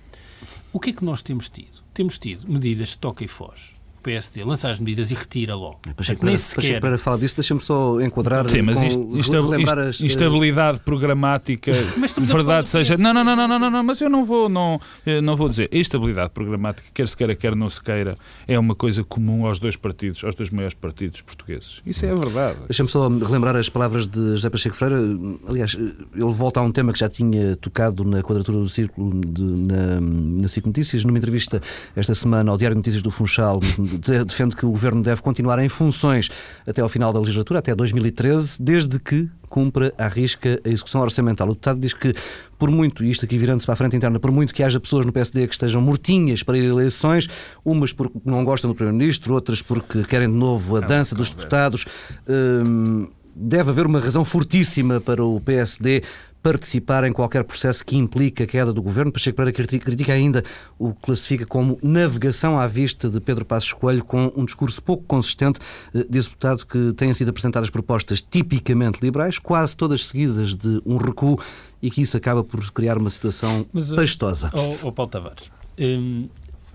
O 0.73 0.79
que 0.79 0.90
é 0.90 0.92
que 0.92 1.05
nós 1.05 1.23
temos 1.23 1.49
tido? 1.49 1.83
Temos 1.92 2.18
tido 2.18 2.51
medidas 2.51 2.90
de 2.90 2.99
toca 2.99 3.25
e 3.25 3.29
foge. 3.29 3.78
PSD 4.09 4.42
lança 4.42 4.71
as 4.71 4.81
medidas 4.81 5.11
e 5.11 5.14
retira 5.14 5.55
logo. 5.55 5.81
Para, 5.94 6.16
nem 6.23 6.37
sequer... 6.38 6.81
para 6.81 6.97
falar 6.97 7.18
disso, 7.18 7.37
deixa-me 7.37 7.61
só 7.61 8.01
enquadrar. 8.01 8.49
Sim, 8.49 8.62
mas 8.62 8.83
isto, 8.83 9.18
isto, 9.18 9.57
isto, 9.59 10.05
instabilidade 10.05 10.81
programática, 10.81 11.73
verdade 12.21 12.71
seja. 12.71 12.97
Não, 12.97 13.12
não, 13.12 13.23
não, 13.23 13.37
não, 13.37 13.59
não, 13.59 13.71
não, 13.71 13.85
mas 13.85 14.01
eu 14.01 14.09
não 14.09 14.25
vou, 14.25 14.49
não, 14.49 14.81
não 15.23 15.37
vou 15.37 15.47
dizer. 15.47 15.68
Instabilidade 15.71 16.31
programática, 16.31 16.88
quer 16.94 17.07
se 17.07 17.14
queira, 17.14 17.35
quer 17.35 17.55
não 17.55 17.68
se 17.68 17.83
queira, 17.83 18.16
é 18.47 18.59
uma 18.59 18.75
coisa 18.75 19.05
comum 19.05 19.47
aos 19.47 19.59
dois 19.59 19.77
partidos, 19.77 20.25
aos 20.25 20.35
dois 20.35 20.49
maiores 20.49 20.75
partidos 20.75 21.21
portugueses. 21.21 21.83
Isso 21.85 22.07
é 22.07 22.11
a 22.11 22.14
verdade. 22.14 22.59
Deixa-me 22.66 22.88
só 22.88 23.09
relembrar 23.09 23.57
as 23.57 23.68
palavras 23.68 24.09
de 24.09 24.18
José 24.33 24.49
Pacheco 24.49 24.75
Freire. 24.75 25.38
Aliás, 25.47 25.75
ele 25.75 26.33
volta 26.33 26.61
a 26.61 26.62
um 26.62 26.73
tema 26.73 26.94
que 26.94 26.99
já 26.99 27.11
tinha 27.11 27.57
tocado 27.57 28.05
na 28.05 28.23
quadratura 28.23 28.59
do 28.59 28.68
círculo 28.71 29.21
de, 29.21 29.42
na, 29.42 30.01
na 30.01 30.49
SIC 30.49 30.64
Notícias, 30.64 31.05
numa 31.05 31.18
entrevista 31.18 31.61
esta 31.94 32.14
semana 32.14 32.51
ao 32.51 32.57
Diário 32.57 32.75
de 32.75 32.79
Notícias 32.79 33.03
do 33.03 33.11
Funchal, 33.11 33.61
defende 33.99 34.57
que 34.57 34.65
o 34.65 34.71
governo 34.71 35.03
deve 35.03 35.23
continuar 35.23 35.59
em 35.59 35.69
funções 35.69 36.31
até 36.67 36.81
ao 36.81 36.89
final 36.89 37.13
da 37.13 37.21
legislatura, 37.21 37.59
até 37.59 37.75
2013, 37.75 38.63
desde 38.63 38.99
que 38.99 39.29
cumpra 39.49 39.93
à 39.97 40.09
risca 40.09 40.61
a 40.65 40.69
execução 40.69 41.01
orçamental. 41.01 41.49
O 41.49 41.53
deputado 41.53 41.81
diz 41.81 41.95
que, 41.95 42.15
por 42.59 42.71
muito, 42.71 43.03
e 43.05 43.11
isto 43.11 43.25
aqui 43.25 43.39
virando-se 43.39 43.67
para 43.67 43.73
a 43.73 43.77
frente 43.77 43.97
interna, 43.97 44.21
por 44.21 44.31
muito 44.31 44.55
que 44.55 44.63
haja 44.63 44.79
pessoas 44.79 45.07
no 45.07 45.13
PSD 45.13 45.47
que 45.47 45.55
estejam 45.55 45.81
mortinhas 45.81 46.43
para 46.43 46.59
ir 46.59 46.63
a 46.63 46.69
eleições, 46.69 47.29
umas 47.65 47.93
porque 47.93 48.19
não 48.25 48.45
gostam 48.45 48.71
do 48.71 48.75
Primeiro-Ministro, 48.75 49.35
outras 49.35 49.63
porque 49.63 50.05
querem 50.05 50.29
de 50.29 50.37
novo 50.37 50.77
a 50.77 50.81
dança 50.81 51.15
dos 51.15 51.31
deputados, 51.31 51.87
hum, 52.29 53.09
deve 53.35 53.71
haver 53.71 53.87
uma 53.87 54.01
razão 54.01 54.25
fortíssima 54.25 55.01
para 55.01 55.25
o 55.25 55.41
PSD 55.41 56.03
participar 56.42 57.05
em 57.05 57.12
qualquer 57.12 57.44
processo 57.44 57.85
que 57.85 57.96
implique 57.96 58.42
a 58.42 58.46
queda 58.46 58.72
do 58.72 58.83
governo. 58.83 59.12
Pacheco 59.12 59.37
Pereira 59.37 59.79
critica 59.79 60.12
ainda 60.12 60.44
o 60.79 60.94
que 60.94 61.03
classifica 61.03 61.46
como 61.46 61.79
navegação 61.83 62.59
à 62.59 62.66
vista 62.66 63.09
de 63.09 63.20
Pedro 63.20 63.44
Passos 63.44 63.72
Coelho 63.72 64.05
com 64.05 64.33
um 64.37 64.44
discurso 64.44 64.83
pouco 64.83 65.05
consistente. 65.05 65.59
Eh, 65.94 66.07
diz 66.09 66.27
o 66.27 66.31
deputado 66.31 66.66
que 66.66 66.92
têm 66.94 67.12
sido 67.12 67.29
apresentadas 67.31 67.70
propostas 67.70 68.22
tipicamente 68.22 69.01
liberais, 69.03 69.38
quase 69.38 69.77
todas 69.77 70.07
seguidas 70.07 70.55
de 70.55 70.81
um 70.87 70.96
recuo 70.96 71.38
e 71.83 71.90
que 71.90 72.03
isso 72.03 72.16
acaba 72.16 72.42
por 72.44 72.61
criar 72.72 72.98
uma 72.98 73.11
situação 73.11 73.66
Mas, 73.72 73.92
eh, 73.92 73.96
pastosa. 73.96 74.51
Oh, 74.55 74.88
oh 74.88 74.92
Paulo 74.92 75.11
Tavares, 75.11 75.51
hum, 75.79 76.29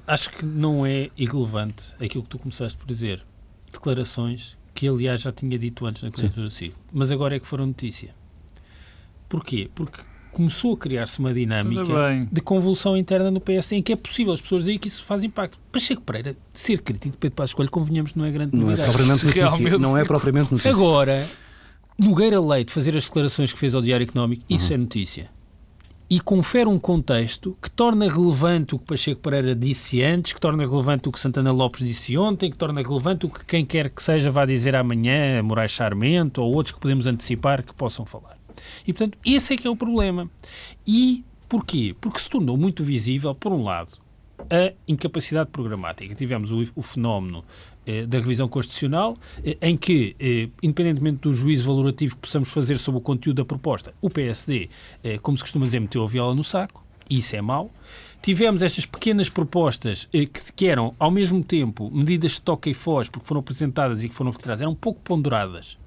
acho 0.06 0.30
que 0.32 0.46
não 0.46 0.86
é 0.86 1.10
irrelevante 1.18 1.96
aquilo 1.96 2.24
que 2.24 2.30
tu 2.30 2.40
começaste 2.40 2.78
por 2.78 2.88
dizer. 2.88 3.24
Declarações 3.72 4.58
que, 4.74 4.88
aliás, 4.88 5.22
já 5.22 5.32
tinha 5.32 5.58
dito 5.58 5.86
antes 5.86 6.04
na 6.04 6.12
coletiva 6.12 6.48
do 6.48 6.74
mas 6.92 7.12
agora 7.12 7.36
é 7.36 7.40
que 7.40 7.48
foram 7.48 7.68
notícia. 7.68 8.14
Porquê? 9.34 9.68
Porque 9.74 10.00
começou 10.32 10.76
a 10.76 10.78
criar-se 10.78 11.18
uma 11.18 11.34
dinâmica 11.34 12.28
de 12.32 12.40
convulsão 12.40 12.96
interna 12.96 13.32
no 13.32 13.42
PS 13.42 13.72
em 13.72 13.82
que 13.82 13.92
é 13.92 13.96
possível 13.96 14.32
as 14.32 14.40
pessoas 14.40 14.62
dizerem 14.62 14.80
que 14.80 14.88
isso 14.88 15.04
faz 15.04 15.24
impacto. 15.24 15.60
Pacheco 15.72 16.04
Pereira, 16.04 16.38
ser 16.54 16.84
crítico 16.84 17.14
de 17.14 17.18
Pedro 17.18 17.36
Passos 17.38 17.56
Coelho, 17.56 17.72
convenhamos, 17.72 18.14
não 18.14 18.26
é 18.26 18.30
grande 18.30 18.56
não 18.56 18.62
é 18.62 18.66
novidade. 18.66 18.90
É 18.90 18.94
propriamente 18.94 19.26
notícia, 19.26 19.80
não 19.80 19.98
é 19.98 20.06
propriamente 20.06 20.52
notícia. 20.52 20.70
Agora, 20.70 21.28
Nogueira 21.98 22.40
Leite 22.40 22.72
fazer 22.72 22.96
as 22.96 23.06
declarações 23.06 23.52
que 23.52 23.58
fez 23.58 23.74
ao 23.74 23.82
Diário 23.82 24.04
Económico, 24.04 24.44
isso 24.48 24.68
uhum. 24.68 24.76
é 24.76 24.78
notícia. 24.78 25.32
E 26.08 26.20
confere 26.20 26.70
um 26.70 26.78
contexto 26.78 27.58
que 27.60 27.72
torna 27.72 28.08
relevante 28.08 28.76
o 28.76 28.78
que 28.78 28.86
Pacheco 28.86 29.20
Pereira 29.20 29.56
disse 29.56 30.04
antes, 30.04 30.32
que 30.32 30.40
torna 30.40 30.64
relevante 30.64 31.10
o 31.10 31.12
que 31.12 31.20
Santana 31.20 31.52
Lopes 31.52 31.84
disse 31.84 32.16
ontem, 32.20 32.52
que 32.52 32.58
torna 32.58 32.84
relevante 32.84 33.26
o 33.26 33.30
que 33.30 33.44
quem 33.44 33.66
quer 33.66 33.90
que 33.90 34.04
seja 34.04 34.30
vá 34.30 34.46
dizer 34.46 34.76
amanhã, 34.76 35.42
Moraes 35.42 35.72
Charmento 35.72 36.40
ou 36.40 36.54
outros 36.54 36.72
que 36.72 36.80
podemos 36.80 37.08
antecipar 37.08 37.64
que 37.64 37.74
possam 37.74 38.06
falar. 38.06 38.43
E, 38.88 38.94
portanto, 38.94 39.18
esse 39.26 39.54
é 39.54 39.58
que 39.58 39.68
é 39.68 39.70
o 39.70 39.76
problema. 39.76 40.30
E 40.86 41.24
porquê? 41.48 41.96
Porque 42.00 42.20
se 42.20 42.30
tornou 42.30 42.58
muito 42.58 42.84
visível, 42.84 43.34
por 43.36 43.52
um 43.52 43.64
lado, 43.64 43.92
a 44.50 44.74
incapacidade 44.88 45.50
programática. 45.52 46.16
Tivemos 46.16 46.52
o, 46.52 46.66
o 46.76 46.82
fenómeno 46.82 47.44
eh, 47.86 48.06
da 48.06 48.20
revisão 48.20 48.48
constitucional, 48.48 49.16
eh, 49.44 49.58
em 49.62 49.78
que, 49.78 50.16
eh, 50.20 50.50
independentemente 50.62 51.20
do 51.22 51.34
juízo 51.34 51.68
valorativo 51.68 52.16
que 52.16 52.22
possamos 52.22 52.52
fazer 52.52 52.78
sobre 52.78 53.00
o 53.00 53.02
conteúdo 53.02 53.38
da 53.38 53.46
proposta, 53.46 53.94
o 54.02 54.10
PSD, 54.10 54.70
eh, 55.04 55.18
como 55.20 55.38
se 55.38 55.44
costuma 55.44 55.66
dizer, 55.66 55.80
meteu 55.80 56.04
a 56.04 56.08
viola 56.08 56.36
no 56.36 56.44
saco, 56.44 56.84
e 57.10 57.18
isso 57.18 57.36
é 57.36 57.42
mau. 57.42 57.72
Tivemos 58.22 58.62
estas 58.62 58.86
pequenas 58.86 59.30
propostas 59.30 60.08
eh, 60.14 60.26
que, 60.26 60.54
que, 60.54 60.68
eram, 60.68 60.96
ao 60.98 61.12
mesmo 61.12 61.44
tempo, 61.44 61.92
medidas 61.92 62.34
de 62.34 62.42
toque 62.42 62.70
e 62.70 62.74
foz, 62.74 63.10
porque 63.10 63.28
foram 63.28 63.42
apresentadas 63.42 64.04
e 64.04 64.10
que 64.10 64.16
foram 64.16 64.32
retiradas, 64.32 64.62
eram 64.62 64.74
pouco 64.74 65.00
ponderadas 65.02 65.78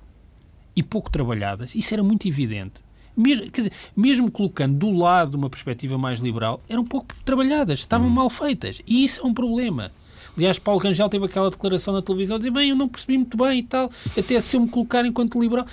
e 0.76 0.82
pouco 0.82 1.10
trabalhadas, 1.10 1.74
isso 1.74 1.94
era 1.94 2.04
muito 2.04 2.28
evidente. 2.28 2.84
Mesmo, 3.16 3.50
quer 3.50 3.62
dizer, 3.62 3.72
mesmo 3.96 4.30
colocando 4.30 4.76
do 4.76 4.90
lado 4.90 5.30
de 5.30 5.36
uma 5.38 5.48
perspectiva 5.48 5.96
mais 5.96 6.20
liberal, 6.20 6.62
eram 6.68 6.84
pouco 6.84 7.08
trabalhadas, 7.24 7.78
estavam 7.78 8.08
hum. 8.08 8.10
mal 8.10 8.28
feitas. 8.28 8.82
E 8.86 9.02
isso 9.02 9.22
é 9.22 9.24
um 9.24 9.32
problema. 9.32 9.90
Aliás, 10.36 10.58
Paulo 10.58 10.78
Rangel 10.78 11.08
teve 11.08 11.24
aquela 11.24 11.50
declaração 11.50 11.94
na 11.94 12.02
televisão, 12.02 12.36
dizer, 12.36 12.50
bem, 12.50 12.68
eu 12.68 12.76
não 12.76 12.88
percebi 12.88 13.16
muito 13.16 13.38
bem 13.38 13.60
e 13.60 13.62
tal, 13.62 13.90
até 14.16 14.38
se 14.38 14.56
eu 14.56 14.60
me 14.60 14.68
colocar 14.68 15.06
enquanto 15.06 15.40
liberal 15.40 15.64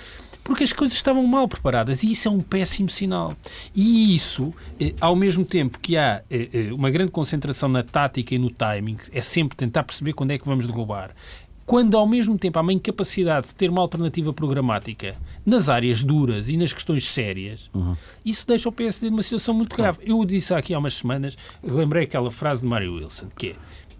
porque 0.44 0.62
as 0.62 0.72
coisas 0.72 0.94
estavam 0.94 1.26
mal 1.26 1.48
preparadas 1.48 2.02
e 2.02 2.12
isso 2.12 2.28
é 2.28 2.30
um 2.30 2.40
péssimo 2.40 2.90
sinal. 2.90 3.34
E 3.74 4.14
isso, 4.14 4.52
eh, 4.78 4.94
ao 5.00 5.16
mesmo 5.16 5.42
tempo 5.42 5.78
que 5.80 5.96
há 5.96 6.22
eh, 6.30 6.48
eh, 6.52 6.72
uma 6.72 6.90
grande 6.90 7.10
concentração 7.10 7.66
na 7.68 7.82
tática 7.82 8.34
e 8.34 8.38
no 8.38 8.50
timing, 8.50 8.98
é 9.10 9.22
sempre 9.22 9.56
tentar 9.56 9.82
perceber 9.82 10.12
quando 10.12 10.32
é 10.32 10.38
que 10.38 10.44
vamos 10.44 10.66
derrubar 10.66 11.14
quando 11.66 11.96
ao 11.96 12.06
mesmo 12.06 12.38
tempo 12.38 12.58
há 12.58 12.62
uma 12.62 12.72
incapacidade 12.72 13.48
de 13.48 13.54
ter 13.54 13.70
uma 13.70 13.80
alternativa 13.80 14.32
programática 14.32 15.16
nas 15.44 15.68
áreas 15.68 16.02
duras 16.02 16.48
e 16.48 16.56
nas 16.56 16.72
questões 16.72 17.08
sérias, 17.08 17.70
uhum. 17.74 17.96
isso 18.24 18.46
deixa 18.46 18.68
o 18.68 18.72
PSD 18.72 19.10
numa 19.10 19.22
situação 19.22 19.54
muito 19.54 19.76
grave. 19.76 19.98
Eu 20.02 20.24
disse 20.24 20.52
aqui 20.52 20.74
há 20.74 20.78
umas 20.78 20.94
semanas, 20.94 21.36
lembrei 21.62 22.04
aquela 22.04 22.30
frase 22.30 22.62
de 22.62 22.68
Mário 22.68 22.94
Wilson, 22.94 23.28
que 23.36 23.48
é 23.48 23.54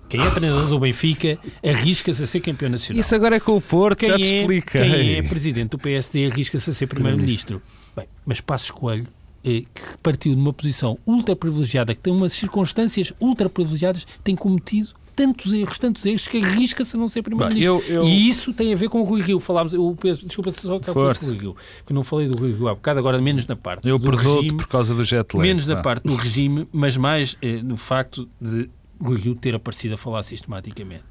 quem 0.09 0.20
é 0.20 0.31
treinador 0.31 0.68
do 0.68 0.79
Benfica 0.79 1.38
arrisca-se 1.62 2.22
a 2.22 2.27
ser 2.27 2.40
campeão 2.40 2.70
nacional. 2.70 3.00
Isso 3.00 3.14
agora 3.14 3.37
é 3.37 3.40
com 3.40 3.57
o 3.57 3.61
Porto, 3.61 4.00
quem 4.00 4.09
já 4.11 4.16
te 4.16 4.35
é, 4.35 4.40
explica. 4.40 4.79
Quem 4.79 5.14
é 5.14 5.22
presidente 5.22 5.70
do 5.70 5.79
PSD 5.79 6.27
arrisca-se 6.27 6.70
a 6.70 6.72
ser 6.72 6.87
primeiro-ministro. 6.87 7.61
Bem, 7.96 8.07
mas 8.24 8.40
Passos 8.40 8.70
Coelho 8.70 9.09
eh, 9.42 9.62
que 9.74 9.98
partiu 10.03 10.35
de 10.35 10.40
uma 10.40 10.53
posição 10.53 10.98
ultra 11.07 11.35
privilegiada, 11.35 11.94
que 11.94 12.00
tem 12.00 12.12
umas 12.12 12.33
circunstâncias 12.33 13.12
ultra 13.20 13.48
privilegiadas, 13.48 14.07
tem 14.22 14.37
cometido 14.37 14.90
tantos 15.14 15.53
erros, 15.53 15.79
tantos 15.79 16.05
erros, 16.05 16.29
que 16.29 16.38
arrisca-se 16.38 16.96
a 16.96 16.98
não 16.98 17.09
ser 17.09 17.22
Primeiro-Ministro. 17.22 17.83
Eu... 17.88 18.05
E 18.05 18.29
isso 18.29 18.53
tem 18.53 18.72
a 18.72 18.77
ver 18.77 18.88
com 18.88 19.00
o 19.00 19.05
Rui 19.05 19.20
Rio. 19.20 19.40
Falámos, 19.40 19.72
eu 19.72 19.96
penso, 20.00 20.27
desculpa 20.27 20.53
só 20.53 20.79
que 20.79 20.90
é 20.90 20.92
o 20.92 20.94
Rui 20.94 21.38
Rio, 21.38 21.57
porque 21.79 21.94
não 21.94 22.05
falei 22.05 22.29
do 22.29 22.37
Rui 22.37 22.53
Rio 22.53 22.68
há 22.68 22.74
bocado, 22.74 22.98
agora 22.98 23.20
menos 23.20 23.46
na 23.46 23.57
parte 23.57 23.88
eu 23.88 23.98
do 23.98 24.11
regime. 24.11 24.57
por 24.57 24.66
causa 24.66 24.94
do 24.94 25.05
jet 25.05 25.35
lag. 25.35 25.46
Menos 25.46 25.66
na 25.66 25.83
parte 25.83 26.05
do 26.05 26.14
regime, 26.14 26.66
mas 26.72 26.96
mais 26.96 27.37
eh, 27.40 27.61
no 27.62 27.77
facto 27.77 28.29
de 28.40 28.68
Rui 29.00 29.18
Rio 29.18 29.35
ter 29.35 29.55
aparecido 29.55 29.94
a 29.94 29.96
falar 29.96 30.22
sistematicamente. 30.22 31.05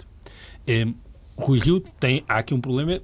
Eh, 0.68 0.88
Rui 1.36 1.60
Rio 1.60 1.80
tem, 2.00 2.24
há 2.28 2.40
aqui 2.40 2.54
um 2.54 2.62
problema 2.62 3.02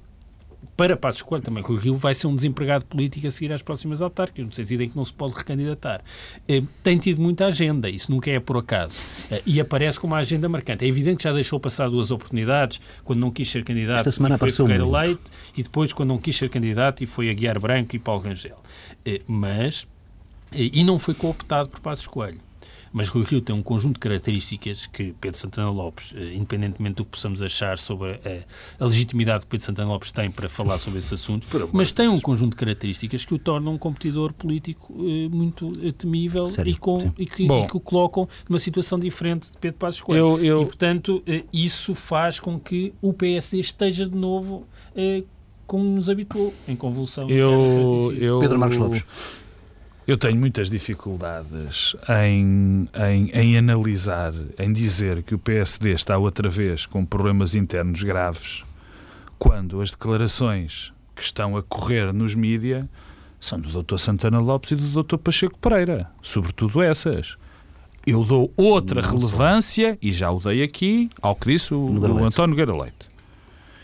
para 0.75 0.95
Passos 0.95 1.21
Coelho 1.21 1.43
também, 1.43 1.61
que 1.61 1.71
o 1.71 1.75
Rio 1.75 1.97
vai 1.97 2.13
ser 2.13 2.27
um 2.27 2.35
desempregado 2.35 2.85
político 2.85 3.27
a 3.27 3.31
seguir 3.31 3.51
às 3.51 3.61
próximas 3.61 4.01
autárquicas, 4.01 4.45
no 4.45 4.53
sentido 4.53 4.83
em 4.83 4.89
que 4.89 4.95
não 4.95 5.03
se 5.03 5.13
pode 5.13 5.35
recandidatar. 5.35 6.01
Eh, 6.47 6.63
tem 6.81 6.97
tido 6.97 7.21
muita 7.21 7.47
agenda, 7.47 7.89
isso 7.89 8.11
nunca 8.11 8.31
é 8.31 8.39
por 8.39 8.57
acaso, 8.57 8.97
eh, 9.31 9.41
e 9.45 9.59
aparece 9.59 9.99
como 9.99 10.13
uma 10.13 10.19
agenda 10.19 10.47
marcante. 10.47 10.85
É 10.85 10.87
evidente 10.87 11.17
que 11.17 11.23
já 11.23 11.33
deixou 11.33 11.59
passar 11.59 11.89
duas 11.89 12.11
oportunidades, 12.11 12.79
quando 13.03 13.19
não 13.19 13.29
quis 13.29 13.49
ser 13.49 13.63
candidato 13.63 13.99
Esta 13.99 14.11
semana 14.11 14.35
e 14.35 14.37
foi 14.37 14.51
Ferreira 14.51 14.87
Leite, 14.87 15.31
e 15.57 15.63
depois 15.63 15.91
quando 15.91 16.09
não 16.09 16.17
quis 16.17 16.35
ser 16.35 16.49
candidato 16.49 17.03
e 17.03 17.07
foi 17.07 17.29
a 17.29 17.33
Guiar 17.33 17.59
Branco 17.59 17.95
e 17.95 17.99
Paulo 17.99 18.23
Rangel. 18.23 18.57
Eh, 19.05 19.21
mas, 19.27 19.85
e 20.53 20.83
não 20.83 20.97
foi 20.97 21.13
cooptado 21.13 21.69
por 21.69 21.81
Passos 21.81 22.07
Coelho. 22.07 22.48
Mas 22.91 23.09
Rui 23.09 23.23
Rio 23.23 23.41
tem 23.41 23.55
um 23.55 23.61
conjunto 23.61 23.95
de 23.95 23.99
características 23.99 24.87
que 24.87 25.13
Pedro 25.19 25.37
Santana 25.37 25.69
Lopes, 25.69 26.13
eh, 26.15 26.33
independentemente 26.33 26.95
do 26.95 27.05
que 27.05 27.11
possamos 27.11 27.41
achar 27.41 27.77
sobre 27.77 28.11
a, 28.13 28.83
a 28.83 28.87
legitimidade 28.87 29.43
que 29.43 29.49
Pedro 29.49 29.65
Santana 29.65 29.89
Lopes 29.89 30.11
tem 30.11 30.29
para 30.29 30.49
falar 30.49 30.77
sobre 30.77 30.99
esses 30.99 31.13
assuntos, 31.13 31.47
mas 31.71 31.91
tem 31.91 32.07
um 32.07 32.19
conjunto 32.19 32.51
de 32.51 32.57
características 32.57 33.25
que 33.25 33.33
o 33.33 33.39
tornam 33.39 33.73
um 33.73 33.77
competidor 33.77 34.33
político 34.33 34.93
eh, 34.99 35.29
muito 35.29 35.71
eh, 35.81 35.91
temível 35.91 36.45
e, 36.65 36.75
com, 36.75 37.11
e, 37.17 37.25
que, 37.25 37.43
e, 37.43 37.67
que, 37.67 37.77
o 37.77 37.79
colocam 37.79 38.27
numa 38.47 38.59
situação 38.59 38.99
diferente 38.99 39.51
de 39.51 39.57
Pedro 39.57 39.77
Passos 39.77 40.01
Coelho. 40.01 40.19
Eu, 40.19 40.43
eu... 40.43 40.61
E, 40.63 40.65
portanto, 40.65 41.23
isso 41.53 41.93
faz 41.93 42.39
com 42.39 42.59
que 42.59 42.93
o 43.01 43.13
PSD 43.13 43.59
esteja 43.59 44.07
de 44.07 44.15
novo 44.15 44.67
como 45.69 45.83
nos 45.83 46.09
habituou, 46.09 46.51
em 46.67 46.75
convulsão. 46.75 47.29
Eu, 47.29 48.11
eu, 48.17 48.39
Pedro 48.39 48.57
Marcos 48.57 48.77
Lopes. 48.77 49.03
Eu 50.09 50.17
tenho 50.17 50.39
muitas 50.39 50.71
dificuldades 50.71 51.95
em, 52.09 52.89
em, 52.95 53.29
em, 53.31 53.57
analisar, 53.59 54.33
em 54.57 54.73
dizer 54.73 55.21
que 55.21 55.35
o 55.35 55.37
PSD 55.37 55.91
está 55.91 56.17
outra 56.17 56.49
vez 56.49 56.87
com 56.87 57.05
problemas 57.05 57.53
internos 57.53 58.01
graves, 58.01 58.63
quando 59.37 59.79
as 59.79 59.91
declarações 59.91 60.91
que 61.15 61.21
estão 61.21 61.55
a 61.55 61.61
correr 61.61 62.11
nos 62.11 62.33
mídia 62.33 62.89
são 63.39 63.59
do 63.59 63.83
Dr. 63.83 63.97
Santana 63.97 64.39
Lopes 64.39 64.71
e 64.71 64.75
do 64.77 65.03
Dr. 65.03 65.17
Pacheco 65.17 65.59
Pereira, 65.59 66.09
sobretudo 66.23 66.81
essas. 66.81 67.37
Eu 68.03 68.23
dou 68.25 68.51
outra 68.57 69.03
Não 69.03 69.11
relevância, 69.11 69.95
e 70.01 70.11
já 70.11 70.31
o 70.31 70.39
dei 70.39 70.63
aqui, 70.63 71.11
ao 71.21 71.35
que 71.35 71.51
disse 71.51 71.71
o, 71.71 71.85
o 71.85 72.25
António 72.25 72.55
Nogueira 72.55 72.75
Leite. 72.75 73.07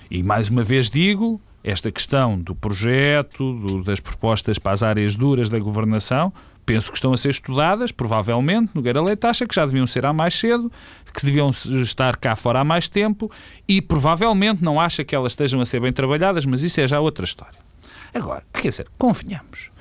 E 0.10 0.24
mais 0.24 0.50
uma 0.50 0.64
vez 0.64 0.90
digo 0.90 1.40
esta 1.66 1.92
questão 1.92 2.38
do 2.38 2.54
projeto, 2.54 3.54
do, 3.54 3.84
das 3.84 4.00
propostas 4.00 4.60
para 4.60 4.72
as 4.72 4.84
áreas 4.84 5.16
duras 5.16 5.50
da 5.50 5.58
governação, 5.58 6.32
penso 6.64 6.92
que 6.92 6.98
estão 6.98 7.12
a 7.12 7.18
ser 7.18 7.30
estudadas, 7.30 7.92
provavelmente, 7.92 8.70
Nogueira 8.76 9.02
Leite 9.02 9.26
acha 9.26 9.48
que 9.48 9.56
já 9.56 9.66
deviam 9.66 9.88
ser 9.88 10.06
há 10.06 10.14
mais 10.14 10.36
cedo, 10.36 10.72
que 11.12 11.26
deviam 11.26 11.50
estar 11.50 12.18
cá 12.18 12.36
fora 12.36 12.60
há 12.60 12.64
mais 12.64 12.88
tempo 12.88 13.32
e 13.68 13.82
provavelmente 13.82 14.64
não 14.64 14.80
acha 14.80 15.04
que 15.04 15.16
elas 15.16 15.32
estejam 15.32 15.60
a 15.60 15.66
ser 15.66 15.82
bem 15.82 15.92
trabalhadas, 15.92 16.46
mas 16.46 16.62
isso 16.62 16.80
é 16.80 16.88
já 16.88 17.00
outra 17.00 17.26
história. 17.26 17.58
Agora, 18.14 18.44
quer 18.54 18.70
dizer, 18.70 18.88
convenhamos. 18.96 19.72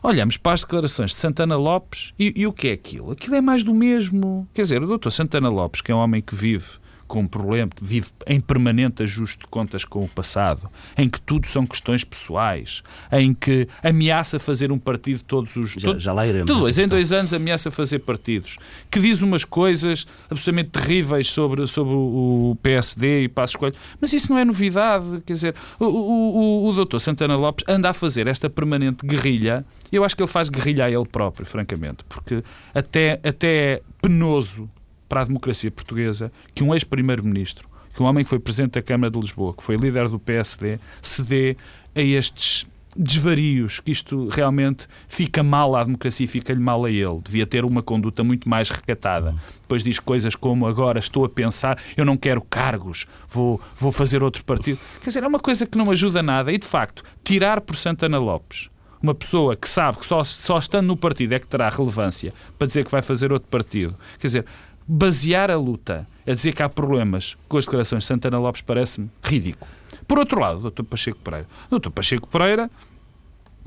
Olhamos 0.00 0.36
para 0.36 0.52
as 0.52 0.60
declarações 0.60 1.10
de 1.10 1.16
Santana 1.16 1.56
Lopes 1.56 2.12
e, 2.16 2.32
e 2.36 2.46
o 2.46 2.52
que 2.52 2.68
é 2.68 2.72
aquilo? 2.72 3.10
Aquilo 3.10 3.34
é 3.34 3.40
mais 3.40 3.64
do 3.64 3.74
mesmo. 3.74 4.46
Quer 4.54 4.62
dizer, 4.62 4.80
o 4.80 4.86
doutor 4.86 5.10
Santana 5.10 5.48
Lopes, 5.48 5.80
que 5.80 5.90
é 5.90 5.94
um 5.94 5.98
homem 5.98 6.22
que 6.22 6.36
vive 6.36 6.68
com 7.06 7.20
um 7.20 7.26
problema, 7.26 7.70
vive 7.80 8.08
em 8.26 8.40
permanente 8.40 9.02
ajuste 9.02 9.40
de 9.40 9.46
contas 9.46 9.84
com 9.84 10.04
o 10.04 10.08
passado, 10.08 10.70
em 10.96 11.08
que 11.08 11.20
tudo 11.20 11.46
são 11.46 11.66
questões 11.66 12.04
pessoais, 12.04 12.82
em 13.12 13.34
que 13.34 13.68
ameaça 13.82 14.38
fazer 14.38 14.72
um 14.72 14.78
partido 14.78 15.22
todos 15.22 15.56
os. 15.56 15.72
Já, 15.72 15.98
já 15.98 16.12
lá 16.12 16.26
iremos. 16.26 16.52
De 16.52 16.58
dois 16.58 16.78
em 16.78 16.88
dois 16.88 17.12
anos 17.12 17.32
ameaça 17.32 17.70
fazer 17.70 18.00
partidos, 18.00 18.56
que 18.90 19.00
diz 19.00 19.22
umas 19.22 19.44
coisas 19.44 20.06
absolutamente 20.30 20.70
terríveis 20.70 21.28
sobre, 21.28 21.66
sobre 21.66 21.94
o 21.94 22.56
PSD 22.62 23.24
e 23.24 23.28
Passos 23.28 23.56
Coelho, 23.56 23.76
mas 24.00 24.12
isso 24.12 24.32
não 24.32 24.38
é 24.38 24.44
novidade, 24.44 25.22
quer 25.24 25.32
dizer, 25.32 25.54
o, 25.78 25.84
o, 25.84 26.36
o, 26.36 26.68
o 26.68 26.72
doutor 26.72 27.00
Santana 27.00 27.36
Lopes 27.36 27.64
anda 27.68 27.90
a 27.90 27.94
fazer 27.94 28.26
esta 28.26 28.48
permanente 28.48 29.06
guerrilha, 29.06 29.64
e 29.90 29.96
eu 29.96 30.04
acho 30.04 30.16
que 30.16 30.22
ele 30.22 30.30
faz 30.30 30.48
guerrilha 30.48 30.86
a 30.86 30.90
ele 30.90 31.06
próprio, 31.06 31.46
francamente, 31.46 32.04
porque 32.08 32.42
até, 32.74 33.20
até 33.22 33.56
é 33.66 33.82
penoso 34.00 34.68
para 35.08 35.22
a 35.22 35.24
democracia 35.24 35.70
portuguesa 35.70 36.32
que 36.54 36.64
um 36.64 36.74
ex-primeiro-ministro, 36.74 37.68
que 37.94 38.02
um 38.02 38.06
homem 38.06 38.24
que 38.24 38.30
foi 38.30 38.38
presidente 38.38 38.72
da 38.72 38.82
Câmara 38.82 39.10
de 39.10 39.18
Lisboa, 39.18 39.54
que 39.54 39.62
foi 39.62 39.76
líder 39.76 40.08
do 40.08 40.18
PSD, 40.18 40.78
se 41.00 41.22
dê 41.22 41.56
a 41.94 42.00
estes 42.00 42.66
desvarios, 42.96 43.78
que 43.80 43.92
isto 43.92 44.28
realmente 44.28 44.86
fica 45.06 45.42
mal 45.42 45.76
à 45.76 45.84
democracia 45.84 46.26
fica-lhe 46.26 46.60
mal 46.60 46.84
a 46.84 46.90
ele. 46.90 47.20
Devia 47.22 47.46
ter 47.46 47.64
uma 47.64 47.82
conduta 47.82 48.24
muito 48.24 48.48
mais 48.48 48.70
recatada. 48.70 49.34
Depois 49.60 49.84
diz 49.84 49.98
coisas 49.98 50.34
como 50.34 50.66
agora 50.66 50.98
estou 50.98 51.24
a 51.24 51.28
pensar, 51.28 51.78
eu 51.96 52.04
não 52.04 52.16
quero 52.16 52.42
cargos, 52.42 53.06
vou, 53.28 53.60
vou 53.76 53.92
fazer 53.92 54.22
outro 54.22 54.44
partido. 54.44 54.78
Quer 55.00 55.08
dizer, 55.08 55.22
é 55.22 55.26
uma 55.26 55.38
coisa 55.38 55.66
que 55.66 55.76
não 55.76 55.90
ajuda 55.90 56.22
nada. 56.22 56.50
E 56.52 56.58
de 56.58 56.66
facto, 56.66 57.02
tirar 57.22 57.60
por 57.60 57.76
Santana 57.76 58.18
Lopes 58.18 58.70
uma 59.02 59.14
pessoa 59.14 59.54
que 59.54 59.68
sabe 59.68 59.98
que 59.98 60.06
só, 60.06 60.24
só 60.24 60.58
estando 60.58 60.86
no 60.86 60.96
partido 60.96 61.34
é 61.34 61.38
que 61.38 61.46
terá 61.46 61.68
relevância 61.68 62.32
para 62.58 62.66
dizer 62.66 62.84
que 62.84 62.90
vai 62.90 63.02
fazer 63.02 63.32
outro 63.32 63.48
partido. 63.48 63.94
Quer 64.18 64.26
dizer, 64.26 64.46
basear 64.86 65.50
a 65.50 65.56
luta 65.56 66.06
a 66.26 66.32
dizer 66.32 66.54
que 66.54 66.62
há 66.62 66.68
problemas 66.68 67.36
com 67.48 67.56
as 67.56 67.64
declarações 67.64 68.02
de 68.02 68.08
Santana 68.08 68.38
Lopes 68.38 68.62
parece-me 68.62 69.10
ridículo. 69.22 69.70
Por 70.06 70.18
outro 70.18 70.40
lado, 70.40 70.66
o 70.66 70.70
Dr. 70.70 70.84
Pacheco 70.84 71.18
Pereira. 71.18 71.46
Dr. 71.70 71.90
Pacheco 71.90 72.28
Pereira, 72.28 72.70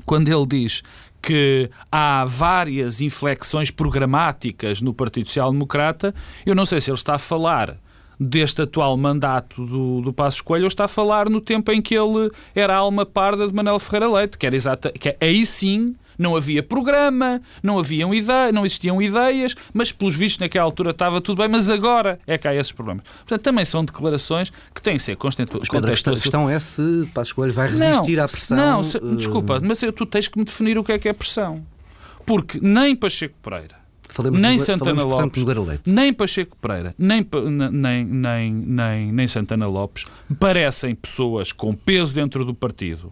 quando 0.06 0.28
ele 0.28 0.46
diz 0.46 0.82
que 1.22 1.70
há 1.92 2.24
várias 2.24 3.00
inflexões 3.00 3.70
programáticas 3.70 4.80
no 4.80 4.94
Partido 4.94 5.26
Social 5.26 5.52
Democrata, 5.52 6.14
eu 6.46 6.54
não 6.54 6.64
sei 6.64 6.80
se 6.80 6.90
ele 6.90 6.96
está 6.96 7.14
a 7.14 7.18
falar 7.18 7.76
deste 8.18 8.62
atual 8.62 8.96
mandato 8.98 9.64
do, 9.64 10.02
do 10.02 10.12
Passos 10.12 10.42
Coelho 10.42 10.64
ou 10.64 10.68
está 10.68 10.84
a 10.84 10.88
falar 10.88 11.30
no 11.30 11.40
tempo 11.40 11.72
em 11.72 11.80
que 11.80 11.94
ele 11.94 12.30
era 12.54 12.76
alma 12.76 13.06
parda 13.06 13.46
de 13.46 13.54
Manuel 13.54 13.78
Ferreira 13.78 14.10
Leite, 14.10 14.36
que 14.36 14.46
era 14.46 14.54
exata, 14.54 14.92
que 14.92 15.16
aí 15.20 15.46
sim 15.46 15.94
não 16.20 16.36
havia 16.36 16.62
programa, 16.62 17.40
não, 17.62 17.78
haviam 17.78 18.14
ide 18.14 18.52
não 18.52 18.66
existiam 18.66 19.00
ideias, 19.00 19.56
mas 19.72 19.90
pelos 19.90 20.14
vistos 20.14 20.38
naquela 20.38 20.64
altura 20.66 20.90
estava 20.90 21.18
tudo 21.20 21.38
bem, 21.38 21.48
mas 21.48 21.70
agora 21.70 22.20
é 22.26 22.36
que 22.36 22.46
há 22.46 22.54
esses 22.54 22.70
problemas. 22.70 23.04
Portanto, 23.20 23.40
também 23.40 23.64
são 23.64 23.82
declarações 23.82 24.52
que 24.74 24.82
têm 24.82 24.96
que 24.96 25.02
ser 25.02 25.16
contextualizadas. 25.16 26.06
A 26.06 26.22
questão 26.22 26.48
é 26.48 26.60
se 26.60 27.08
Passos 27.14 27.32
Coelho 27.32 27.52
vai 27.54 27.68
resistir 27.68 28.16
não, 28.16 28.24
à 28.24 28.28
pressão. 28.28 28.56
Não, 28.56 28.82
se, 28.82 28.98
uh... 28.98 29.16
desculpa, 29.16 29.60
mas 29.60 29.80
tu 29.96 30.04
tens 30.04 30.28
que 30.28 30.38
me 30.38 30.44
definir 30.44 30.78
o 30.78 30.84
que 30.84 30.92
é 30.92 30.98
que 30.98 31.08
é 31.08 31.12
pressão. 31.12 31.64
Porque 32.26 32.58
nem 32.60 32.94
Pacheco 32.94 33.34
Pereira, 33.42 33.76
Falemos 34.10 34.38
nem 34.38 34.58
do, 34.58 34.62
Santana 34.62 35.02
Lopes, 35.02 35.44
nem 35.86 36.12
Pacheco 36.12 36.54
Pereira, 36.60 36.94
nem, 36.98 37.26
nem, 37.72 38.04
nem, 38.04 38.52
nem, 38.52 39.12
nem 39.12 39.26
Santana 39.26 39.66
Lopes 39.66 40.04
parecem 40.38 40.94
pessoas 40.94 41.50
com 41.50 41.72
peso 41.72 42.14
dentro 42.14 42.44
do 42.44 42.52
partido 42.52 43.10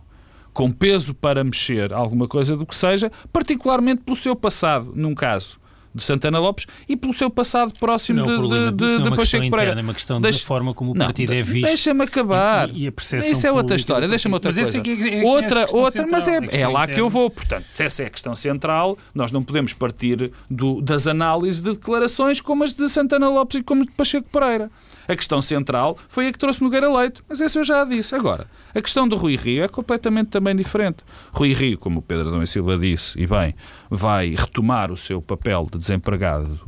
com 0.59 0.73
peso 0.73 1.15
para 1.15 1.45
mexer 1.45 1.93
alguma 1.93 2.27
coisa 2.27 2.57
do 2.57 2.67
que 2.67 2.75
seja, 2.75 3.13
particularmente 3.33 4.03
pelo 4.03 4.17
seu 4.17 4.35
passado, 4.35 4.93
num 4.93 5.15
caso 5.15 5.57
de 5.95 6.03
Santana 6.03 6.41
Lopes 6.41 6.67
e 6.89 6.97
pelo 6.97 7.13
seu 7.13 7.31
passado 7.31 7.73
próximo 7.79 8.27
não, 8.27 8.49
de, 8.49 8.73
de, 8.73 8.97
de, 8.97 9.03
de 9.05 9.17
Pacheco 9.17 9.49
Pereira. 9.51 9.79
É 9.79 9.83
uma 9.83 9.95
questão 9.95 10.21
da 10.21 10.33
forma 10.33 10.75
como 10.75 10.91
o 10.91 10.95
não, 10.95 11.07
partido 11.07 11.33
é 11.33 11.43
visto. 11.43 11.67
Deixa-me 11.67 12.03
acabar. 12.03 12.71
E, 12.71 12.85
e 12.85 12.87
a 12.89 12.93
percepção 12.93 13.31
Isso 13.31 13.47
é 13.47 13.53
outra 13.53 13.77
história. 13.77 14.09
Deixa-me 14.09 14.35
outra 14.35 14.51
mas 14.51 14.73
coisa. 14.73 14.79
É, 14.79 15.21
é, 15.21 15.25
outra, 15.25 15.61
é 15.61 15.77
outra, 15.77 16.03
central, 16.03 16.09
mas 16.11 16.27
é, 16.27 16.61
é, 16.61 16.67
lá 16.67 16.83
interna. 16.83 16.87
que 16.89 17.01
eu 17.01 17.09
vou. 17.09 17.31
Portanto, 17.31 17.65
se 17.71 17.85
essa 17.85 18.03
é 18.03 18.07
a 18.07 18.11
questão 18.11 18.35
central, 18.35 18.99
nós 19.15 19.31
não 19.31 19.45
podemos 19.45 19.73
partir 19.73 20.33
do, 20.51 20.83
das 20.83 21.07
análises 21.07 21.61
de 21.61 21.71
declarações 21.71 22.41
como 22.41 22.65
as 22.65 22.73
de 22.73 22.89
Santana 22.89 23.29
Lopes 23.29 23.61
e 23.61 23.63
como 23.63 23.85
de 23.85 23.93
Pacheco 23.93 24.29
Pereira. 24.29 24.71
A 25.09 25.17
questão 25.17 25.41
central 25.41 25.97
foi 26.07 26.29
a 26.29 26.33
que 26.33 26.39
trouxe 26.39 26.63
Nogueira 26.63 26.93
Leite, 26.93 27.23
mas 27.27 27.41
essa 27.41 27.59
eu 27.59 27.65
já 27.65 27.83
disse. 27.85 28.15
Agora, 28.15 28.47
a 28.75 28.83
questão 28.83 29.09
do 29.09 29.17
Rui 29.17 29.37
Rio 29.37 29.65
é 29.65 29.69
completamente 29.69 30.29
também 30.29 30.55
diferente. 30.55 30.99
Rui 31.33 31.55
Rio, 31.55 31.79
como 31.79 32.01
o 32.01 32.03
Pedro 32.03 32.29
Adão 32.29 32.43
e 32.43 32.47
Silva 32.47 32.77
disse, 32.77 33.19
e 33.19 33.27
bem, 33.27 33.55
vai 33.91 34.35
retomar 34.37 34.93
o 34.93 34.97
seu 34.97 35.23
papel 35.23 35.67
de 35.73 35.79
desempregado 35.79 36.61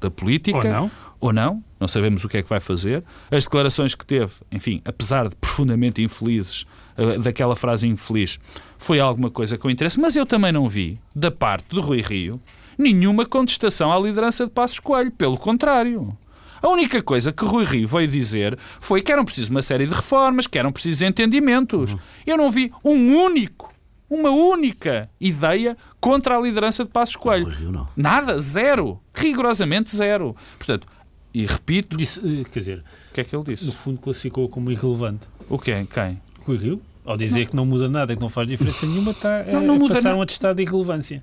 da 0.00 0.10
política. 0.10 0.58
Ou 0.58 0.64
não. 0.64 0.90
Ou 1.20 1.32
não, 1.32 1.64
não 1.80 1.88
sabemos 1.88 2.24
o 2.24 2.28
que 2.28 2.38
é 2.38 2.42
que 2.42 2.48
vai 2.48 2.60
fazer. 2.60 3.02
As 3.30 3.44
declarações 3.44 3.94
que 3.94 4.06
teve, 4.06 4.34
enfim, 4.52 4.80
apesar 4.84 5.28
de 5.28 5.34
profundamente 5.34 6.02
infelizes, 6.02 6.64
eh, 6.96 7.18
daquela 7.18 7.56
frase 7.56 7.88
infeliz, 7.88 8.38
foi 8.76 9.00
alguma 9.00 9.28
coisa 9.28 9.58
com 9.58 9.68
interesse, 9.68 10.00
mas 10.00 10.14
eu 10.14 10.24
também 10.24 10.52
não 10.52 10.68
vi, 10.68 10.98
da 11.14 11.30
parte 11.30 11.70
do 11.70 11.80
Rui 11.80 12.00
Rio, 12.00 12.40
nenhuma 12.76 13.26
contestação 13.26 13.92
à 13.92 13.98
liderança 13.98 14.44
de 14.44 14.50
Passos 14.50 14.78
Coelho. 14.78 15.10
Pelo 15.10 15.36
contrário. 15.36 16.16
A 16.62 16.68
única 16.68 17.02
coisa 17.02 17.32
que 17.32 17.44
Rui 17.44 17.64
Rio 17.64 17.88
veio 17.88 18.08
dizer 18.08 18.58
foi 18.80 19.02
que 19.02 19.12
eram 19.12 19.24
precisas 19.24 19.48
uma 19.48 19.62
série 19.62 19.86
de 19.86 19.94
reformas, 19.94 20.46
que 20.46 20.58
eram 20.58 20.72
precisos 20.72 21.02
entendimentos. 21.02 21.96
Eu 22.26 22.36
não 22.36 22.50
vi 22.50 22.72
um 22.84 23.14
único, 23.16 23.72
uma 24.08 24.30
única 24.30 25.10
ideia 25.20 25.76
contra 26.00 26.36
a 26.36 26.40
liderança 26.40 26.84
de 26.84 26.90
Passos 26.90 27.16
Coelho. 27.16 27.70
Não, 27.70 27.86
Nada, 27.96 28.38
zero. 28.40 29.00
Rigorosamente 29.14 29.94
zero. 29.94 30.34
Portanto, 30.58 30.86
e 31.32 31.46
repito. 31.46 31.96
Disse, 31.96 32.20
eh, 32.20 32.44
quer 32.50 32.58
dizer, 32.58 32.84
o 33.10 33.14
que 33.14 33.20
é 33.20 33.24
que 33.24 33.36
ele 33.36 33.44
disse? 33.44 33.66
No 33.66 33.72
fundo, 33.72 34.00
classificou 34.00 34.48
como 34.48 34.70
irrelevante. 34.70 35.28
O 35.48 35.58
quê? 35.58 35.86
Quem? 35.92 36.20
Rui 36.40 36.56
Rio. 36.56 36.82
Ao 37.04 37.16
dizer 37.16 37.40
não. 37.40 37.46
que 37.46 37.56
não 37.56 37.66
muda 37.66 37.88
nada, 37.88 38.14
que 38.14 38.20
não 38.20 38.28
faz 38.28 38.46
diferença 38.46 38.84
nenhuma, 38.84 39.12
está 39.12 39.42
não, 39.44 39.62
não 39.62 39.78
muda 39.78 39.94
passar 39.94 40.14
um 40.14 40.20
atestado 40.20 40.56
de 40.56 40.62
irrelevância. 40.62 41.22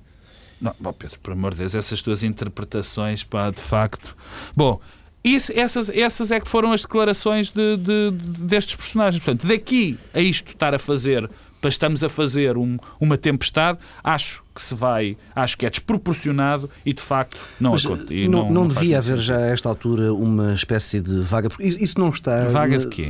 Não, 0.60 0.74
bom, 0.80 0.92
Pedro, 0.92 1.20
por 1.20 1.32
amor 1.32 1.52
de 1.52 1.58
Deus, 1.58 1.74
essas 1.74 2.02
tuas 2.02 2.22
interpretações, 2.22 3.22
pá, 3.22 3.50
de 3.50 3.60
facto. 3.60 4.16
Bom, 4.56 4.80
isso, 5.26 5.52
essas, 5.54 5.90
essas 5.90 6.30
é 6.30 6.38
que 6.38 6.48
foram 6.48 6.72
as 6.72 6.82
declarações 6.82 7.50
de, 7.50 7.76
de, 7.76 8.10
de, 8.12 8.44
destes 8.44 8.76
personagens. 8.76 9.22
Portanto, 9.22 9.46
daqui 9.46 9.98
a 10.14 10.20
isto 10.20 10.50
estar 10.50 10.72
a 10.72 10.78
fazer, 10.78 11.28
para 11.60 11.68
estamos 11.68 12.04
a 12.04 12.08
fazer 12.08 12.56
um, 12.56 12.78
uma 13.00 13.18
tempestade, 13.18 13.78
acho 14.04 14.44
que 14.54 14.62
se 14.62 14.74
vai, 14.74 15.16
acho 15.34 15.58
que 15.58 15.66
é 15.66 15.70
desproporcionado 15.70 16.70
e 16.84 16.92
de 16.92 17.02
facto 17.02 17.38
não 17.58 17.74
acontece. 17.74 18.28
Não, 18.28 18.44
não, 18.44 18.52
não, 18.52 18.68
devia 18.68 18.98
haver 18.98 19.18
já 19.18 19.36
a 19.36 19.46
esta 19.46 19.68
altura 19.68 20.14
uma 20.14 20.54
espécie 20.54 21.00
de 21.00 21.20
vaga, 21.20 21.50
porque 21.50 21.66
isso 21.66 21.98
não 21.98 22.10
está. 22.10 22.48
Vaga 22.48 22.78
de 22.78 22.86
quê? 22.86 23.08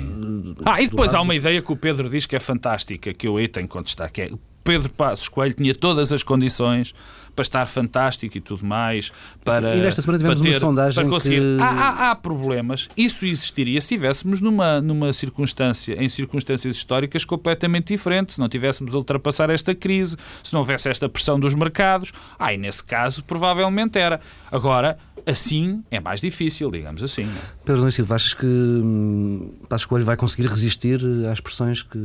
Ah, 0.64 0.80
e 0.80 0.88
depois 0.88 1.12
há 1.12 1.20
uma 1.20 1.34
ideia 1.34 1.60
que 1.60 1.72
o 1.72 1.76
Pedro 1.76 2.08
diz 2.08 2.24
que 2.24 2.34
é 2.34 2.40
fantástica, 2.40 3.12
que 3.12 3.28
eu 3.28 3.36
aí 3.36 3.46
tenho 3.46 3.68
que 3.68 3.72
contestar, 3.72 4.10
que 4.10 4.22
é 4.22 4.30
Pedro 4.66 4.90
Passos 4.90 5.28
Coelho 5.28 5.54
tinha 5.54 5.74
todas 5.74 6.12
as 6.12 6.22
condições 6.22 6.92
para 7.36 7.42
estar 7.42 7.66
fantástico 7.66 8.38
e 8.38 8.40
tudo 8.40 8.64
mais, 8.64 9.12
para. 9.44 9.76
E 9.76 9.80
nesta 9.80 10.00
semana 10.00 10.18
tivemos 10.18 10.40
ter, 10.40 10.48
uma 10.48 10.58
sondagem 10.58 11.04
para 11.04 11.10
conseguir. 11.10 11.40
Que... 11.40 11.62
Há, 11.62 11.66
há, 11.66 12.10
há, 12.10 12.16
problemas. 12.16 12.88
Isso 12.96 13.26
existiria 13.26 13.78
se 13.80 13.84
estivéssemos 13.84 14.40
numa, 14.40 14.80
numa 14.80 15.12
circunstância, 15.12 16.02
em 16.02 16.08
circunstâncias 16.08 16.74
históricas 16.74 17.24
completamente 17.24 17.88
diferentes, 17.88 18.36
se 18.36 18.40
não 18.40 18.48
tivéssemos 18.48 18.94
a 18.94 18.98
ultrapassar 18.98 19.50
esta 19.50 19.74
crise, 19.74 20.16
se 20.42 20.52
não 20.54 20.60
houvesse 20.60 20.88
esta 20.88 21.08
pressão 21.08 21.38
dos 21.38 21.54
mercados. 21.54 22.12
Ah, 22.38 22.54
e 22.54 22.56
nesse 22.56 22.82
caso, 22.82 23.22
provavelmente 23.22 23.98
era. 23.98 24.18
Agora, 24.50 24.96
assim 25.26 25.82
é 25.90 25.98
mais 26.00 26.20
difícil, 26.20 26.70
digamos 26.70 27.02
assim. 27.02 27.28
Pedro 27.64 27.80
Nunes 27.80 27.94
Silva, 27.94 28.14
achas 28.14 28.32
que 28.32 28.46
hum, 28.46 29.50
Passos 29.68 29.86
Coelho 29.86 30.04
vai 30.04 30.16
conseguir 30.16 30.48
resistir 30.48 31.00
às 31.30 31.40
pressões 31.40 31.82
que 31.82 31.98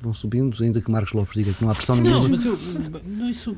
vão 0.00 0.14
subindo, 0.14 0.62
ainda 0.62 0.80
que 0.80 0.90
Marcos 0.90 1.12
Lopes 1.12 1.34
diga 1.34 1.52
que 1.52 1.62
não 1.62 1.70
há 1.70 1.74
pressão 1.74 1.96
nenhuma? 1.96 2.20
Não, 2.22 2.28
mas 2.30 2.44
eu, 2.44 2.58
não, 3.06 3.28
isso, 3.28 3.54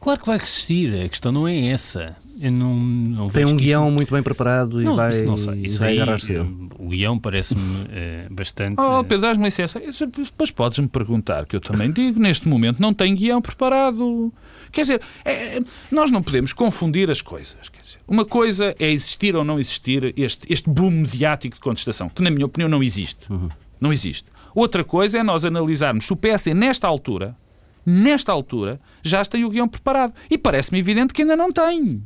Claro 0.00 0.18
que 0.18 0.26
vai 0.26 0.38
resistir, 0.38 0.94
a 0.94 1.08
questão 1.08 1.30
não 1.30 1.46
é 1.46 1.66
essa. 1.66 2.16
Eu 2.40 2.50
não, 2.50 2.74
não 2.74 3.28
Tem 3.28 3.44
um 3.44 3.54
guião 3.54 3.84
isso... 3.84 3.94
muito 3.94 4.14
bem 4.14 4.22
preparado 4.22 4.80
e 4.80 4.84
não, 4.84 4.96
vai, 4.96 5.12
não 5.22 5.36
sei. 5.36 5.60
Isso 5.62 5.78
vai 5.78 5.92
agarrar-se 5.92 6.38
O 6.78 6.88
guião 6.88 7.18
parece-me 7.18 7.86
é, 7.90 8.26
bastante. 8.30 8.80
Oh, 8.80 9.04
Pedro, 9.04 9.20
dás-me 9.20 9.44
licença. 9.44 9.78
Depois 9.78 10.50
podes-me 10.50 10.88
perguntar, 10.88 11.44
que 11.44 11.54
eu 11.54 11.60
também 11.60 11.92
digo, 11.92 12.18
neste 12.18 12.48
momento 12.48 12.80
não 12.80 12.94
tem 12.94 13.14
guião 13.14 13.42
preparado. 13.42 14.32
Quer 14.70 14.82
dizer, 14.82 15.02
é, 15.24 15.32
é, 15.32 15.60
nós 15.90 16.10
não 16.10 16.22
podemos 16.22 16.52
confundir 16.52 17.10
as 17.10 17.20
coisas. 17.20 17.68
Quer 17.68 17.82
dizer, 17.82 17.98
uma 18.06 18.24
coisa 18.24 18.74
é 18.78 18.90
existir 18.90 19.36
ou 19.36 19.44
não 19.44 19.58
existir 19.58 20.14
este, 20.16 20.52
este 20.52 20.68
boom 20.68 20.90
mediático 20.90 21.54
de 21.54 21.60
contestação, 21.60 22.08
que 22.08 22.22
na 22.22 22.30
minha 22.30 22.46
opinião 22.46 22.68
não 22.68 22.82
existe. 22.82 23.30
Uhum. 23.30 23.48
Não 23.80 23.92
existe. 23.92 24.30
Outra 24.54 24.84
coisa 24.84 25.18
é 25.18 25.22
nós 25.22 25.44
analisarmos 25.44 26.06
se 26.06 26.12
o 26.12 26.16
PSD, 26.16 26.54
nesta 26.54 26.86
altura, 26.86 27.36
nesta 27.84 28.32
altura, 28.32 28.80
já 29.02 29.22
tem 29.24 29.44
o 29.44 29.50
guião 29.50 29.68
preparado. 29.68 30.12
E 30.30 30.36
parece-me 30.36 30.78
evidente 30.78 31.12
que 31.12 31.22
ainda 31.22 31.36
não 31.36 31.52
tem. 31.52 32.02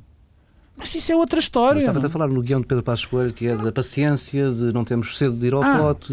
Mas 0.76 0.94
isso 0.94 1.12
é 1.12 1.16
outra 1.16 1.38
história. 1.38 1.78
estava 1.78 2.04
a 2.04 2.10
falar 2.10 2.28
no 2.28 2.42
guião 2.42 2.60
de 2.60 2.66
Pedro 2.66 2.82
Passos 2.82 3.06
Coelho, 3.06 3.32
que 3.32 3.46
é 3.46 3.56
da 3.56 3.70
paciência, 3.70 4.50
de 4.50 4.72
não 4.72 4.84
termos 4.84 5.16
cedo 5.16 5.36
de 5.36 5.46
ir 5.46 5.54
ao 5.54 5.62
ah, 5.62 5.78
pote. 5.78 6.12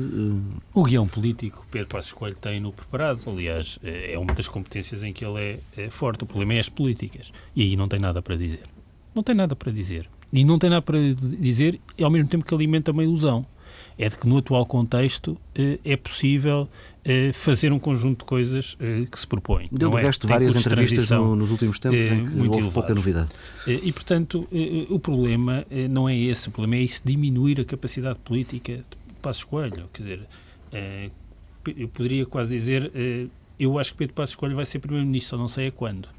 O 0.73 0.83
guião 0.83 1.07
político 1.07 1.65
Pedro 1.71 1.87
Passos 1.87 2.11
Coelho 2.13 2.35
tem 2.35 2.59
no 2.59 2.71
preparado. 2.71 3.21
Aliás, 3.27 3.79
é 3.83 4.17
uma 4.19 4.33
das 4.33 4.47
competências 4.47 5.03
em 5.03 5.11
que 5.11 5.25
ele 5.25 5.39
é, 5.75 5.83
é 5.83 5.89
forte. 5.89 6.23
O 6.23 6.27
problema 6.27 6.53
é 6.53 6.59
as 6.59 6.69
políticas. 6.69 7.33
E 7.55 7.63
aí 7.63 7.75
não 7.75 7.87
tem 7.87 7.99
nada 7.99 8.21
para 8.21 8.35
dizer. 8.35 8.63
Não 9.15 9.23
tem 9.23 9.35
nada 9.35 9.55
para 9.55 9.71
dizer. 9.71 10.07
E 10.31 10.45
não 10.45 10.57
tem 10.57 10.69
nada 10.69 10.81
para 10.81 10.97
dizer, 10.97 11.81
e 11.97 12.03
ao 12.03 12.09
mesmo 12.09 12.29
tempo 12.29 12.45
que 12.45 12.53
alimenta 12.53 12.91
uma 12.91 13.03
ilusão 13.03 13.45
é 14.01 14.09
de 14.09 14.17
que 14.17 14.27
no 14.27 14.37
atual 14.37 14.65
contexto 14.65 15.37
eh, 15.53 15.79
é 15.85 15.95
possível 15.95 16.67
eh, 17.05 17.31
fazer 17.33 17.71
um 17.71 17.77
conjunto 17.77 18.21
de 18.21 18.25
coisas 18.25 18.75
eh, 18.79 19.05
que 19.09 19.19
se 19.19 19.27
propõem. 19.27 19.69
Deu 19.71 19.91
de 19.91 19.97
é? 19.97 20.01
resto 20.01 20.27
várias 20.27 20.55
entrevistas 20.55 21.11
no, 21.11 21.35
nos 21.35 21.51
últimos 21.51 21.77
tempos 21.77 21.99
em 21.99 22.25
que 22.25 22.31
muito 22.31 22.55
houve 22.55 22.71
pouca 22.71 22.95
novidade. 22.95 23.29
E, 23.67 23.91
portanto, 23.91 24.47
o 24.89 24.99
problema 24.99 25.63
não 25.87 26.09
é 26.09 26.17
esse, 26.17 26.49
o 26.49 26.51
problema 26.51 26.81
é 26.81 26.83
isso, 26.83 27.03
diminuir 27.05 27.61
a 27.61 27.63
capacidade 27.63 28.17
política 28.19 28.77
de 28.77 29.13
Passos 29.21 29.43
Coelho. 29.43 29.87
Quer 29.93 30.01
dizer, 30.01 30.27
eu 31.77 31.87
poderia 31.87 32.25
quase 32.25 32.55
dizer, 32.55 32.91
eu 33.59 33.77
acho 33.77 33.91
que 33.91 33.99
Pedro 33.99 34.15
Passos 34.15 34.35
Coelho 34.35 34.55
vai 34.55 34.65
ser 34.65 34.79
Primeiro-Ministro, 34.79 35.37
não 35.37 35.47
sei 35.47 35.67
a 35.67 35.71
quando. 35.71 36.09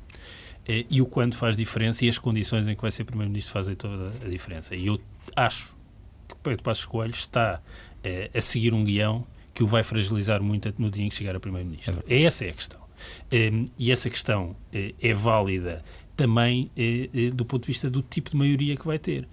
E 0.88 1.02
o 1.02 1.06
quando 1.06 1.34
faz 1.34 1.56
diferença 1.56 2.04
e 2.04 2.08
as 2.08 2.16
condições 2.16 2.68
em 2.68 2.76
que 2.76 2.82
vai 2.82 2.92
ser 2.92 3.02
Primeiro-Ministro 3.02 3.52
fazem 3.52 3.74
toda 3.74 4.12
a 4.24 4.28
diferença. 4.28 4.76
E 4.76 4.86
eu 4.86 5.00
acho 5.34 5.81
Pedro 6.42 6.62
Passos 6.62 6.84
Coelho 6.84 7.12
está 7.12 7.60
eh, 8.02 8.30
a 8.34 8.40
seguir 8.40 8.74
um 8.74 8.84
guião 8.84 9.26
que 9.54 9.62
o 9.62 9.66
vai 9.66 9.82
fragilizar 9.82 10.42
muito 10.42 10.72
no 10.78 10.90
dia 10.90 11.04
em 11.04 11.08
que 11.08 11.14
chegar 11.14 11.36
a 11.36 11.40
Primeiro-Ministro. 11.40 12.02
É. 12.08 12.22
Essa 12.22 12.46
é 12.46 12.50
a 12.50 12.52
questão. 12.52 12.80
Um, 13.32 13.66
e 13.78 13.90
essa 13.90 14.08
questão 14.08 14.56
eh, 14.72 14.94
é 15.00 15.12
válida 15.12 15.84
também 16.16 16.70
eh, 16.76 17.30
do 17.32 17.44
ponto 17.44 17.62
de 17.62 17.68
vista 17.68 17.90
do 17.90 18.02
tipo 18.02 18.30
de 18.30 18.36
maioria 18.36 18.76
que 18.76 18.86
vai 18.86 18.98
ter. 18.98 19.28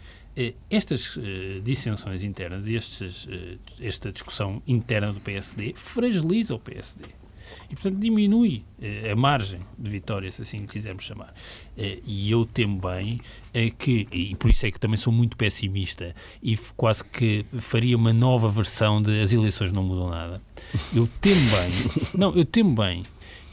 Estas 0.70 1.20
dissensões 1.66 2.24
internas 2.24 2.66
e 2.66 2.74
estes, 2.74 3.28
esta 3.82 4.10
discussão 4.10 4.64
interna 4.66 5.12
do 5.12 5.20
PSD 5.20 5.74
fragiliza 5.76 6.55
o 6.55 6.60
PSD 6.60 7.18
e, 7.70 7.76
portanto, 7.76 7.97
diminui 7.97 8.64
eh, 8.82 9.12
a 9.12 9.16
margem 9.16 9.62
de 9.78 9.89
vitória, 9.89 10.32
se 10.32 10.41
assim 10.41 10.66
quisermos 10.66 11.03
chamar. 11.03 11.34
Eh, 11.78 11.99
e 12.05 12.32
eu 12.32 12.45
temo 12.45 12.80
bem 12.80 13.20
eh, 13.53 13.70
que, 13.70 14.07
e 14.12 14.36
por 14.36 14.49
isso 14.49 14.66
é 14.66 14.72
que 14.72 14.80
também 14.80 14.97
sou 14.97 15.12
muito 15.12 15.36
pessimista 15.36 16.16
e 16.41 16.57
quase 16.76 17.03
que 17.03 17.45
faria 17.60 17.95
uma 17.95 18.14
nova 18.14 18.47
versão 18.49 19.01
de 19.01 19.22
as 19.22 19.34
eleições 19.34 19.72
não 19.72 19.84
mudam 19.84 20.10
nada. 20.10 20.41
Eu 20.93 21.07
temo 21.20 21.41
bem, 21.41 21.72
não, 22.18 22.36
eu 22.36 22.45
temo 22.45 22.76
bem 22.76 23.05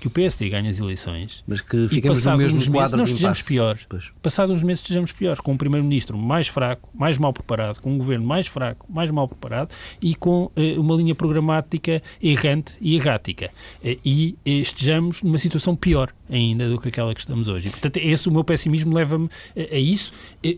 que 0.06 0.08
o 0.08 0.10
PSD 0.10 0.48
ganhe 0.48 0.68
as 0.68 0.78
eleições 0.78 1.44
mas 1.46 1.60
que 1.60 1.88
ficamos 1.88 2.24
no 2.24 2.36
mesmo 2.36 2.58
uns 2.58 2.68
meses, 2.68 2.92
nós 2.92 3.10
estejamos 3.10 3.42
piores. 3.42 3.86
Pois. 3.88 4.12
Passados 4.22 4.56
uns 4.56 4.62
meses 4.62 4.82
estejamos 4.82 5.12
piores, 5.12 5.40
com 5.40 5.52
um 5.52 5.56
primeiro-ministro 5.56 6.16
mais 6.16 6.48
fraco, 6.48 6.88
mais 6.94 7.18
mal 7.18 7.32
preparado, 7.32 7.80
com 7.80 7.92
um 7.92 7.98
governo 7.98 8.24
mais 8.24 8.46
fraco, 8.46 8.86
mais 8.88 9.10
mal 9.10 9.26
preparado 9.26 9.74
e 10.00 10.14
com 10.14 10.44
uh, 10.44 10.80
uma 10.80 10.94
linha 10.94 11.14
programática 11.14 12.00
errante 12.22 12.76
e 12.80 12.96
errática. 12.96 13.50
Uh, 13.82 13.98
e 14.04 14.38
uh, 14.46 14.48
estejamos 14.48 15.22
numa 15.22 15.38
situação 15.38 15.74
pior 15.74 16.12
ainda 16.30 16.68
do 16.68 16.80
que 16.80 16.88
aquela 16.88 17.14
que 17.14 17.20
estamos 17.20 17.48
hoje. 17.48 17.68
E, 17.68 17.70
portanto, 17.70 17.96
esse 17.98 18.28
o 18.28 18.32
meu 18.32 18.44
pessimismo 18.44 18.94
leva-me 18.94 19.28
a, 19.56 19.74
a, 19.74 19.78
isso, 19.78 20.12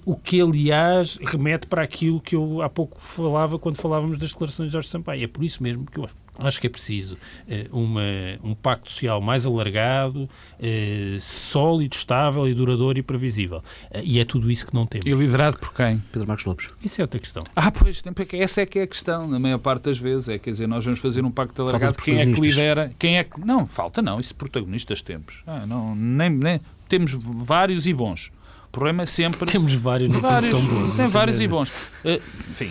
o 0.05 0.16
que, 0.16 0.40
aliás, 0.40 1.18
remete 1.22 1.66
para 1.66 1.82
aquilo 1.82 2.20
que 2.20 2.34
eu 2.34 2.62
há 2.62 2.68
pouco 2.68 3.01
falava 3.01 3.59
quando 3.59 3.76
falávamos 3.76 4.18
das 4.18 4.30
declarações 4.32 4.68
de 4.68 4.72
Jorge 4.72 4.88
Sampaio. 4.88 5.24
É 5.24 5.26
por 5.26 5.44
isso 5.44 5.62
mesmo 5.62 5.84
que 5.84 5.99
eu 5.99 6.09
Acho 6.39 6.61
que 6.61 6.68
é 6.68 6.70
preciso 6.70 7.18
eh, 7.49 7.66
uma, 7.72 8.01
um 8.45 8.55
pacto 8.55 8.91
social 8.91 9.20
mais 9.20 9.45
alargado, 9.45 10.28
eh, 10.61 11.16
sólido, 11.20 11.95
estável 11.95 12.49
e 12.49 12.55
duradouro 12.55 12.97
e 12.97 13.03
previsível. 13.03 13.62
Eh, 13.91 14.03
e 14.05 14.20
é 14.20 14.24
tudo 14.24 14.49
isso 14.49 14.66
que 14.66 14.74
não 14.74 14.86
temos. 14.86 15.07
E 15.07 15.12
liderado 15.12 15.59
por 15.59 15.74
quem? 15.74 16.03
Pedro 16.12 16.28
Marcos 16.28 16.45
Lopes. 16.45 16.68
Isso 16.82 17.01
é 17.01 17.05
outra 17.05 17.18
questão. 17.18 17.43
Ah, 17.57 17.72
pois, 17.72 18.03
essa 18.34 18.61
é 18.61 18.66
que 18.66 18.78
é 18.78 18.82
a 18.82 18.86
questão, 18.86 19.26
na 19.26 19.39
maior 19.41 19.59
parte 19.59 19.84
das 19.84 19.99
vezes. 19.99 20.28
É, 20.28 20.39
quer 20.39 20.51
dizer, 20.51 20.68
nós 20.68 20.84
vamos 20.84 21.01
fazer 21.01 21.24
um 21.24 21.30
pacto 21.30 21.61
alargado. 21.62 21.99
Quem 21.99 22.20
é 22.20 22.26
que 22.26 22.41
lidera? 22.41 22.93
Quem 22.99 23.18
é 23.18 23.24
que... 23.24 23.41
Não, 23.45 23.66
falta 23.66 24.01
não. 24.01 24.20
Isso 24.20 24.34
protagonistas 24.34 25.03
temos. 25.03 25.43
Ah, 25.45 25.66
não, 25.66 25.97
nem, 25.97 26.30
nem, 26.30 26.61
temos 26.89 27.12
vários 27.20 27.89
e 27.89 27.93
bons. 27.93 28.30
O 28.68 28.70
problema 28.70 29.03
é 29.03 29.07
sempre... 29.07 29.45
Temos 29.51 29.74
vários, 29.74 30.14
vários, 30.20 30.51
são 30.51 30.64
bons. 30.64 30.95
Tem 30.95 31.09
vários 31.09 31.41
e 31.41 31.49
bons. 31.49 31.91
Uh, 32.05 32.14
enfim 32.51 32.70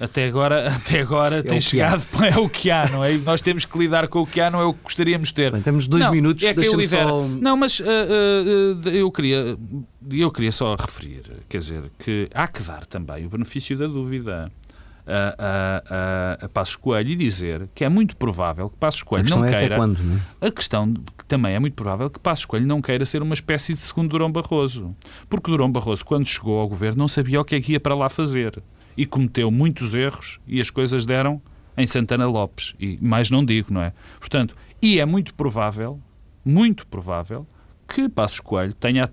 até 0.00 0.26
agora, 0.26 0.68
até 0.74 1.00
agora 1.00 1.38
é 1.38 1.42
tem 1.42 1.60
chegado, 1.60 2.06
é 2.24 2.38
o 2.38 2.48
que 2.48 2.70
há, 2.70 2.88
não 2.88 3.04
é? 3.04 3.12
Nós 3.18 3.42
temos 3.42 3.64
que 3.64 3.78
lidar 3.78 4.08
com 4.08 4.20
o 4.20 4.26
que 4.26 4.40
há, 4.40 4.50
não 4.50 4.60
é 4.60 4.64
o 4.64 4.72
que 4.72 4.82
gostaríamos 4.84 5.28
de 5.28 5.34
ter. 5.34 5.52
Bem, 5.52 5.62
temos 5.62 5.86
dois 5.86 6.04
não, 6.04 6.12
minutos, 6.12 6.44
é 6.44 6.54
que 6.54 6.66
eu 6.66 6.88
Só... 6.88 7.26
Não, 7.28 7.56
mas 7.56 7.80
uh, 7.80 7.84
uh, 7.84 8.88
eu, 8.88 9.10
queria, 9.10 9.56
eu 10.10 10.30
queria 10.30 10.52
só 10.52 10.74
referir, 10.74 11.22
quer 11.48 11.58
dizer, 11.58 11.90
que 11.98 12.28
há 12.32 12.46
que 12.46 12.62
dar 12.62 12.86
também 12.86 13.26
o 13.26 13.28
benefício 13.28 13.76
da 13.76 13.86
dúvida. 13.86 14.50
A, 15.10 16.36
a, 16.38 16.44
a, 16.44 16.48
Passos 16.50 16.76
Coelho 16.76 17.08
e 17.08 17.16
dizer 17.16 17.66
que 17.74 17.82
é 17.82 17.88
muito 17.88 18.14
provável 18.14 18.68
que 18.68 18.76
Passos 18.76 19.02
Coelho 19.02 19.30
não 19.30 19.42
é 19.42 19.58
queira. 19.58 19.76
Quando, 19.76 19.98
não 20.00 20.20
é? 20.38 20.46
A 20.48 20.50
questão 20.50 20.92
que 20.92 21.24
também 21.24 21.54
é 21.54 21.58
muito 21.58 21.72
provável 21.72 22.10
que 22.10 22.18
Passos 22.18 22.44
Coelho 22.44 22.66
não 22.66 22.82
queira 22.82 23.06
ser 23.06 23.22
uma 23.22 23.32
espécie 23.32 23.72
de 23.72 23.80
segundo 23.80 24.10
Durão 24.10 24.30
Barroso. 24.30 24.94
Porque 25.26 25.50
Durão 25.50 25.72
Barroso, 25.72 26.04
quando 26.04 26.26
chegou 26.26 26.60
ao 26.60 26.68
governo, 26.68 26.98
não 26.98 27.08
sabia 27.08 27.40
o 27.40 27.44
que 27.44 27.54
é 27.54 27.60
que 27.62 27.72
ia 27.72 27.80
para 27.80 27.94
lá 27.94 28.10
fazer 28.10 28.62
e 28.98 29.06
cometeu 29.06 29.48
muitos 29.48 29.94
erros 29.94 30.40
e 30.44 30.60
as 30.60 30.70
coisas 30.70 31.06
deram 31.06 31.40
em 31.76 31.86
Santana 31.86 32.26
Lopes. 32.26 32.74
E 32.80 32.98
mais 33.00 33.30
não 33.30 33.44
digo, 33.44 33.72
não 33.72 33.80
é? 33.80 33.92
Portanto, 34.18 34.56
e 34.82 34.98
é 34.98 35.06
muito 35.06 35.32
provável, 35.34 36.00
muito 36.44 36.84
provável, 36.84 37.46
que 37.86 38.08
Passos 38.08 38.40
Coelho 38.40 38.74
tenha 38.74 39.04
a 39.04 39.08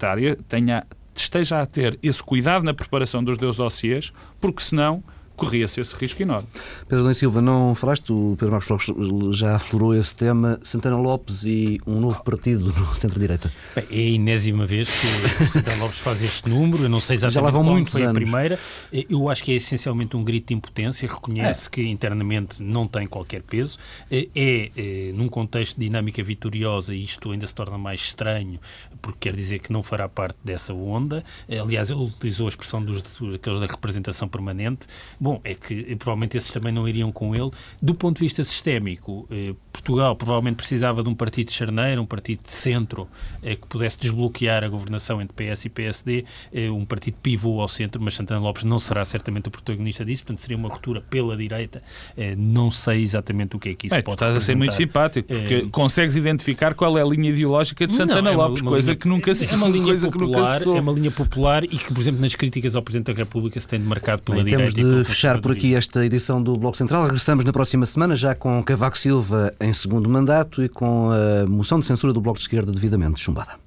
tenha, 0.47 0.83
esteja 1.13 1.61
a 1.61 1.65
ter 1.67 1.99
esse 2.01 2.21
cuidado 2.21 2.63
na 2.65 2.73
preparação 2.73 3.23
dos 3.23 3.37
seus 3.37 3.57
dossiês, 3.57 4.11
porque 4.41 4.63
senão 4.63 5.03
corria-se 5.35 5.81
esse 5.81 5.95
risco 5.95 6.21
enorme. 6.21 6.47
Pedro 6.87 6.99
Domingos 6.99 7.17
Silva, 7.17 7.41
não 7.41 7.75
falaste, 7.75 8.11
o 8.11 8.35
Pedro 8.37 8.51
Marcos 8.51 8.69
Lopes 8.69 9.37
já 9.37 9.55
aflorou 9.55 9.95
esse 9.95 10.15
tema, 10.15 10.59
Santana 10.63 10.97
Lopes 10.97 11.43
e 11.45 11.79
um 11.85 11.99
novo 11.99 12.23
partido 12.23 12.73
no 12.73 12.95
centro-direita. 12.95 13.51
É 13.75 13.81
a 13.81 13.95
enésima 13.95 14.65
vez 14.65 14.89
que 14.89 15.43
o 15.43 15.47
Santana 15.47 15.83
Lopes 15.83 15.99
faz 15.99 16.21
este 16.21 16.49
número, 16.49 16.83
eu 16.83 16.89
não 16.89 16.99
sei 16.99 17.15
exatamente 17.15 17.35
já 17.35 17.41
lá 17.41 17.49
vão 17.51 17.63
qual 17.63 17.85
foi 17.85 18.01
anos. 18.03 18.11
a 18.11 18.13
primeira, 18.13 18.59
eu 18.91 19.29
acho 19.29 19.43
que 19.43 19.51
é 19.51 19.55
essencialmente 19.55 20.15
um 20.15 20.23
grito 20.23 20.47
de 20.47 20.53
impotência, 20.53 21.07
reconhece 21.07 21.67
é. 21.67 21.69
que 21.71 21.81
internamente 21.83 22.63
não 22.63 22.87
tem 22.87 23.07
qualquer 23.07 23.41
peso, 23.41 23.77
é, 24.09 24.27
é, 24.35 24.71
é, 24.75 25.11
num 25.13 25.27
contexto 25.27 25.77
de 25.77 25.85
dinâmica 25.85 26.23
vitoriosa, 26.23 26.95
e 26.95 27.03
isto 27.03 27.31
ainda 27.31 27.45
se 27.45 27.53
torna 27.53 27.77
mais 27.77 28.01
estranho, 28.01 28.59
porque 29.01 29.29
quer 29.29 29.35
dizer 29.35 29.59
que 29.59 29.71
não 29.71 29.83
fará 29.83 30.07
parte 30.07 30.37
dessa 30.43 30.73
onda, 30.73 31.23
aliás, 31.49 31.89
ele 31.89 32.03
utilizou 32.03 32.47
a 32.47 32.49
expressão 32.49 32.83
dos, 32.83 33.01
daqueles 33.01 33.59
da 33.59 33.65
representação 33.65 34.27
permanente, 34.27 34.87
Bom, 35.25 35.41
é 35.43 35.55
que 35.55 35.87
eh, 35.89 35.95
provavelmente 35.95 36.37
esses 36.37 36.51
também 36.51 36.71
não 36.71 36.87
iriam 36.87 37.11
com 37.11 37.35
ele. 37.35 37.49
Do 37.81 37.95
ponto 37.95 38.17
de 38.17 38.25
vista 38.25 38.43
sistémico, 38.43 39.27
eh, 39.31 39.55
Portugal 39.75 40.15
provavelmente 40.15 40.55
precisava 40.55 41.03
de 41.03 41.09
um 41.09 41.15
partido 41.15 41.47
de 41.47 41.53
charneiro, 41.53 42.01
um 42.01 42.05
partido 42.05 42.41
de 42.43 42.51
centro, 42.51 43.07
eh, 43.43 43.55
que 43.55 43.67
pudesse 43.67 43.99
desbloquear 43.99 44.63
a 44.63 44.67
governação 44.67 45.21
entre 45.21 45.35
PS 45.35 45.65
e 45.65 45.69
PSD, 45.69 46.25
eh, 46.53 46.69
um 46.69 46.85
partido 46.85 47.17
pivô 47.21 47.61
ao 47.61 47.67
centro, 47.67 48.01
mas 48.01 48.15
Santana 48.15 48.39
Lopes 48.39 48.63
não 48.63 48.79
será 48.79 49.03
certamente 49.05 49.47
o 49.47 49.51
protagonista 49.51 50.03
disso, 50.05 50.23
portanto 50.23 50.39
seria 50.39 50.57
uma 50.57 50.69
ruptura 50.69 51.01
pela 51.01 51.35
direita. 51.35 51.83
Eh, 52.17 52.35
não 52.37 52.71
sei 52.71 53.01
exatamente 53.01 53.55
o 53.55 53.59
que 53.59 53.69
é 53.69 53.73
que 53.73 53.87
isso 53.87 53.95
é, 53.95 54.01
pode 54.01 54.15
estás 54.15 54.35
a 54.35 54.39
ser 54.39 54.55
muito 54.55 54.73
simpático, 54.73 55.27
porque 55.27 55.53
é... 55.53 55.69
consegues 55.69 56.15
identificar 56.15 56.73
qual 56.73 56.97
é 56.97 57.01
a 57.01 57.05
linha 57.05 57.29
ideológica 57.29 57.85
de 57.85 57.93
Santana 57.93 58.21
não, 58.21 58.31
é 58.31 58.35
uma, 58.35 58.47
Lopes, 58.47 58.61
uma 58.61 58.71
coisa 58.71 58.91
linha, 58.91 58.99
que 58.99 59.07
nunca 59.07 59.35
se 59.35 59.53
é 59.53 59.55
uma 59.55 59.67
linha 59.69 59.95
popular, 59.95 60.61
É 60.61 60.79
uma 60.79 60.91
linha 60.91 61.11
popular 61.11 61.63
e 61.63 61.77
que, 61.77 61.93
por 61.93 61.99
exemplo, 61.99 62.21
nas 62.21 62.35
críticas 62.35 62.75
ao 62.75 62.81
Presidente 62.81 63.11
da 63.11 63.17
República 63.17 63.59
se 63.59 63.67
tem 63.67 63.79
demarcado 63.79 64.21
pela 64.21 64.37
Bem, 64.37 64.45
direita. 64.45 64.73
Temos 64.73 64.97
de 64.97 65.03
fechar 65.05 65.39
por 65.41 65.51
aqui 65.51 65.75
esta 65.75 66.05
edição 66.05 66.41
do 66.41 66.57
Bloco 66.57 66.77
Central. 66.77 67.03
Regressamos 67.03 67.45
na 67.45 67.51
próxima 67.51 67.85
semana 67.85 68.15
já 68.15 68.33
com 68.35 68.63
Cavaco 68.63 68.97
Silva 68.97 69.53
em 69.65 69.73
segundo 69.73 70.07
mandato 70.07 70.63
e 70.63 70.69
com 70.69 71.09
a 71.09 71.47
moção 71.47 71.79
de 71.79 71.85
censura 71.85 72.13
do 72.13 72.21
Bloco 72.21 72.37
de 72.37 72.43
Esquerda 72.43 72.71
devidamente 72.71 73.19
chumbada. 73.19 73.64